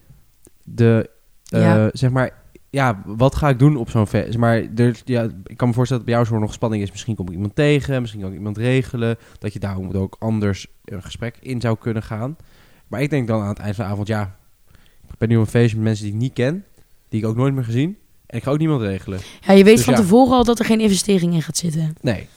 de, 0.63 1.09
eh, 1.49 1.61
Ja. 1.61 1.89
zeg 1.93 2.09
maar, 2.09 2.31
ja, 2.69 3.01
wat 3.05 3.35
ga 3.35 3.49
ik 3.49 3.59
doen 3.59 3.75
op 3.77 3.89
zo'n 3.89 4.07
feest? 4.07 4.37
Maar 4.37 4.63
er, 4.75 5.01
ja, 5.05 5.27
ik 5.45 5.57
kan 5.57 5.67
me 5.67 5.73
voorstellen 5.73 6.05
dat 6.05 6.13
bij 6.13 6.13
jou 6.13 6.25
zo 6.25 6.39
nog 6.39 6.53
spanning 6.53 6.83
is. 6.83 6.91
Misschien 6.91 7.15
kom 7.15 7.27
ik 7.27 7.33
iemand 7.33 7.55
tegen, 7.55 7.99
misschien 8.01 8.21
kan 8.21 8.31
ik 8.31 8.37
iemand 8.37 8.57
regelen. 8.57 9.17
Dat 9.39 9.53
je 9.53 9.59
daarom 9.59 9.91
ook 9.91 10.15
anders 10.19 10.67
een 10.85 11.03
gesprek 11.03 11.37
in 11.41 11.61
zou 11.61 11.77
kunnen 11.79 12.03
gaan. 12.03 12.35
Maar 12.87 13.01
ik 13.01 13.09
denk 13.09 13.27
dan 13.27 13.41
aan 13.41 13.47
het 13.49 13.59
eind 13.59 13.75
van 13.75 13.85
de 13.85 13.91
avond, 13.91 14.07
ja, 14.07 14.35
ik 15.09 15.17
ben 15.17 15.29
nu 15.29 15.35
op 15.35 15.41
een 15.41 15.47
feestje 15.49 15.75
met 15.75 15.85
mensen 15.85 16.05
die 16.05 16.13
ik 16.13 16.19
niet 16.19 16.33
ken, 16.33 16.65
die 17.09 17.21
ik 17.21 17.27
ook 17.27 17.35
nooit 17.35 17.53
meer 17.53 17.63
gezien. 17.63 17.97
En 18.25 18.37
ik 18.37 18.43
ga 18.43 18.51
ook 18.51 18.57
niemand 18.57 18.81
regelen. 18.81 19.19
Ja, 19.41 19.53
je 19.53 19.63
weet 19.63 19.75
Dus 19.75 19.85
van 19.85 19.93
ja. 19.93 19.99
tevoren 19.99 20.33
al 20.37 20.43
dat 20.43 20.59
er 20.59 20.65
geen 20.65 20.79
investering 20.79 21.33
in 21.33 21.41
gaat 21.41 21.57
zitten. 21.57 21.95
Nee. 22.01 22.27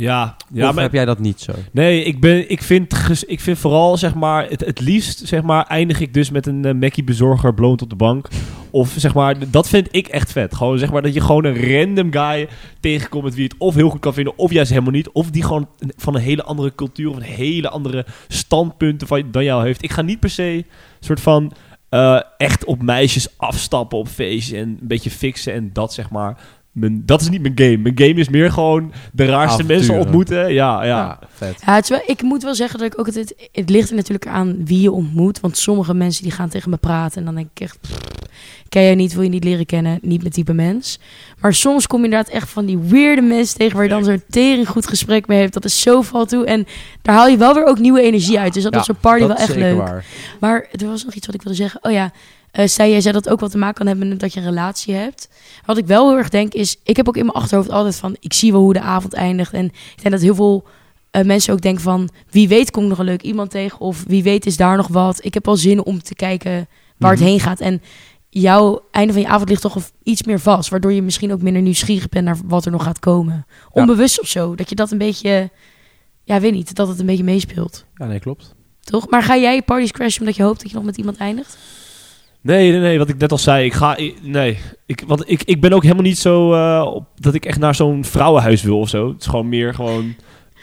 Ja, 0.00 0.36
ja 0.52 0.68
of 0.68 0.74
maar 0.74 0.82
heb 0.82 0.92
jij 0.92 1.04
dat 1.04 1.18
niet 1.18 1.40
zo? 1.40 1.52
Nee, 1.72 2.04
ik, 2.04 2.20
ben, 2.20 2.50
ik, 2.50 2.62
vind, 2.62 2.94
ik 3.26 3.40
vind 3.40 3.58
vooral, 3.58 3.96
zeg 3.96 4.14
maar, 4.14 4.48
het, 4.48 4.64
het 4.64 4.80
liefst, 4.80 5.26
zeg 5.26 5.42
maar, 5.42 5.66
eindig 5.66 6.00
ik 6.00 6.14
dus 6.14 6.30
met 6.30 6.46
een 6.46 6.66
uh, 6.66 6.72
Mackie-bezorger 6.72 7.54
blowend 7.54 7.82
op 7.82 7.90
de 7.90 7.96
bank. 7.96 8.28
Of, 8.70 8.94
zeg 8.96 9.14
maar, 9.14 9.50
dat 9.50 9.68
vind 9.68 9.88
ik 9.90 10.06
echt 10.06 10.32
vet. 10.32 10.54
Gewoon, 10.54 10.78
zeg 10.78 10.92
maar, 10.92 11.02
dat 11.02 11.14
je 11.14 11.20
gewoon 11.20 11.44
een 11.44 11.72
random 11.74 12.12
guy 12.12 12.48
tegenkomt 12.80 13.24
met 13.24 13.34
wie 13.34 13.44
het 13.44 13.54
of 13.58 13.74
heel 13.74 13.90
goed 13.90 14.00
kan 14.00 14.14
vinden, 14.14 14.38
of 14.38 14.52
juist 14.52 14.70
helemaal 14.70 14.92
niet. 14.92 15.10
Of 15.10 15.30
die 15.30 15.42
gewoon 15.42 15.68
van 15.96 16.14
een 16.14 16.20
hele 16.20 16.42
andere 16.42 16.74
cultuur 16.74 17.10
of 17.10 17.16
een 17.16 17.22
hele 17.22 17.68
andere 17.68 18.06
standpunten 18.28 19.06
van, 19.06 19.30
dan 19.30 19.44
jou 19.44 19.64
heeft. 19.64 19.82
Ik 19.82 19.92
ga 19.92 20.02
niet 20.02 20.20
per 20.20 20.30
se 20.30 20.64
soort 21.00 21.20
van 21.20 21.52
eh, 21.88 22.20
echt 22.36 22.64
op 22.64 22.82
meisjes 22.82 23.38
afstappen 23.38 23.98
op 23.98 24.08
feestjes 24.08 24.58
en 24.58 24.68
een 24.68 24.88
beetje 24.88 25.10
fixen 25.10 25.52
en 25.52 25.70
dat, 25.72 25.94
zeg 25.94 26.10
maar. 26.10 26.40
Mijn, 26.78 27.02
dat 27.06 27.20
is 27.20 27.28
niet 27.28 27.40
mijn 27.42 27.52
game. 27.58 27.76
Mijn 27.76 27.98
game 27.98 28.14
is 28.14 28.28
meer 28.28 28.52
gewoon 28.52 28.92
de 29.12 29.24
raarste 29.26 29.64
mensen 29.64 29.98
ontmoeten. 29.98 30.52
Ja, 30.52 30.84
ja. 30.84 31.18
vet. 31.28 31.62
Ja, 31.66 31.74
het 31.74 31.82
is 31.84 31.90
wel- 31.90 32.02
ik 32.06 32.22
moet 32.22 32.42
wel 32.42 32.54
zeggen 32.54 32.78
dat 32.78 32.92
ik 32.92 32.98
ook 32.98 33.06
het... 33.06 33.34
Het 33.52 33.70
ligt 33.70 33.90
er 33.90 33.96
natuurlijk 33.96 34.26
aan 34.26 34.64
wie 34.64 34.80
je 34.80 34.92
ontmoet. 34.92 35.40
Want 35.40 35.56
sommige 35.56 35.94
mensen 35.94 36.22
die 36.22 36.32
gaan 36.32 36.48
tegen 36.48 36.70
me 36.70 36.76
praten. 36.76 37.18
En 37.18 37.24
dan 37.24 37.34
denk 37.34 37.48
ik 37.54 37.60
echt... 37.60 37.78
pff, 37.80 37.98
ken 38.68 38.82
jij 38.82 38.94
niet, 38.94 39.12
wil 39.14 39.22
je 39.22 39.28
niet 39.28 39.44
leren 39.44 39.66
kennen. 39.66 39.98
Niet 40.02 40.20
mijn 40.20 40.32
type 40.32 40.52
mens. 40.52 40.98
Maar 41.40 41.54
soms 41.54 41.86
kom 41.86 41.98
je 41.98 42.04
inderdaad 42.04 42.32
echt 42.32 42.48
van 42.48 42.66
die 42.66 42.78
weirde 42.78 43.22
mensen 43.22 43.58
tegen... 43.58 43.74
waar 43.74 43.84
je 43.84 43.90
dan 43.90 44.04
zo'n 44.04 44.22
tering 44.28 44.68
goed 44.68 44.86
gesprek 44.88 45.26
mee 45.26 45.40
hebt. 45.40 45.52
Dat 45.52 45.64
is 45.64 45.80
zo 45.80 46.02
valt 46.02 46.28
toe. 46.28 46.44
En 46.46 46.66
daar 47.02 47.14
haal 47.14 47.28
je 47.28 47.36
wel 47.36 47.54
weer 47.54 47.66
ook 47.66 47.78
nieuwe 47.78 48.02
energie 48.02 48.38
uit. 48.38 48.54
Dus 48.54 48.62
dat 48.62 48.72
Ja, 48.72 48.78
is 48.80 48.86
zo'n 48.86 48.96
party 49.00 49.18
dat 49.26 49.28
wel 49.28 49.36
echt 49.46 49.54
leuk. 49.56 49.76
waar. 49.76 50.04
Maar 50.40 50.66
er 50.72 50.86
was 50.86 51.04
nog 51.04 51.14
iets 51.14 51.26
wat 51.26 51.34
ik 51.34 51.42
wilde 51.42 51.56
zeggen. 51.58 51.84
Oh 51.84 51.92
ja, 51.92 52.12
eh 52.58 52.66
zei, 52.68 52.90
jij 52.90 53.00
zei 53.00 53.14
dat 53.14 53.28
ook 53.28 53.40
wat 53.40 53.50
te 53.50 53.58
maken 53.58 53.74
kan 53.74 53.86
hebben 53.86 54.08
met 54.08 54.20
dat 54.20 54.32
je 54.32 54.40
een 54.40 54.46
relatie 54.46 54.94
hebt. 54.94 55.28
Wat 55.66 55.76
ik 55.78 55.86
wel 55.86 56.08
heel 56.08 56.18
erg 56.18 56.28
denk 56.28 56.52
is, 56.54 56.76
ik 56.82 56.96
heb 56.96 57.08
ook 57.08 57.16
in 57.16 57.24
mijn 57.24 57.36
achterhoofd 57.36 57.70
altijd 57.70 57.96
van, 57.96 58.16
ik 58.20 58.32
zie 58.32 58.52
wel 58.52 58.60
hoe 58.60 58.72
de 58.72 58.80
avond 58.80 59.12
eindigt. 59.14 59.52
En 59.52 59.64
ik 59.64 59.96
denk 60.02 60.10
dat 60.10 60.20
heel 60.20 60.34
veel 60.34 60.64
eh, 61.10 61.24
mensen 61.24 61.52
ook 61.52 61.60
denken 61.60 61.82
van, 61.82 62.08
wie 62.30 62.48
weet 62.48 62.70
kom 62.70 62.82
ik 62.82 62.88
nog 62.88 62.98
een 62.98 63.04
leuk 63.04 63.22
iemand 63.22 63.50
tegen. 63.50 63.80
Of 63.80 64.04
wie 64.06 64.22
weet 64.22 64.46
is 64.46 64.56
daar 64.56 64.76
nog 64.76 64.88
wat. 64.88 65.24
Ik 65.24 65.34
heb 65.34 65.44
wel 65.44 65.56
zin 65.56 65.84
om 65.84 66.02
te 66.02 66.14
kijken 66.14 66.68
waar 66.96 67.12
Mhm. 67.12 67.20
het 67.22 67.30
heen 67.30 67.40
gaat. 67.40 67.60
En 67.60 67.82
jouw 68.28 68.80
einde 68.90 69.12
van 69.12 69.22
je 69.22 69.28
avond 69.28 69.48
ligt 69.48 69.62
toch 69.62 69.76
iets 70.02 70.22
meer 70.22 70.40
vast. 70.40 70.70
Waardoor 70.70 70.92
je 70.92 71.02
misschien 71.02 71.32
ook 71.32 71.42
minder 71.42 71.62
nieuwsgierig 71.62 72.08
bent 72.08 72.24
naar 72.24 72.36
wat 72.44 72.64
er 72.64 72.70
nog 72.70 72.82
gaat 72.82 72.98
komen. 72.98 73.46
Onbewust 73.72 74.20
of 74.20 74.26
zo. 74.28 74.54
Dat 74.54 74.68
je 74.68 74.74
dat 74.74 74.90
een 74.90 74.98
beetje, 74.98 75.50
ja 76.24 76.40
weet 76.40 76.52
niet, 76.52 76.74
dat 76.74 76.88
het 76.88 76.98
een 76.98 77.06
beetje 77.06 77.24
meespeelt. 77.24 77.84
Ja, 77.94 78.06
nee, 78.06 78.20
klopt. 78.20 78.54
Toch? 78.80 79.10
Maar 79.10 79.22
ga 79.22 79.36
jij 79.36 79.62
parties 79.62 79.92
crashen 79.92 80.20
omdat 80.20 80.36
je 80.36 80.42
hoopt 80.42 80.60
dat 80.60 80.70
je 80.70 80.76
nog 80.76 80.84
met 80.84 80.96
iemand 80.96 81.16
eindigt? 81.16 81.58
Nee, 82.40 82.70
nee, 82.70 82.80
nee, 82.80 82.98
wat 82.98 83.08
ik 83.08 83.18
net 83.18 83.32
al 83.32 83.38
zei. 83.38 83.64
Ik 83.64 83.72
ga, 83.74 83.96
ik- 83.96 84.14
nee. 84.22 84.58
Ik, 84.86 85.02
want 85.06 85.30
ik, 85.30 85.42
ik 85.42 85.60
ben 85.60 85.72
ook 85.72 85.82
helemaal 85.82 86.02
niet 86.02 86.18
zo 86.18 86.54
uh, 86.54 86.86
op, 86.94 87.04
dat 87.14 87.34
ik 87.34 87.44
echt 87.44 87.58
naar 87.58 87.74
zo'n 87.74 88.04
vrouwenhuis 88.04 88.62
wil 88.62 88.78
of 88.78 88.88
zo. 88.88 89.08
Het 89.08 89.20
is 89.20 89.26
gewoon 89.26 89.48
meer 89.48 89.74
gewoon 89.74 90.14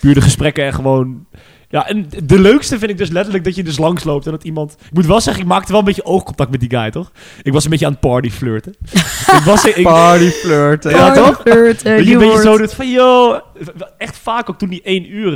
puur 0.01 0.13
de 0.13 0.21
gesprekken 0.21 0.65
en 0.65 0.73
gewoon... 0.73 1.25
Ja, 1.69 1.88
en 1.88 2.09
de 2.23 2.39
leukste 2.39 2.79
vind 2.79 2.91
ik 2.91 2.97
dus 2.97 3.09
letterlijk 3.09 3.43
dat 3.43 3.55
je 3.55 3.63
dus 3.63 3.77
langsloopt 3.77 4.25
en 4.25 4.31
dat 4.31 4.43
iemand... 4.43 4.71
Ik 4.85 4.93
moet 4.93 5.05
wel 5.05 5.21
zeggen, 5.21 5.43
ik 5.43 5.49
maakte 5.49 5.69
wel 5.71 5.79
een 5.79 5.85
beetje 5.85 6.05
oogcontact 6.05 6.51
met 6.51 6.59
die 6.59 6.69
guy, 6.69 6.91
toch? 6.91 7.11
Ik 7.41 7.53
was 7.53 7.63
een 7.63 7.69
beetje 7.69 7.85
aan 7.85 7.91
het 7.91 7.99
party 8.01 8.29
flirten. 8.29 8.75
ik 9.38 9.41
was... 9.45 9.65
Ik, 9.65 9.83
Party 9.83 10.29
flirten. 10.29 10.91
Ja, 10.91 11.13
toch? 11.13 11.41
Flirten, 11.41 11.97
dat 11.97 12.05
je 12.07 12.13
een 12.13 12.19
beetje 12.19 12.25
woord. 12.33 12.43
zo 12.43 12.57
doet 12.57 12.73
van, 12.73 12.89
yo... 12.91 13.39
Echt 13.97 14.17
vaak 14.17 14.49
ook 14.49 14.57
toen 14.57 14.69
die 14.69 14.81
één 14.83 15.11
uur, 15.15 15.33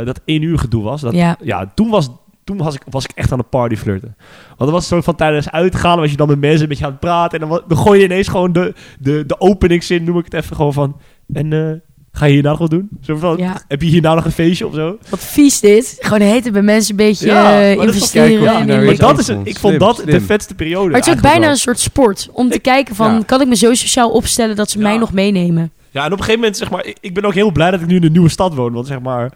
uh, 0.00 0.06
dat 0.06 0.20
één 0.24 0.42
uur 0.42 0.58
gedoe 0.58 0.82
was. 0.82 1.00
Dat, 1.00 1.12
Ja. 1.14 1.36
ja, 1.42 1.72
toen 1.74 1.88
was 1.90 2.08
toen 2.56 2.64
was 2.66 2.74
ik, 2.74 2.82
was 2.90 3.04
ik 3.04 3.10
echt 3.14 3.32
aan 3.32 3.38
de 3.38 3.44
party 3.44 3.76
flirten. 3.76 4.14
Want 4.46 4.58
dat 4.58 4.70
was 4.70 4.88
zo 4.88 5.00
van 5.00 5.14
tijdens 5.14 5.50
uitgaan, 5.50 5.98
was 5.98 6.10
je 6.10 6.16
dan 6.16 6.28
met 6.28 6.40
mensen 6.40 6.62
een 6.62 6.68
beetje 6.68 6.84
aan 6.84 6.90
het 6.90 7.00
praten. 7.00 7.40
En 7.40 7.48
dan, 7.48 7.62
dan 7.68 7.78
gooi 7.78 7.98
je 7.98 8.04
ineens 8.04 8.28
gewoon 8.28 8.52
de, 8.52 8.74
de, 9.00 9.24
de 9.26 9.40
openingszin, 9.40 10.04
noem 10.04 10.18
ik 10.18 10.24
het 10.24 10.34
even, 10.34 10.56
gewoon 10.56 10.72
van... 10.72 10.96
En 11.32 11.50
uh, 11.50 11.70
ga 12.12 12.26
je 12.26 12.32
hierna 12.32 12.48
nog 12.50 12.58
wat 12.58 12.70
doen? 12.70 12.88
Zo 13.00 13.16
van, 13.16 13.36
Ja. 13.36 13.60
heb 13.68 13.82
je 13.82 13.88
hierna 13.88 14.14
nog 14.14 14.24
een 14.24 14.32
feestje 14.32 14.66
of 14.66 14.74
zo? 14.74 14.98
Wat 15.08 15.20
vies 15.24 15.60
dit. 15.60 15.96
Gewoon 16.00 16.20
heten 16.28 16.52
bij 16.52 16.62
mensen 16.62 16.90
een 16.90 16.96
beetje 16.96 17.26
Ja, 17.26 17.60
uh, 17.60 17.70
investeren. 17.72 18.42
nou 18.44 18.66
Maar 18.66 18.78
lekker- 18.78 18.98
dat 18.98 19.18
is, 19.18 19.28
ik 19.28 19.36
vond 19.44 19.58
Slim, 19.58 19.78
dat 19.78 20.02
de 20.04 20.20
vetste 20.20 20.54
periode 20.54 20.88
Maar 20.90 20.98
het 20.98 21.06
is 21.08 21.14
ook 21.14 21.20
bijna 21.20 21.40
wel. 21.40 21.50
een 21.50 21.56
soort 21.56 21.78
sport. 21.80 22.28
Om 22.32 22.48
te 22.48 22.54
Ik- 22.56 22.62
kijken 22.62 22.94
van, 22.94 23.12
ja. 23.14 23.22
kan 23.26 23.40
ik 23.40 23.48
me 23.48 23.56
zo 23.56 23.74
sociaal 23.74 24.10
opstellen 24.10 24.56
dat 24.56 24.70
ze 24.70 24.78
Ja. 24.78 24.84
mij 24.84 24.98
nog 24.98 25.12
meenemen? 25.12 25.72
Ja, 25.90 26.00
en 26.04 26.06
op 26.06 26.18
een 26.18 26.24
gegeven 26.24 26.40
moment, 26.40 26.56
zeg 26.56 26.70
maar, 26.70 26.84
ik, 26.86 26.96
ik 27.00 27.14
ben 27.14 27.24
ook 27.24 27.34
heel 27.34 27.50
blij 27.52 27.70
dat 27.70 27.80
ik 27.80 27.86
nu 27.86 27.96
in 27.96 28.04
een 28.04 28.12
nieuwe 28.12 28.28
stad 28.28 28.54
woon. 28.54 28.72
Want 28.72 28.86
zeg 28.86 29.00
maar, 29.00 29.32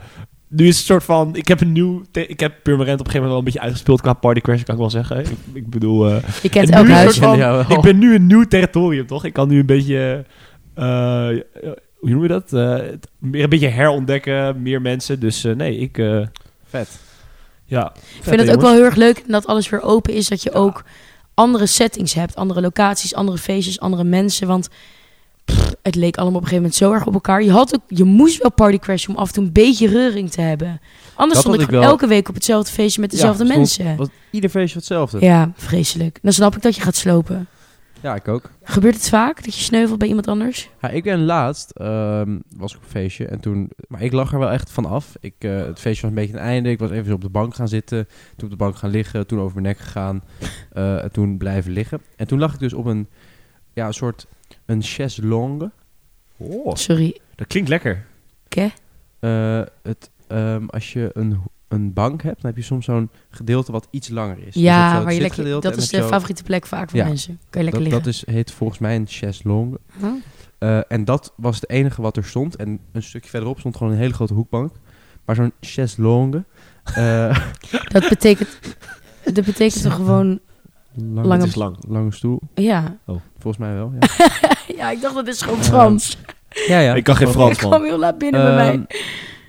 nu 0.56 0.66
is 0.66 0.76
het 0.76 0.86
soort 0.86 1.04
van, 1.04 1.36
ik 1.36 1.48
heb 1.48 1.60
een 1.60 1.72
nieuw, 1.72 2.02
ik 2.12 2.40
heb 2.40 2.54
Purmerend 2.62 3.00
op 3.00 3.06
een 3.06 3.12
gegeven 3.12 3.12
moment 3.12 3.28
wel 3.30 3.38
een 3.38 3.44
beetje 3.44 3.60
uitgespeeld 3.60 4.00
qua 4.00 4.12
party 4.12 4.40
crash, 4.40 4.62
kan 4.62 4.74
ik 4.74 4.80
wel 4.80 4.90
zeggen. 4.90 5.18
Ik, 5.20 5.26
ik 5.52 5.70
bedoel, 5.70 6.06
eh, 6.10 6.16
Je 6.42 6.48
kent 6.48 6.70
En 6.70 6.76
elk 6.76 6.88
huis. 6.88 7.18
van- 7.18 7.38
Ja, 7.38 7.68
ik 7.68 7.80
ben 7.80 7.98
nu 7.98 8.14
een 8.14 8.26
nieuw 8.26 8.44
territorium, 8.44 9.06
toch? 9.06 9.24
Ik 9.24 9.32
kan 9.32 9.48
nu 9.48 9.58
een 9.58 9.66
beetje, 9.66 10.24
eh, 10.74 11.30
eh, 11.30 11.36
hoe 11.98 12.10
noem 12.10 12.22
je 12.22 12.28
dat? 12.28 12.50
Meer 13.18 13.42
een 13.42 13.48
beetje 13.48 13.68
herontdekken, 13.68 14.62
meer 14.62 14.80
mensen. 14.80 15.20
Dus 15.20 15.42
nee, 15.42 15.76
ik, 15.78 15.98
eh, 15.98 16.20
Vet. 16.68 16.88
ja. 17.64 17.92
Ik 18.16 18.22
vind 18.22 18.40
het 18.40 18.50
ook 18.54 18.60
wel 18.60 18.72
heel 18.72 18.84
erg 18.84 18.94
leuk 18.96 19.22
dat 19.26 19.46
alles 19.46 19.68
weer 19.68 19.82
open 19.82 20.12
is. 20.14 20.28
Dat 20.28 20.42
je 20.42 20.52
ook 20.52 20.84
andere 21.34 21.66
settings 21.66 22.14
hebt. 22.14 22.34
Andere 22.36 22.60
locaties, 22.60 23.14
andere 23.14 23.38
feestjes, 23.38 23.80
andere 23.80 24.04
mensen. 24.04 24.46
Want 24.46 24.68
het 25.84 25.94
leek 25.94 26.16
allemaal 26.16 26.38
op 26.40 26.42
een 26.42 26.48
gegeven 26.48 26.62
moment 26.62 26.74
zo 26.74 26.92
erg 26.92 27.06
op 27.06 27.14
elkaar. 27.14 27.42
Je, 27.42 27.50
had 27.50 27.74
ook, 27.74 27.82
je 27.88 28.04
moest 28.04 28.42
wel 28.42 28.52
party 28.52 28.78
crashen 28.78 29.10
om 29.10 29.16
af 29.16 29.28
en 29.28 29.34
toe 29.34 29.44
een 29.44 29.52
beetje 29.52 29.88
reuring 29.88 30.30
te 30.30 30.40
hebben. 30.40 30.80
Anders 31.14 31.42
Dat 31.42 31.52
stond 31.52 31.60
ik 31.68 31.70
wel. 31.70 31.82
elke 31.82 32.06
week 32.06 32.28
op 32.28 32.34
hetzelfde 32.34 32.72
feestje 32.72 33.00
met 33.00 33.10
dezelfde 33.10 33.44
Ja, 33.46 33.56
mensen. 33.56 33.96
Was 33.96 34.08
ieder 34.30 34.50
feestje 34.50 34.78
hetzelfde. 34.78 35.20
Ja, 35.20 35.52
vreselijk. 35.54 36.18
Dan 36.22 36.32
snap 36.32 36.56
ik 36.56 36.62
dat 36.62 36.74
je 36.74 36.80
gaat 36.82 36.96
slopen. 36.96 37.46
Ja, 38.00 38.14
ik 38.14 38.28
ook. 38.28 38.50
Gebeurt 38.62 38.94
het 38.94 39.08
vaak 39.08 39.44
dat 39.44 39.54
je 39.54 39.60
sneuvelt 39.60 39.98
bij 39.98 40.08
iemand 40.08 40.28
anders? 40.28 40.70
Ja, 40.80 40.88
ik 40.88 41.02
ben 41.02 41.24
laatst, 41.24 41.70
ehm, 41.70 42.38
was 42.56 42.70
ik 42.72 42.76
op 42.78 42.84
een 42.84 42.90
feestje 42.90 43.26
en 43.26 43.40
toen, 43.40 43.70
maar 43.88 44.02
ik 44.02 44.12
lag 44.12 44.32
er 44.32 44.38
wel 44.38 44.50
echt 44.50 44.70
van 44.70 44.84
af. 44.86 45.12
Ik, 45.20 45.34
eh, 45.38 45.56
het 45.56 45.80
feestje 45.80 46.00
was 46.02 46.10
een 46.10 46.16
beetje 46.16 46.32
een 46.32 46.38
einde. 46.44 46.70
Ik 46.70 46.78
was 46.78 46.90
even 46.90 47.12
op 47.14 47.20
de 47.20 47.28
bank 47.28 47.54
gaan 47.54 47.68
zitten, 47.68 48.06
toen 48.36 48.44
op 48.44 48.50
de 48.50 48.56
bank 48.64 48.76
gaan 48.76 48.90
liggen, 48.90 49.26
toen 49.26 49.40
over 49.40 49.52
mijn 49.62 49.66
nek 49.66 49.78
gegaan, 49.78 50.22
eh, 50.72 51.02
en 51.02 51.12
toen 51.12 51.36
blijven 51.38 51.72
liggen. 51.72 52.00
En 52.16 52.26
toen 52.26 52.38
lag 52.38 52.52
ik 52.54 52.58
dus 52.60 52.72
op 52.72 52.84
een, 52.84 53.08
ja, 53.72 53.86
een 53.86 53.94
soort, 53.94 54.26
een 54.66 54.83
chaise 54.83 55.26
longue. 55.26 55.70
Oh, 56.37 56.74
Sorry. 56.74 57.20
dat 57.35 57.46
klinkt 57.46 57.68
lekker. 57.68 58.07
Oké. 58.44 58.70
Eh, 59.20 59.62
het, 59.83 60.11
ehm, 60.28 60.66
als 60.66 60.92
je 60.92 61.11
een, 61.12 61.40
een 61.68 61.92
bank 61.92 62.22
hebt, 62.22 62.37
dan 62.42 62.50
heb 62.50 62.57
je 62.57 62.62
soms 62.66 62.85
zo'n 62.85 63.11
gedeelte 63.30 63.72
wat 63.72 63.88
iets 63.90 64.09
langer 64.09 64.38
is. 64.38 64.44
Dus 64.44 64.54
je 64.54 64.68
hebt 64.68 64.78
zo 64.80 64.85
Ja, 64.88 64.94
het 64.94 65.04
waar 65.04 65.12
je 65.12 65.20
lekker, 65.20 65.37
zitgedeelte 65.37 65.66
dat 65.68 65.76
en 65.76 65.83
is 65.83 65.90
heb 65.90 66.00
de 66.00 66.07
je 66.07 66.11
zo- 66.12 66.14
favoriete 66.16 66.42
plek 66.42 66.66
vaak 66.66 66.90
voor 66.90 66.98
Ja. 66.98 67.04
mensen. 67.07 67.38
Kan 67.50 67.64
je 67.64 67.70
lekker 67.70 67.72
dat, 67.72 67.92
liggen. 67.92 68.02
dat 68.04 68.12
is, 68.28 68.35
heet 68.35 68.50
volgens 68.50 68.78
mij 68.78 68.96
een 68.96 69.07
chaise 69.09 69.48
longue. 69.48 69.78
Oh. 70.02 70.12
Eh, 70.59 70.80
en 70.88 71.04
dat 71.04 71.33
was 71.37 71.54
het 71.61 71.70
enige 71.70 72.02
wat 72.02 72.16
er 72.16 72.24
stond. 72.24 72.57
En 72.57 72.80
een 72.92 73.02
stukje 73.02 73.30
verderop 73.30 73.59
stond 73.59 73.76
gewoon 73.76 73.92
een 73.92 73.98
hele 73.98 74.14
grote 74.14 74.35
hoekbank. 74.35 74.72
Maar 75.24 75.37
zo'n 75.37 75.52
chaise 75.61 76.02
longue. 76.02 76.44
eh, 76.85 77.38
Dat 77.92 78.09
betekent, 78.09 78.59
dat 79.35 79.44
betekent 79.44 79.83
toch 79.83 79.94
gewoon... 79.94 80.40
lange, 80.94 81.28
Lange- 81.28 81.40
Het 81.40 81.48
is 81.50 81.54
lang. 81.54 81.76
lange 81.88 82.12
stoel. 82.12 82.40
Ja. 82.54 82.96
Volgens 83.38 83.57
mij 83.57 83.74
wel, 83.74 83.92
ja. 84.00 84.09
ja, 84.76 84.90
ik 84.90 85.00
dacht 85.00 85.14
dat 85.14 85.26
is 85.26 85.42
gewoon 85.42 85.59
Ehm, 85.59 85.66
Frans. 85.68 86.18
ja, 86.68 86.78
ja. 86.80 86.94
Ik 86.94 87.04
kan 87.04 87.16
geen 87.16 87.28
Frans, 87.28 87.52
ik 87.52 87.59
kwam 87.59 87.70
man. 87.70 87.83
heel 87.85 87.98
laat 87.98 88.18
binnen 88.18 88.42
bij 88.44 88.54
mij. 88.54 88.72
Ehm, 88.72 88.83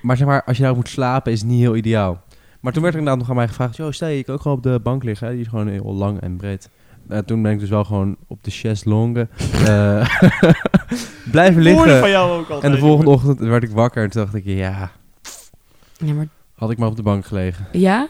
Maar 0.02 0.18
zeg 0.18 0.28
maar, 0.28 0.44
als 0.44 0.58
je 0.58 0.64
daar 0.64 0.76
moet 0.76 0.90
slapen, 0.90 1.32
is 1.32 1.40
het 1.40 1.50
niet 1.50 1.60
heel 1.60 1.76
ideaal. 1.76 2.24
Maar 2.60 2.74
toen 2.74 2.82
werd 2.82 2.94
er 2.94 3.00
inderdaad 3.00 3.22
nog 3.22 3.30
aan 3.32 3.40
mij 3.40 3.48
gevraagd... 3.48 3.76
Yo, 3.76 3.92
stel 3.92 4.08
je, 4.08 4.24
kan 4.24 4.36
ook 4.36 4.42
gewoon 4.42 4.58
op 4.58 4.64
de 4.64 4.80
bank 4.84 5.04
liggen. 5.04 5.28
hè. 5.28 5.34
Die 5.34 5.42
is 5.42 5.48
gewoon 5.48 5.68
heel 5.68 5.94
lang 5.94 6.20
en 6.22 6.38
breed. 6.38 6.70
Eh, 7.10 7.18
toen 7.18 7.42
ben 7.42 7.52
ik 7.52 7.60
dus 7.60 7.70
wel 7.70 7.84
gewoon 7.84 8.16
op 8.28 8.44
de 8.44 8.52
chaise 8.52 8.90
longue 8.90 9.28
eh, 9.66 10.10
blijven 11.32 11.64
Woorden 11.64 11.76
van 11.84 11.88
liggen. 11.88 12.10
jou 12.10 12.32
ook 12.32 12.50
altijd. 12.50 12.64
En 12.64 12.72
de 12.72 12.78
volgende 12.78 13.12
ochtend 13.12 13.40
werd 13.40 13.64
ik 13.64 13.70
wakker 13.72 14.04
en 14.04 14.10
toen 14.10 14.22
dacht 14.24 14.36
ik... 14.36 14.44
Ja, 14.46 14.92
Ja, 15.98 16.14
maar... 16.14 16.28
had 16.56 16.72
ik 16.72 16.78
maar 16.78 16.88
op 16.90 16.96
de 16.96 17.02
bank 17.04 17.26
gelegen. 17.26 17.66
Ja? 17.72 18.08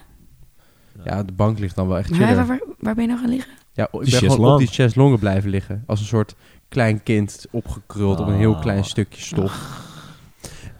Ja, 1.03 1.23
de 1.23 1.31
bank 1.33 1.59
ligt 1.59 1.75
dan 1.75 1.87
wel 1.87 1.97
echt 1.97 2.09
chiller. 2.15 2.45
waar, 2.45 2.59
waar 2.85 2.95
ben 2.95 3.03
je 3.03 3.09
nou 3.09 3.21
gaan 3.21 3.29
liggen? 3.29 3.51
Ja, 3.73 3.83
ik 3.83 3.91
ben 3.91 4.31
gewoon 4.31 4.51
op 4.53 4.57
die 4.59 4.67
chaiselongue 4.67 5.19
blijven 5.19 5.49
liggen. 5.49 5.83
Als 5.85 5.99
een 5.99 6.05
soort 6.05 6.35
klein 6.69 7.03
kind 7.03 7.45
opgekruld 7.51 8.19
op 8.19 8.27
een 8.27 8.33
heel 8.35 8.55
Ah. 8.55 8.61
klein 8.61 8.85
stukje 8.85 9.21
stof. 9.21 9.83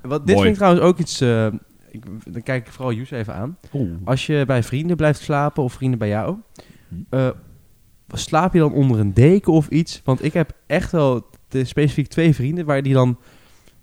Wat, 0.02 0.26
dit 0.28 0.36
Mooi. 0.36 0.48
vind 0.48 0.48
ik 0.48 0.56
trouwens 0.56 0.86
ook 0.86 0.98
iets... 0.98 1.22
eh, 1.22 1.46
ik, 1.90 2.04
dan 2.26 2.44
kijk 2.44 2.68
ik 2.68 2.74
vooral 2.74 2.94
Joes 2.94 3.12
even 3.12 3.34
aan. 3.36 3.58
Oeh. 3.74 3.92
Als 4.04 4.26
je 4.26 4.44
bij 4.48 4.64
vrienden 4.64 4.96
blijft 4.98 5.22
slapen 5.22 5.64
of 5.64 5.74
vrienden 5.74 6.00
bij 6.00 6.08
jou... 6.08 6.36
Hm. 6.90 6.96
eh, 7.10 7.30
slaap 8.14 8.54
je 8.54 8.60
dan 8.60 8.74
onder 8.74 9.00
een 9.00 9.14
deken 9.14 9.54
of 9.54 9.68
iets? 9.68 10.02
Want 10.04 10.24
ik 10.24 10.34
heb 10.34 10.52
echt 10.68 10.92
wel 10.92 11.30
de, 11.48 11.66
specifiek 11.66 12.08
twee 12.08 12.36
vrienden... 12.36 12.66
waar 12.66 12.82
die 12.82 12.94
dan... 12.94 13.18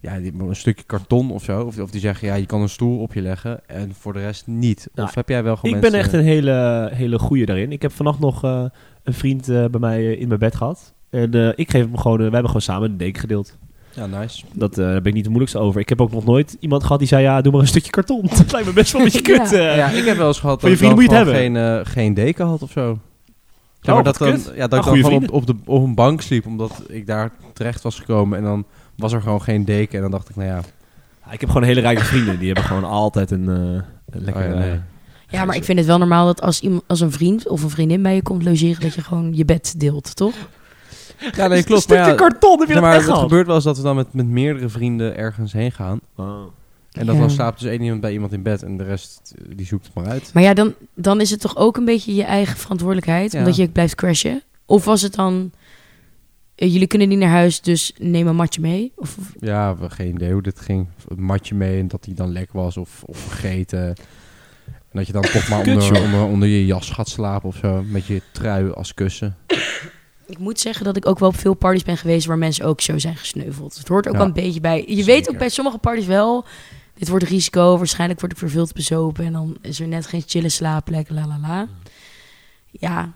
Ja, 0.03 0.19
die, 0.19 0.33
een 0.38 0.57
stukje 0.57 0.85
karton 0.87 1.31
of 1.31 1.45
zo. 1.45 1.62
Of, 1.62 1.79
of 1.79 1.91
die 1.91 2.01
zeggen, 2.01 2.29
ja, 2.29 2.35
je 2.35 2.47
kan 2.47 2.61
een 2.61 2.69
stoel 2.69 2.99
op 2.99 3.12
je 3.15 3.23
leggen. 3.23 3.69
En 3.69 3.93
voor 4.01 4.12
de 4.12 4.19
rest 4.21 4.47
niet. 4.47 4.88
Nou, 4.95 5.09
of 5.09 5.15
heb 5.15 5.29
jij 5.29 5.43
wel 5.43 5.57
gewoon 5.57 5.75
Ik 5.75 5.81
ben 5.81 5.95
echt 5.95 6.12
een 6.12 6.23
hele, 6.23 6.88
hele 6.93 7.19
goeie 7.19 7.47
daarin. 7.47 7.73
Ik 7.73 7.83
heb 7.83 7.93
vannacht 7.93 8.19
nog 8.19 8.45
eh, 8.45 8.65
een 9.03 9.15
vriend 9.15 9.49
eh, 9.49 9.65
bij 9.65 9.81
mij 9.81 9.99
eh, 9.99 10.21
in 10.21 10.29
mijn 10.29 10.41
bed 10.41 10.55
gehad. 10.55 10.93
En 11.11 11.35
eh, 11.35 11.49
ik 11.55 11.71
geef 11.71 11.83
hem 11.85 11.97
gewoon, 11.99 12.17
we 12.17 12.23
hebben 12.23 12.47
gewoon 12.47 12.61
samen 12.62 12.91
een 12.91 12.97
deken 12.97 13.21
gedeeld. 13.21 13.57
Ja, 13.95 14.07
nice. 14.07 14.45
Dat, 14.53 14.79
eh, 14.79 14.85
daar 14.85 14.95
ben 15.01 15.05
ik 15.07 15.15
niet 15.15 15.23
de 15.25 15.29
moeilijkste 15.31 15.59
over. 15.61 15.81
Ik 15.81 15.88
heb 15.88 16.01
ook 16.01 16.12
nog 16.12 16.25
nooit 16.25 16.57
iemand 16.61 16.83
gehad 16.83 16.99
die 16.99 17.09
zei, 17.09 17.23
ja, 17.23 17.41
doe 17.41 17.53
maar 17.53 17.61
een 17.61 17.67
stukje 17.67 17.91
karton. 17.91 18.21
Dat 18.37 18.53
lijkt 18.53 18.67
me 18.67 18.73
best 18.75 18.93
wel 18.93 19.03
een 19.03 19.09
beetje 19.12 19.33
Ja. 19.33 19.38
kut. 19.38 19.53
eh. 19.53 19.77
ja, 19.77 19.88
ik 19.88 20.05
heb 20.05 20.17
wel 20.17 20.27
eens 20.27 20.41
gehad 20.41 20.61
dat 20.61 20.71
je 20.71 20.77
ik 20.77 20.83
vrienden 20.83 21.09
dan 21.09 21.17
moet 21.17 21.27
je 21.27 21.33
het 21.33 21.55
gewoon 21.55 21.77
geen, 21.85 21.87
geen 21.87 22.15
deken 22.15 22.47
had 22.47 22.62
of 22.62 22.71
zo. 22.71 22.99
Ja, 23.81 23.88
Oh, 23.91 23.95
maar 23.95 24.05
dat 24.05 24.19
wat 24.19 24.29
dan, 24.29 24.38
ja, 24.38 24.45
dat 24.45 24.55
Ah, 24.57 24.62
ik 24.65 24.71
dan 24.71 24.83
goeie 24.83 25.05
gewoon 25.05 25.23
op, 25.23 25.33
op, 25.33 25.47
de, 25.47 25.55
op 25.65 25.83
een 25.85 25.95
bank 25.95 26.21
sliep, 26.21 26.47
omdat 26.47 26.83
ik 26.88 27.07
daar 27.07 27.33
terecht 27.53 27.83
was 27.83 27.99
gekomen. 27.99 28.38
En 28.38 28.45
dan 28.45 28.65
was 28.97 29.13
er 29.13 29.23
gewoon 29.23 29.43
geen 29.43 29.65
deken. 29.65 29.95
En 29.97 30.03
dan 30.03 30.11
dacht 30.11 30.29
ik, 30.29 30.37
nou 30.37 30.49
ja, 30.49 30.61
Ik 31.31 31.41
heb 31.41 31.49
gewoon 31.51 31.67
hele 31.67 31.81
rijke 31.81 32.05
vrienden. 32.05 32.39
Die 32.39 32.47
hebben 32.47 32.65
gewoon 32.65 32.85
altijd 32.85 33.31
een, 33.31 33.49
eh, 33.49 33.55
een 34.17 34.25
lekker... 34.25 34.45
Oh 34.45 34.51
ja, 34.51 34.59
nee. 34.59 34.81
Ja, 35.29 35.45
maar 35.45 35.57
ik 35.57 35.65
vind 35.65 35.79
het 35.79 35.87
wel 35.87 35.99
normaal 35.99 36.27
dat 36.27 36.41
als, 36.43 36.61
iemand, 36.61 36.83
als 36.87 37.01
een 37.01 37.13
vriend 37.13 37.49
of 37.49 37.63
een 37.63 37.71
vriendin 37.71 38.03
bij 38.03 38.15
je 38.15 38.23
komt 38.23 38.45
logeren, 38.45 38.81
dat 38.81 38.95
je 38.95 39.03
gewoon 39.03 39.35
je 39.35 39.45
bed 39.45 39.75
deelt, 39.81 40.17
toch? 40.17 40.35
Ja, 41.37 41.47
nee, 41.47 41.63
klopt. 41.65 41.69
Een 41.69 41.73
Maar 41.73 41.81
stukje 41.81 42.11
ja, 42.11 42.15
karton, 42.15 42.59
heb 42.59 42.69
je 42.69 42.75
dat 42.75 42.83
maar, 42.83 42.93
echt 42.93 43.01
het 43.03 43.11
gehad? 43.13 43.29
gebeurt 43.29 43.47
wel 43.47 43.55
eens 43.55 43.65
dat 43.65 43.77
we 43.77 43.83
dan 43.83 43.97
met, 43.97 44.13
met 44.13 44.27
meerdere 44.27 44.69
vrienden 44.69 45.17
ergens 45.17 45.53
heen 45.53 45.73
gaan. 45.73 46.01
Oh. 46.17 46.27
En 46.93 47.07
dat 47.07 47.15
Ja. 47.15 47.21
dan 47.21 47.31
slaapt 47.31 47.61
dus 47.61 47.69
één 47.71 47.83
iemand 47.83 48.01
bij 48.01 48.13
iemand 48.13 48.33
in 48.33 48.43
bed 48.43 48.63
en 48.63 48.77
de 48.77 48.85
rest 48.85 49.35
eh, 49.39 49.45
die 49.57 49.67
zoekt 49.67 49.85
het 49.87 49.95
maar 49.95 50.07
uit. 50.07 50.31
Maar 50.35 50.43
ja, 50.43 50.55
dan, 50.55 50.75
dan 50.95 51.21
is 51.21 51.31
het 51.31 51.41
toch 51.41 51.57
ook 51.57 51.77
een 51.77 51.85
beetje 51.85 52.15
je 52.15 52.25
eigen 52.25 52.57
verantwoordelijkheid, 52.57 53.33
Ja. 53.33 53.39
omdat 53.39 53.57
je 53.57 53.69
blijft 53.69 53.95
crashen. 53.95 54.43
Of 54.67 54.85
was 54.85 55.03
het 55.03 55.15
dan, 55.15 55.53
jullie 56.55 56.87
kunnen 56.87 57.09
niet 57.09 57.19
naar 57.19 57.29
huis, 57.31 57.61
dus 57.61 57.93
neem 57.99 58.27
een 58.27 58.37
matje 58.37 58.61
mee? 58.61 58.93
Of, 58.97 59.17
Ja, 59.41 59.62
we 59.62 59.69
hebben 59.81 59.91
geen 59.91 60.15
idee 60.15 60.33
hoe 60.33 60.43
dit 60.43 60.61
ging. 60.61 60.87
Een 61.09 61.23
matje 61.23 61.55
mee 61.55 61.79
en 61.81 61.88
dat 61.88 62.05
die 62.05 62.15
dan 62.15 62.33
lek 62.33 62.53
was 62.53 62.77
of, 62.77 63.03
of 63.05 63.19
vergeten. 63.19 63.87
En 64.67 64.99
dat 64.99 65.07
je 65.07 65.12
dan 65.12 65.23
toch 65.23 65.49
maar 65.49 65.59
onder, 65.69 66.03
onder, 66.03 66.23
onder 66.25 66.49
je 66.49 66.67
jas 66.67 66.91
gaat 66.91 67.09
slapen 67.09 67.49
of 67.49 67.57
zo. 67.57 67.83
Met 67.87 68.07
je 68.07 68.23
trui 68.33 68.71
als 68.71 68.95
kussen. 68.95 69.37
ik 70.27 70.38
moet 70.38 70.61
zeggen 70.61 70.85
dat 70.85 70.97
ik 70.97 71.07
ook 71.07 71.19
wel 71.19 71.29
op 71.29 71.37
veel 71.37 71.55
parties 71.55 71.83
ben 71.85 71.97
geweest 71.97 72.27
waar 72.27 72.38
mensen 72.38 72.65
ook 72.65 72.81
zo 72.81 72.99
zijn 72.99 73.17
gesneuveld. 73.17 73.77
Het 73.77 73.88
hoort 73.88 74.07
ook 74.07 74.12
Ja. 74.12 74.19
wel 74.19 74.29
een 74.29 74.33
beetje 74.35 74.61
bij. 74.61 74.85
Je 74.87 75.05
weet 75.05 75.29
ook 75.31 75.38
bij 75.38 75.49
sommige 75.49 75.79
parties 75.79 76.07
wel, 76.07 76.45
dit 76.95 77.09
wordt 77.09 77.25
risico, 77.25 77.77
waarschijnlijk 77.79 78.21
word 78.21 78.33
ik 78.33 78.38
verveeld 78.38 78.73
bezopen 78.73 79.25
en 79.25 79.33
dan 79.33 79.57
is 79.61 79.81
er 79.81 79.88
net 79.88 80.07
geen 80.07 80.23
chille 80.27 80.49
slaapplek, 80.49 81.11
la 81.11 81.27
la 81.27 81.38
la. 81.41 81.69
Ja, 82.71 83.12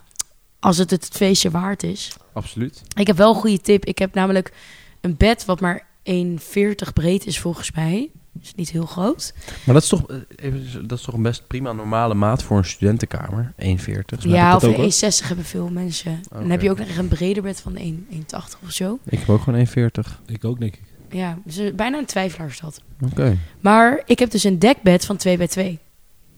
als 0.59 0.77
het 0.77 0.91
het 0.91 1.07
feestje 1.11 1.49
waard 1.51 1.83
is. 1.83 2.15
Absoluut. 2.37 2.81
Ik 2.95 3.07
heb 3.07 3.17
wel 3.17 3.29
een 3.29 3.39
goede 3.39 3.61
tip. 3.61 3.85
Ik 3.85 3.97
heb 3.97 4.13
namelijk 4.13 4.53
een 5.01 5.17
bed 5.17 5.45
wat 5.45 5.59
maar 5.59 5.85
1,40 6.03 6.93
breed 6.93 7.25
is 7.25 7.39
volgens 7.39 7.71
mij. 7.71 8.09
Is 8.41 8.55
niet 8.55 8.69
heel 8.69 8.85
groot. 8.85 9.33
Maar 9.63 9.73
dat 9.73 9.83
is 9.83 9.89
toch, 9.89 10.09
eh, 10.09 10.17
even, 10.35 10.87
dat 10.87 10.97
is 10.97 11.03
toch 11.03 11.15
een 11.15 11.21
best 11.21 11.47
prima 11.47 11.71
normale 11.71 12.13
maat 12.13 12.43
voor 12.43 12.57
een 12.57 12.65
studentenkamer? 12.65 13.53
1,40. 13.57 14.25
mij 14.25 14.35
ja, 14.35 14.55
of 14.55 14.61
dat 14.61 14.69
ook, 14.69 14.75
hoor. 14.75 14.85
1,60 14.85 15.27
hebben 15.27 15.45
veel 15.45 15.69
mensen. 15.69 16.19
Dan 16.29 16.49
heb 16.49 16.61
je 16.61 16.69
ook 16.69 16.79
nog 16.79 16.97
een 16.97 17.07
breder 17.07 17.43
bed 17.43 17.59
van 17.61 17.75
1 17.75 18.07
1,80 18.09 18.59
of 18.63 18.71
zo. 18.71 18.99
Ik 19.05 19.19
heb 19.19 19.29
ook 19.29 19.41
gewoon 19.41 19.67
1,40. 19.67 20.21
Ik 20.25 20.45
ook, 20.45 20.59
denk 20.59 20.73
ik. 20.73 20.81
Ja, 21.09 21.37
dus 21.45 21.57
eh, 21.57 21.73
bijna 21.73 21.97
een 21.97 22.05
twijfelaar 22.05 22.47
is 22.47 22.59
dat. 22.59 22.81
Oké. 23.11 23.37
Maar 23.59 24.01
ik 24.05 24.19
heb 24.19 24.31
dus 24.31 24.43
een 24.43 24.59
dekbed 24.59 25.05
van 25.05 25.17
2 25.17 25.37
bij 25.37 25.47
2. 25.47 25.79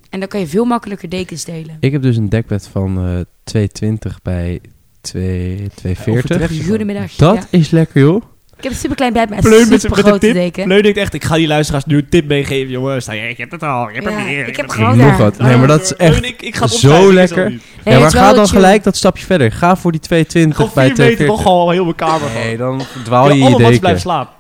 En 0.10 0.20
dan 0.20 0.30
kan 0.30 0.40
je 0.40 0.48
veel 0.48 0.66
makkelijker 0.66 1.10
dekens 1.10 1.46
delen. 1.46 1.78
Ik 1.80 1.92
heb 1.92 2.02
dus 2.02 2.18
een 2.18 2.30
dekbed 2.30 2.68
van 2.68 2.98
eh 2.98 3.20
220 3.44 4.22
bij 4.22 4.62
2, 5.02 5.68
240. 5.76 6.66
Goedemiddag. 6.68 7.12
Dat 7.16 7.36
Ja. 7.36 7.44
is 7.50 7.70
lekker, 7.70 8.02
joh. 8.02 8.24
Ik 8.58 8.64
heb 8.66 8.74
een 8.74 8.80
superklein 8.80 9.14
bed 9.14 9.30
met 9.30 9.40
Pleun 9.40 9.62
een 9.62 9.70
met, 9.70 9.82
super 9.82 9.96
met 9.98 10.06
een 10.06 10.12
grote 10.12 10.26
tip. 10.26 10.34
deken. 10.36 10.64
Pleun 10.64 10.82
denkt 10.84 10.98
echt, 10.98 11.14
ik 11.14 11.24
ga 11.24 11.36
die 11.36 11.48
luisteraars 11.48 11.86
nu 11.86 11.98
een 11.98 12.10
tip 12.10 12.28
meegeven, 12.28 12.72
jongens. 12.72 13.06
Nou, 13.06 13.20
ik 13.20 13.38
heb 13.38 13.52
het 13.52 13.64
al, 13.64 13.90
ik 13.90 13.96
heb 13.96 14.04
Ja, 14.04 14.10
er 14.18 14.24
meer. 14.26 14.48
ik 14.48 14.56
heb 14.58 14.66
er 14.66 14.72
gewoon. 14.72 14.98
Nog 14.98 15.18
wat. 15.18 15.38
Nee, 15.38 15.58
maar 15.58 15.68
dat 15.68 15.82
is 15.82 15.96
echt 15.96 16.20
Pleun, 16.20 16.32
ik, 16.34 16.42
ik 16.42 16.56
ga 16.56 16.66
het 16.66 16.74
zo 16.74 17.14
lekker. 17.14 17.50
Nee, 17.50 17.60
ja, 17.84 17.92
het 17.92 18.00
maar 18.02 18.12
ga 18.12 18.34
dan 18.34 18.48
chill. 18.48 18.56
gelijk 18.56 18.84
dat 18.84 18.96
stapje 18.98 19.26
verder. 19.26 19.52
Ga 19.52 19.76
voor 19.76 19.92
die 19.92 20.00
220 20.02 20.56
Gewoon 20.58 20.72
bij 20.76 20.86
vier 20.86 20.98
meter 20.98 21.16
240. 21.16 21.46
toch 21.46 21.54
al 21.54 21.70
heel 21.70 21.84
mijn 21.84 21.96
kamer. 21.96 22.30
Nee, 22.34 22.58
dan 22.58 22.82
dwaal 23.04 23.28
je 23.30 23.36
je 23.38 23.42
allemaal 23.42 23.60
deken. 23.60 23.80
blijven 23.80 24.02
slapen. 24.02 24.34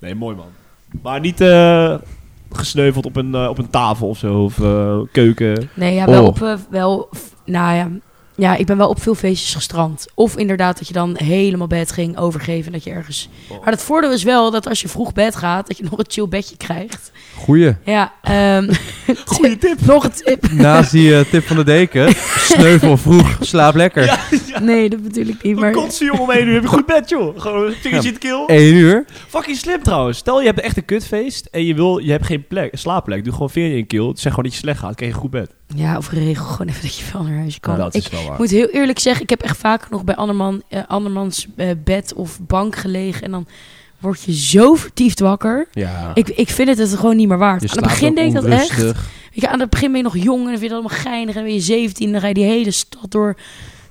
Nee, 0.00 0.14
mooi 0.14 0.36
man. 0.36 0.46
Maar 1.02 1.20
niet 1.20 1.40
eh, 1.40 1.94
gesneuveld 2.52 3.06
op 3.06 3.16
een, 3.16 3.34
eh, 3.34 3.48
op 3.48 3.58
een 3.58 3.70
tafel 3.70 4.08
of 4.08 4.18
zo, 4.18 4.34
of 4.44 4.60
eh, 4.60 4.98
keuken. 5.12 5.70
Nee, 5.74 5.94
ja, 5.94 6.04
wel 6.06 6.22
Oh. 6.22 6.26
op... 6.28 6.58
wel, 6.70 7.08
nou 7.44 7.74
ja, 7.76 7.88
ja, 8.40 8.56
ik 8.56 8.66
ben 8.66 8.76
wel 8.76 8.88
op 8.88 9.02
veel 9.02 9.14
feestjes 9.14 9.54
gestrand. 9.54 10.06
Of 10.14 10.36
inderdaad 10.36 10.78
dat 10.78 10.86
je 10.86 10.92
dan 10.92 11.16
helemaal 11.16 11.66
bed 11.66 11.92
ging 11.92 12.18
overgeven 12.18 12.66
en 12.66 12.72
dat 12.72 12.84
je 12.84 12.90
ergens... 12.90 13.28
Oh. 13.48 13.64
Maar 13.64 13.72
het 13.72 13.82
voordeel 13.82 14.12
is 14.12 14.22
wel 14.22 14.50
dat 14.50 14.68
als 14.68 14.80
je 14.80 14.88
vroeg 14.88 15.12
bed 15.12 15.36
gaat, 15.36 15.66
dat 15.66 15.76
je 15.76 15.84
nog 15.90 15.98
een 15.98 16.04
chill 16.08 16.28
bedje 16.28 16.56
krijgt. 16.56 17.12
Goeie. 17.36 17.76
Ja, 17.84 18.12
ehm 18.22 18.72
Goeie 19.24 19.58
tip. 19.58 19.80
nog 19.80 20.04
een 20.04 20.12
tip. 20.12 20.50
Naast 20.52 20.90
die 20.90 21.16
eh, 21.16 21.24
tip 21.30 21.46
van 21.46 21.56
de 21.56 21.64
deken. 21.64 22.14
Sneuvel 22.52 22.96
vroeg, 22.96 23.36
slaap 23.40 23.74
lekker. 23.74 24.18
Nee, 24.62 24.88
dat 24.88 25.02
bedoel 25.02 25.26
ik 25.26 25.42
niet, 25.42 25.56
Maar... 25.56 25.72
kotsen 25.72 26.06
jongen 26.06 26.22
om 26.22 26.30
één 26.30 26.46
uur, 26.46 26.54
heb 26.54 26.62
je 26.62 26.68
goed 26.68 26.86
bed 26.86 27.08
joh. 27.08 27.40
Gewoon 27.40 27.66
een 27.66 27.72
vingertje 27.72 28.08
in 28.08 28.14
de 28.14 28.20
keel. 28.20 28.46
1 28.46 28.74
uur. 28.74 29.04
Fucking 29.28 29.56
slim 29.56 29.82
trouwens. 29.82 30.18
Stel 30.18 30.40
je 30.40 30.46
hebt 30.46 30.60
echt 30.60 30.76
een 30.76 30.84
kutfeest 30.84 31.46
en 31.50 31.64
je, 31.64 31.74
wil, 31.74 31.98
je 31.98 32.10
hebt 32.10 32.26
geen 32.26 32.46
plek, 32.46 32.70
slaapplek. 32.72 33.24
Doe 33.24 33.32
gewoon 33.32 33.50
vinger 33.50 33.76
in 33.76 33.86
keel. 33.86 34.12
Zeg 34.14 34.22
gewoon 34.22 34.44
dat 34.44 34.52
je 34.52 34.60
slecht 34.60 34.78
gaat, 34.78 34.94
krijg 34.94 35.12
je 35.12 35.18
goed 35.18 35.30
bed. 35.30 35.59
Ja, 35.74 35.96
of 35.96 36.10
regel 36.10 36.44
gewoon 36.44 36.68
even 36.68 36.82
dat 36.82 36.96
je 36.96 37.04
wel 37.12 37.22
naar 37.22 37.38
huis 37.38 37.60
kan. 37.60 37.76
dat 37.76 37.94
ik 37.94 38.02
is 38.02 38.10
wel 38.10 38.28
waar. 38.28 38.38
moet 38.38 38.50
heel 38.50 38.68
eerlijk 38.68 38.98
zeggen, 38.98 39.22
ik 39.22 39.30
heb 39.30 39.42
echt 39.42 39.56
vaak 39.56 39.90
nog 39.90 40.04
bij 40.04 40.16
anderman, 40.16 40.62
eh, 40.68 40.80
andermans 40.88 41.46
eh, 41.56 41.68
bed 41.84 42.14
of 42.14 42.40
bank 42.46 42.76
gelegen. 42.76 43.22
En 43.22 43.30
dan 43.30 43.46
word 43.98 44.22
je 44.22 44.34
zo 44.34 44.74
vertiefd 44.74 45.20
wakker. 45.20 45.68
Ja. 45.72 46.10
Ik, 46.14 46.28
ik 46.28 46.48
vind 46.48 46.68
het 46.68 46.78
het 46.78 46.94
gewoon 46.94 47.16
niet 47.16 47.28
meer 47.28 47.38
waard. 47.38 47.62
je 47.62 47.68
Aan 47.68 47.76
het 47.76 47.86
begin 47.86 48.14
deed 48.14 48.26
ik 48.26 48.32
dat 48.32 48.44
echt. 48.44 48.92
je, 49.32 49.48
aan 49.48 49.60
het 49.60 49.70
begin 49.70 49.88
ben 49.88 49.96
je 49.96 50.02
nog 50.04 50.16
jong 50.16 50.40
en 50.40 50.50
dan 50.50 50.58
vind 50.58 50.60
je 50.60 50.76
het 50.76 50.86
allemaal 50.86 50.98
geinig. 50.98 51.34
En 51.34 51.42
ben 51.42 51.54
je 51.54 51.60
17 51.60 52.06
en 52.06 52.12
dan 52.12 52.20
ga 52.20 52.26
je 52.26 52.34
die 52.34 52.44
hele 52.44 52.70
stad 52.70 53.10
door. 53.10 53.36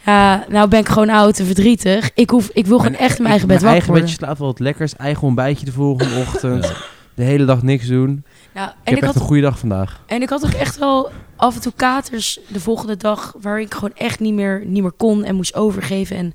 Ja, 0.06 0.46
nou 0.50 0.68
ben 0.68 0.80
ik 0.80 0.90
gewoon 0.90 1.10
oud 1.10 1.40
en 1.40 1.46
verdrietig. 1.46 2.10
Ik, 2.14 2.30
hoef, 2.30 2.50
ik 2.54 2.66
wil 2.66 2.78
gewoon 2.78 2.96
echt 2.96 3.18
in 3.18 3.24
mijn 3.24 3.30
eigen 3.30 3.48
bed 3.48 3.62
Mijn 3.62 3.74
wakker 3.74 3.90
eigen 3.90 3.94
bedje 3.94 4.16
slaapt 4.24 4.40
wel 4.40 4.48
het 4.48 4.60
lekkers. 4.60 4.96
Eigen 4.96 5.24
ontbijtje 5.28 5.66
de 5.66 5.72
volgende 5.72 6.20
ochtend. 6.28 6.74
De 7.14 7.24
hele 7.24 7.46
dag 7.46 7.64
niks 7.64 7.88
doen. 7.88 8.24
Nou, 8.54 8.68
Ik 8.70 8.74
en, 8.74 8.80
heb 8.84 8.96
ik 8.98 9.04
echt 9.04 9.06
had, 9.06 9.16
een 9.16 9.28
goede 9.28 9.42
dag 9.42 9.60
vandaag. 9.60 10.04
en 10.08 10.22
ik 10.22 10.30
had 10.30 10.46
ook 10.46 10.52
echt 10.54 10.78
wel 10.78 11.12
af 11.40 11.56
en 11.56 11.62
toe 11.62 11.74
katers 11.76 12.40
de 12.48 12.60
volgende 12.60 12.98
dag... 12.98 13.36
waar 13.42 13.60
ik 13.62 13.74
gewoon 13.74 13.94
echt 13.96 14.20
niet 14.20 14.34
meer, 14.34 14.64
niet 14.66 14.82
meer 14.82 14.92
kon 14.92 15.24
en 15.24 15.36
moest 15.36 15.56
overgeven. 15.56 16.16
En 16.16 16.34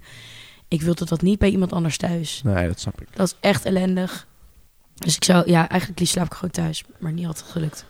ik 0.69 0.83
wilde 0.83 1.05
dat 1.05 1.23
niet 1.23 1.39
bij 1.39 1.51
iemand 1.51 1.73
anders 1.73 1.97
thuis. 1.97 2.41
Nee, 2.45 2.67
dat 2.67 2.81
snap 2.81 3.01
ik. 3.01 3.09
Dat 3.17 3.27
is 3.27 3.37
echt 3.41 3.65
ellendig. 3.65 4.27
Dus 4.95 5.17
ik 5.17 5.25
zou, 5.25 5.51
ja, 5.51 5.69
eigenlijk 5.69 6.01
liefst 6.01 6.15
slaap 6.15 6.27
ik 6.27 6.33
gewoon 6.35 6.51
thuis. 6.51 6.85
Maar 6.99 7.13
niet 7.13 7.27
altijd 7.27 7.47
gelukt. 7.51 7.85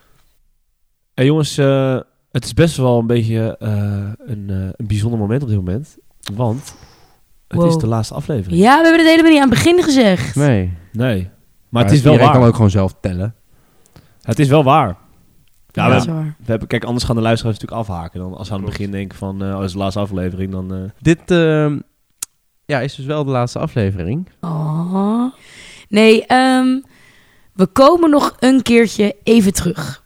Hey 1.14 1.24
jongens, 1.24 1.58
eh, 1.58 1.98
het 2.30 2.44
is 2.44 2.54
best 2.54 2.76
wel 2.76 2.98
een 2.98 3.06
beetje 3.06 3.56
eh, 3.58 3.68
een, 4.18 4.44
eh, 4.50 4.56
een 4.56 4.86
bijzonder 4.86 5.18
moment 5.18 5.42
op 5.42 5.48
dit 5.48 5.56
moment. 5.56 5.96
Want 6.34 6.74
het 7.48 7.58
Wow. 7.58 7.68
is 7.68 7.76
de 7.76 7.86
laatste 7.86 8.14
aflevering. 8.14 8.60
Ja, 8.60 8.76
we 8.76 8.82
hebben 8.82 9.00
het 9.00 9.10
helemaal 9.10 9.30
niet 9.32 9.42
aan 9.42 9.48
het 9.48 9.58
begin 9.58 9.82
gezegd. 9.82 10.34
Nee. 10.36 10.72
Nee. 10.92 11.30
Maar 11.68 11.82
het 11.84 11.92
is 11.92 12.00
wel 12.02 12.12
iedereen 12.12 12.32
waar. 12.32 12.40
kan 12.40 12.48
ook 12.48 12.54
gewoon 12.56 12.70
zelf 12.70 12.94
tellen. 13.00 13.34
Het 14.22 14.38
is 14.38 14.48
wel 14.48 14.64
waar. 14.64 14.96
Ja, 15.74 16.00
we, 16.00 16.12
we 16.36 16.50
hebben, 16.50 16.68
kijk, 16.68 16.84
anders 16.84 17.04
gaan 17.04 17.16
de 17.16 17.22
luisteraars 17.22 17.58
natuurlijk 17.58 17.88
afhaken. 17.88 18.20
Dan, 18.20 18.34
als 18.36 18.46
ze 18.46 18.52
aan 18.54 18.60
het 18.60 18.68
begin 18.70 18.90
denken 18.90 19.18
van, 19.18 19.42
oh, 19.54 19.62
is 19.64 19.72
de 19.72 19.78
laatste 19.78 20.00
aflevering, 20.00 20.52
dan... 20.52 20.74
eh, 20.74 20.80
Dit 21.00 21.30
ehm, 21.30 21.78
ja, 22.64 22.80
is 22.80 22.94
dus 22.94 23.04
wel 23.06 23.24
de 23.24 23.30
laatste 23.30 23.58
aflevering. 23.58 24.28
Oh. 24.40 25.24
Nee, 25.88 26.26
ehm, 26.26 26.80
we 27.52 27.66
komen 27.66 28.10
nog 28.10 28.36
een 28.38 28.62
keertje 28.62 29.16
even 29.22 29.52
terug. 29.52 30.02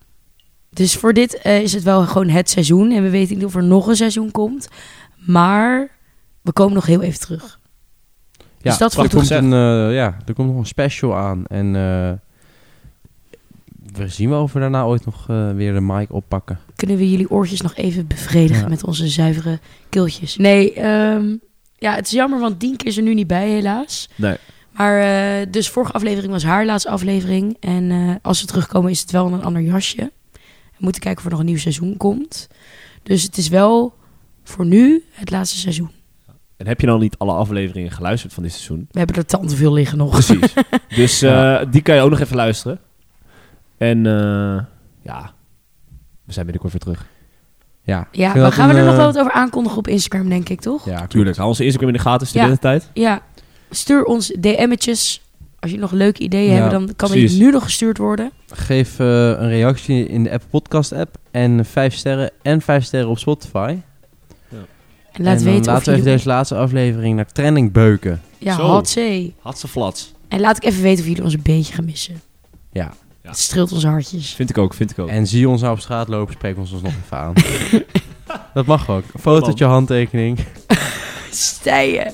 Dus 0.71 0.97
voor 0.97 1.13
dit 1.13 1.35
eh, 1.39 1.63
is 1.63 1.73
het 1.73 1.83
wel 1.83 2.03
gewoon 2.07 2.29
het 2.29 2.51
seizoen. 2.51 2.91
En 2.91 3.03
we 3.03 3.11
weten 3.11 3.37
niet 3.37 3.45
of 3.45 3.55
er 3.55 3.65
nog 3.65 3.87
een 3.87 3.97
seizoen 3.97 4.31
komt. 4.31 4.69
Maar 5.27 5.89
we 6.43 6.53
komen 6.53 6.75
nog 6.75 6.87
heel 6.87 7.03
even 7.03 7.21
terug. 7.21 7.59
Ja, 8.37 8.45
Dus 8.71 8.79
dat 8.79 8.91
er 8.93 8.99
wordt 8.99 9.15
komt 9.15 9.31
een, 9.31 9.53
eh, 9.53 9.95
ja, 9.95 10.17
er 10.27 10.35
komt 10.35 10.49
nog 10.49 10.57
een 10.59 10.67
special 10.67 11.17
aan. 11.17 11.45
En 11.47 11.77
eh, 11.77 12.13
we 13.99 14.09
zien 14.09 14.29
wel 14.29 14.43
of 14.43 14.53
we 14.53 14.61
daarna 14.61 14.85
ooit 14.85 15.05
nog 15.05 15.27
eh, 15.29 15.51
weer 15.53 15.73
de 15.75 15.81
mic 15.81 16.13
oppakken. 16.13 16.59
Kunnen 16.77 16.97
we 16.97 17.11
jullie 17.11 17.31
oortjes 17.31 17.61
nog 17.61 17.75
even 17.75 18.07
bevredigen 18.07 18.63
Ja. 18.63 18.69
met 18.69 18.85
onze 18.85 19.09
zuivere 19.09 19.59
keeltjes? 19.89 20.37
Nee, 20.37 20.73
ehm, 20.73 21.37
ja, 21.79 21.95
het 21.95 22.07
is 22.07 22.13
jammer, 22.13 22.41
want 22.41 22.61
Dienke 22.61 22.85
is 22.85 22.97
er 22.97 23.03
nu 23.03 23.15
niet 23.15 23.27
bij, 23.27 23.49
helaas. 23.51 24.09
nee. 24.17 24.37
Maar 24.73 25.01
eh, 25.41 25.47
dus 25.51 25.69
vorige 25.69 25.93
aflevering 25.93 26.33
was 26.33 26.45
haar 26.45 26.65
laatste 26.67 26.91
aflevering. 26.91 27.57
En 27.61 27.91
eh, 27.91 28.15
als 28.23 28.41
we 28.41 28.47
terugkomen 28.47 28.91
is 28.91 29.01
het 29.01 29.11
wel 29.11 29.33
een 29.33 29.43
ander 29.45 29.63
jasje. 29.63 30.11
We 30.33 30.85
moeten 30.85 31.01
kijken 31.01 31.19
of 31.21 31.25
er 31.25 31.31
nog 31.31 31.41
een 31.41 31.47
nieuw 31.47 31.59
seizoen 31.59 31.97
komt. 31.97 32.49
Dus 33.03 33.23
het 33.23 33.37
is 33.37 33.49
wel 33.49 33.95
voor 34.45 34.67
nu 34.67 35.05
het 35.11 35.31
laatste 35.31 35.59
seizoen. 35.59 35.91
En 36.57 36.67
heb 36.67 36.81
je 36.81 36.87
dan 36.87 37.01
niet 37.01 37.19
alle 37.19 37.33
afleveringen 37.33 37.91
geluisterd 37.91 38.33
van 38.35 38.43
dit 38.43 38.53
seizoen? 38.53 38.89
We 38.91 38.99
hebben 38.99 39.17
er 39.17 39.27
tante 39.27 39.57
veel 39.57 39.73
liggen 39.73 39.99
nog. 39.99 40.11
Precies. 40.11 40.53
dus 40.97 41.23
eh, 41.23 41.31
Ja. 41.31 41.65
die 41.65 41.83
kan 41.83 41.95
je 41.95 42.01
ook 42.01 42.11
nog 42.11 42.21
even 42.21 42.37
luisteren. 42.37 42.79
En 43.79 44.07
eh, 44.07 44.65
ja, 45.03 45.33
we 46.25 46.33
zijn 46.33 46.45
binnenkort 46.47 46.73
weer 46.73 46.81
terug. 46.83 47.07
Ja, 47.83 48.09
Ja, 48.13 48.35
maar 48.35 48.53
gaan 48.53 48.69
we 48.69 48.75
er 48.75 48.83
nog 48.85 48.91
eh, 48.93 48.97
wel 48.99 49.07
wat 49.07 49.19
over 49.19 49.33
aankondigen 49.33 49.79
op 49.79 49.89
Instagram, 49.89 50.29
denk 50.29 50.49
ik, 50.49 50.61
toch? 50.61 50.85
Ja, 50.85 51.07
Tuurlijk, 51.07 51.37
hou 51.37 51.49
onze 51.49 51.63
Instagram 51.65 51.89
in 51.91 51.95
de 51.97 52.03
gaten, 52.03 52.27
studententijd. 52.27 52.91
Ja, 52.95 53.23
stuur 53.71 54.05
ons 54.05 54.27
DM'tjes. 54.41 55.23
Als 55.61 55.71
je 55.71 55.79
nog 55.79 55.91
leuke 55.93 56.21
ideeën 56.23 56.53
Ja, 56.55 56.59
hebt, 56.59 56.71
dan 56.71 56.87
kan 56.97 57.09
precies. 57.11 57.33
die 57.33 57.43
nu 57.43 57.51
nog 57.51 57.63
gestuurd 57.63 57.99
worden. 57.99 58.31
Geef 58.47 58.99
eh, 58.99 59.07
een 59.29 59.49
reactie 59.49 60.07
in 60.07 60.23
de 60.23 60.31
Apple 60.31 60.49
Podcast 60.49 60.93
app. 60.93 61.17
En 61.31 61.65
vijf 61.65 61.95
sterren 61.95 62.31
en 62.43 62.61
vijf 62.61 62.85
sterren 62.85 63.09
op 63.11 63.19
Spotify. 63.19 63.77
En 65.13 65.25
laat 65.25 65.39
en 65.39 65.45
dan 65.45 65.53
weten 65.53 65.61
of 65.61 65.67
laten 65.67 65.85
we 65.85 65.91
even 65.91 65.97
jullie... 65.97 66.05
deze 66.17 66.29
laatste 66.29 66.55
aflevering 66.55 67.17
naar 67.17 67.33
trending 67.33 67.73
beuken. 67.73 68.21
Ja, 68.39 68.55
had 68.55 68.89
zee. 68.89 69.35
Had 69.41 69.59
ze 69.59 69.69
flats. 69.69 70.15
En 70.29 70.41
laat 70.41 70.57
ik 70.57 70.65
even 70.65 70.83
weten 70.83 71.01
of 71.03 71.09
jullie 71.09 71.25
ons 71.25 71.35
een 71.35 71.43
beetje 71.43 71.75
gaan 71.75 71.85
missen. 71.85 72.21
Ja. 72.73 72.93
Ja. 73.29 73.35
Het 73.35 73.43
streelt 73.43 73.73
onze 73.73 73.87
hartjes. 73.89 74.31
Vind 74.35 74.51
ik 74.51 74.59
ook, 74.59 74.75
vind 74.75 74.91
ik 74.91 74.99
ook. 74.99 75.09
En 75.09 75.27
zie 75.27 75.41
je 75.41 75.49
ons 75.49 75.61
nou 75.61 75.73
op 75.73 75.81
straat 75.81 76.09
lopen, 76.09 76.35
spreek 76.35 76.57
ons 76.59 76.73
ons 76.73 76.83
nog 76.83 76.93
even 77.05 77.17
aan. 77.19 77.33
dat 78.55 78.67
mag 78.67 78.89
ook. 78.91 79.03
Een 79.15 79.21
fotootje, 79.21 79.65
handtekening. 79.65 80.39
Stijen. 81.31 82.13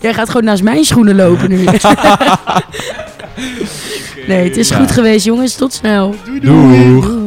Jij 0.00 0.14
gaat 0.14 0.26
gewoon 0.28 0.44
naast 0.44 0.62
mijn 0.62 0.84
schoenen 0.84 1.16
lopen 1.16 1.48
nu. 1.48 1.64
Nee, 4.26 4.44
het 4.48 4.56
is 4.56 4.68
Ja. 4.68 4.76
goed 4.76 4.90
geweest, 4.90 5.24
jongens. 5.24 5.54
Tot 5.54 5.72
snel. 5.72 6.14
Doeg. 6.42 7.23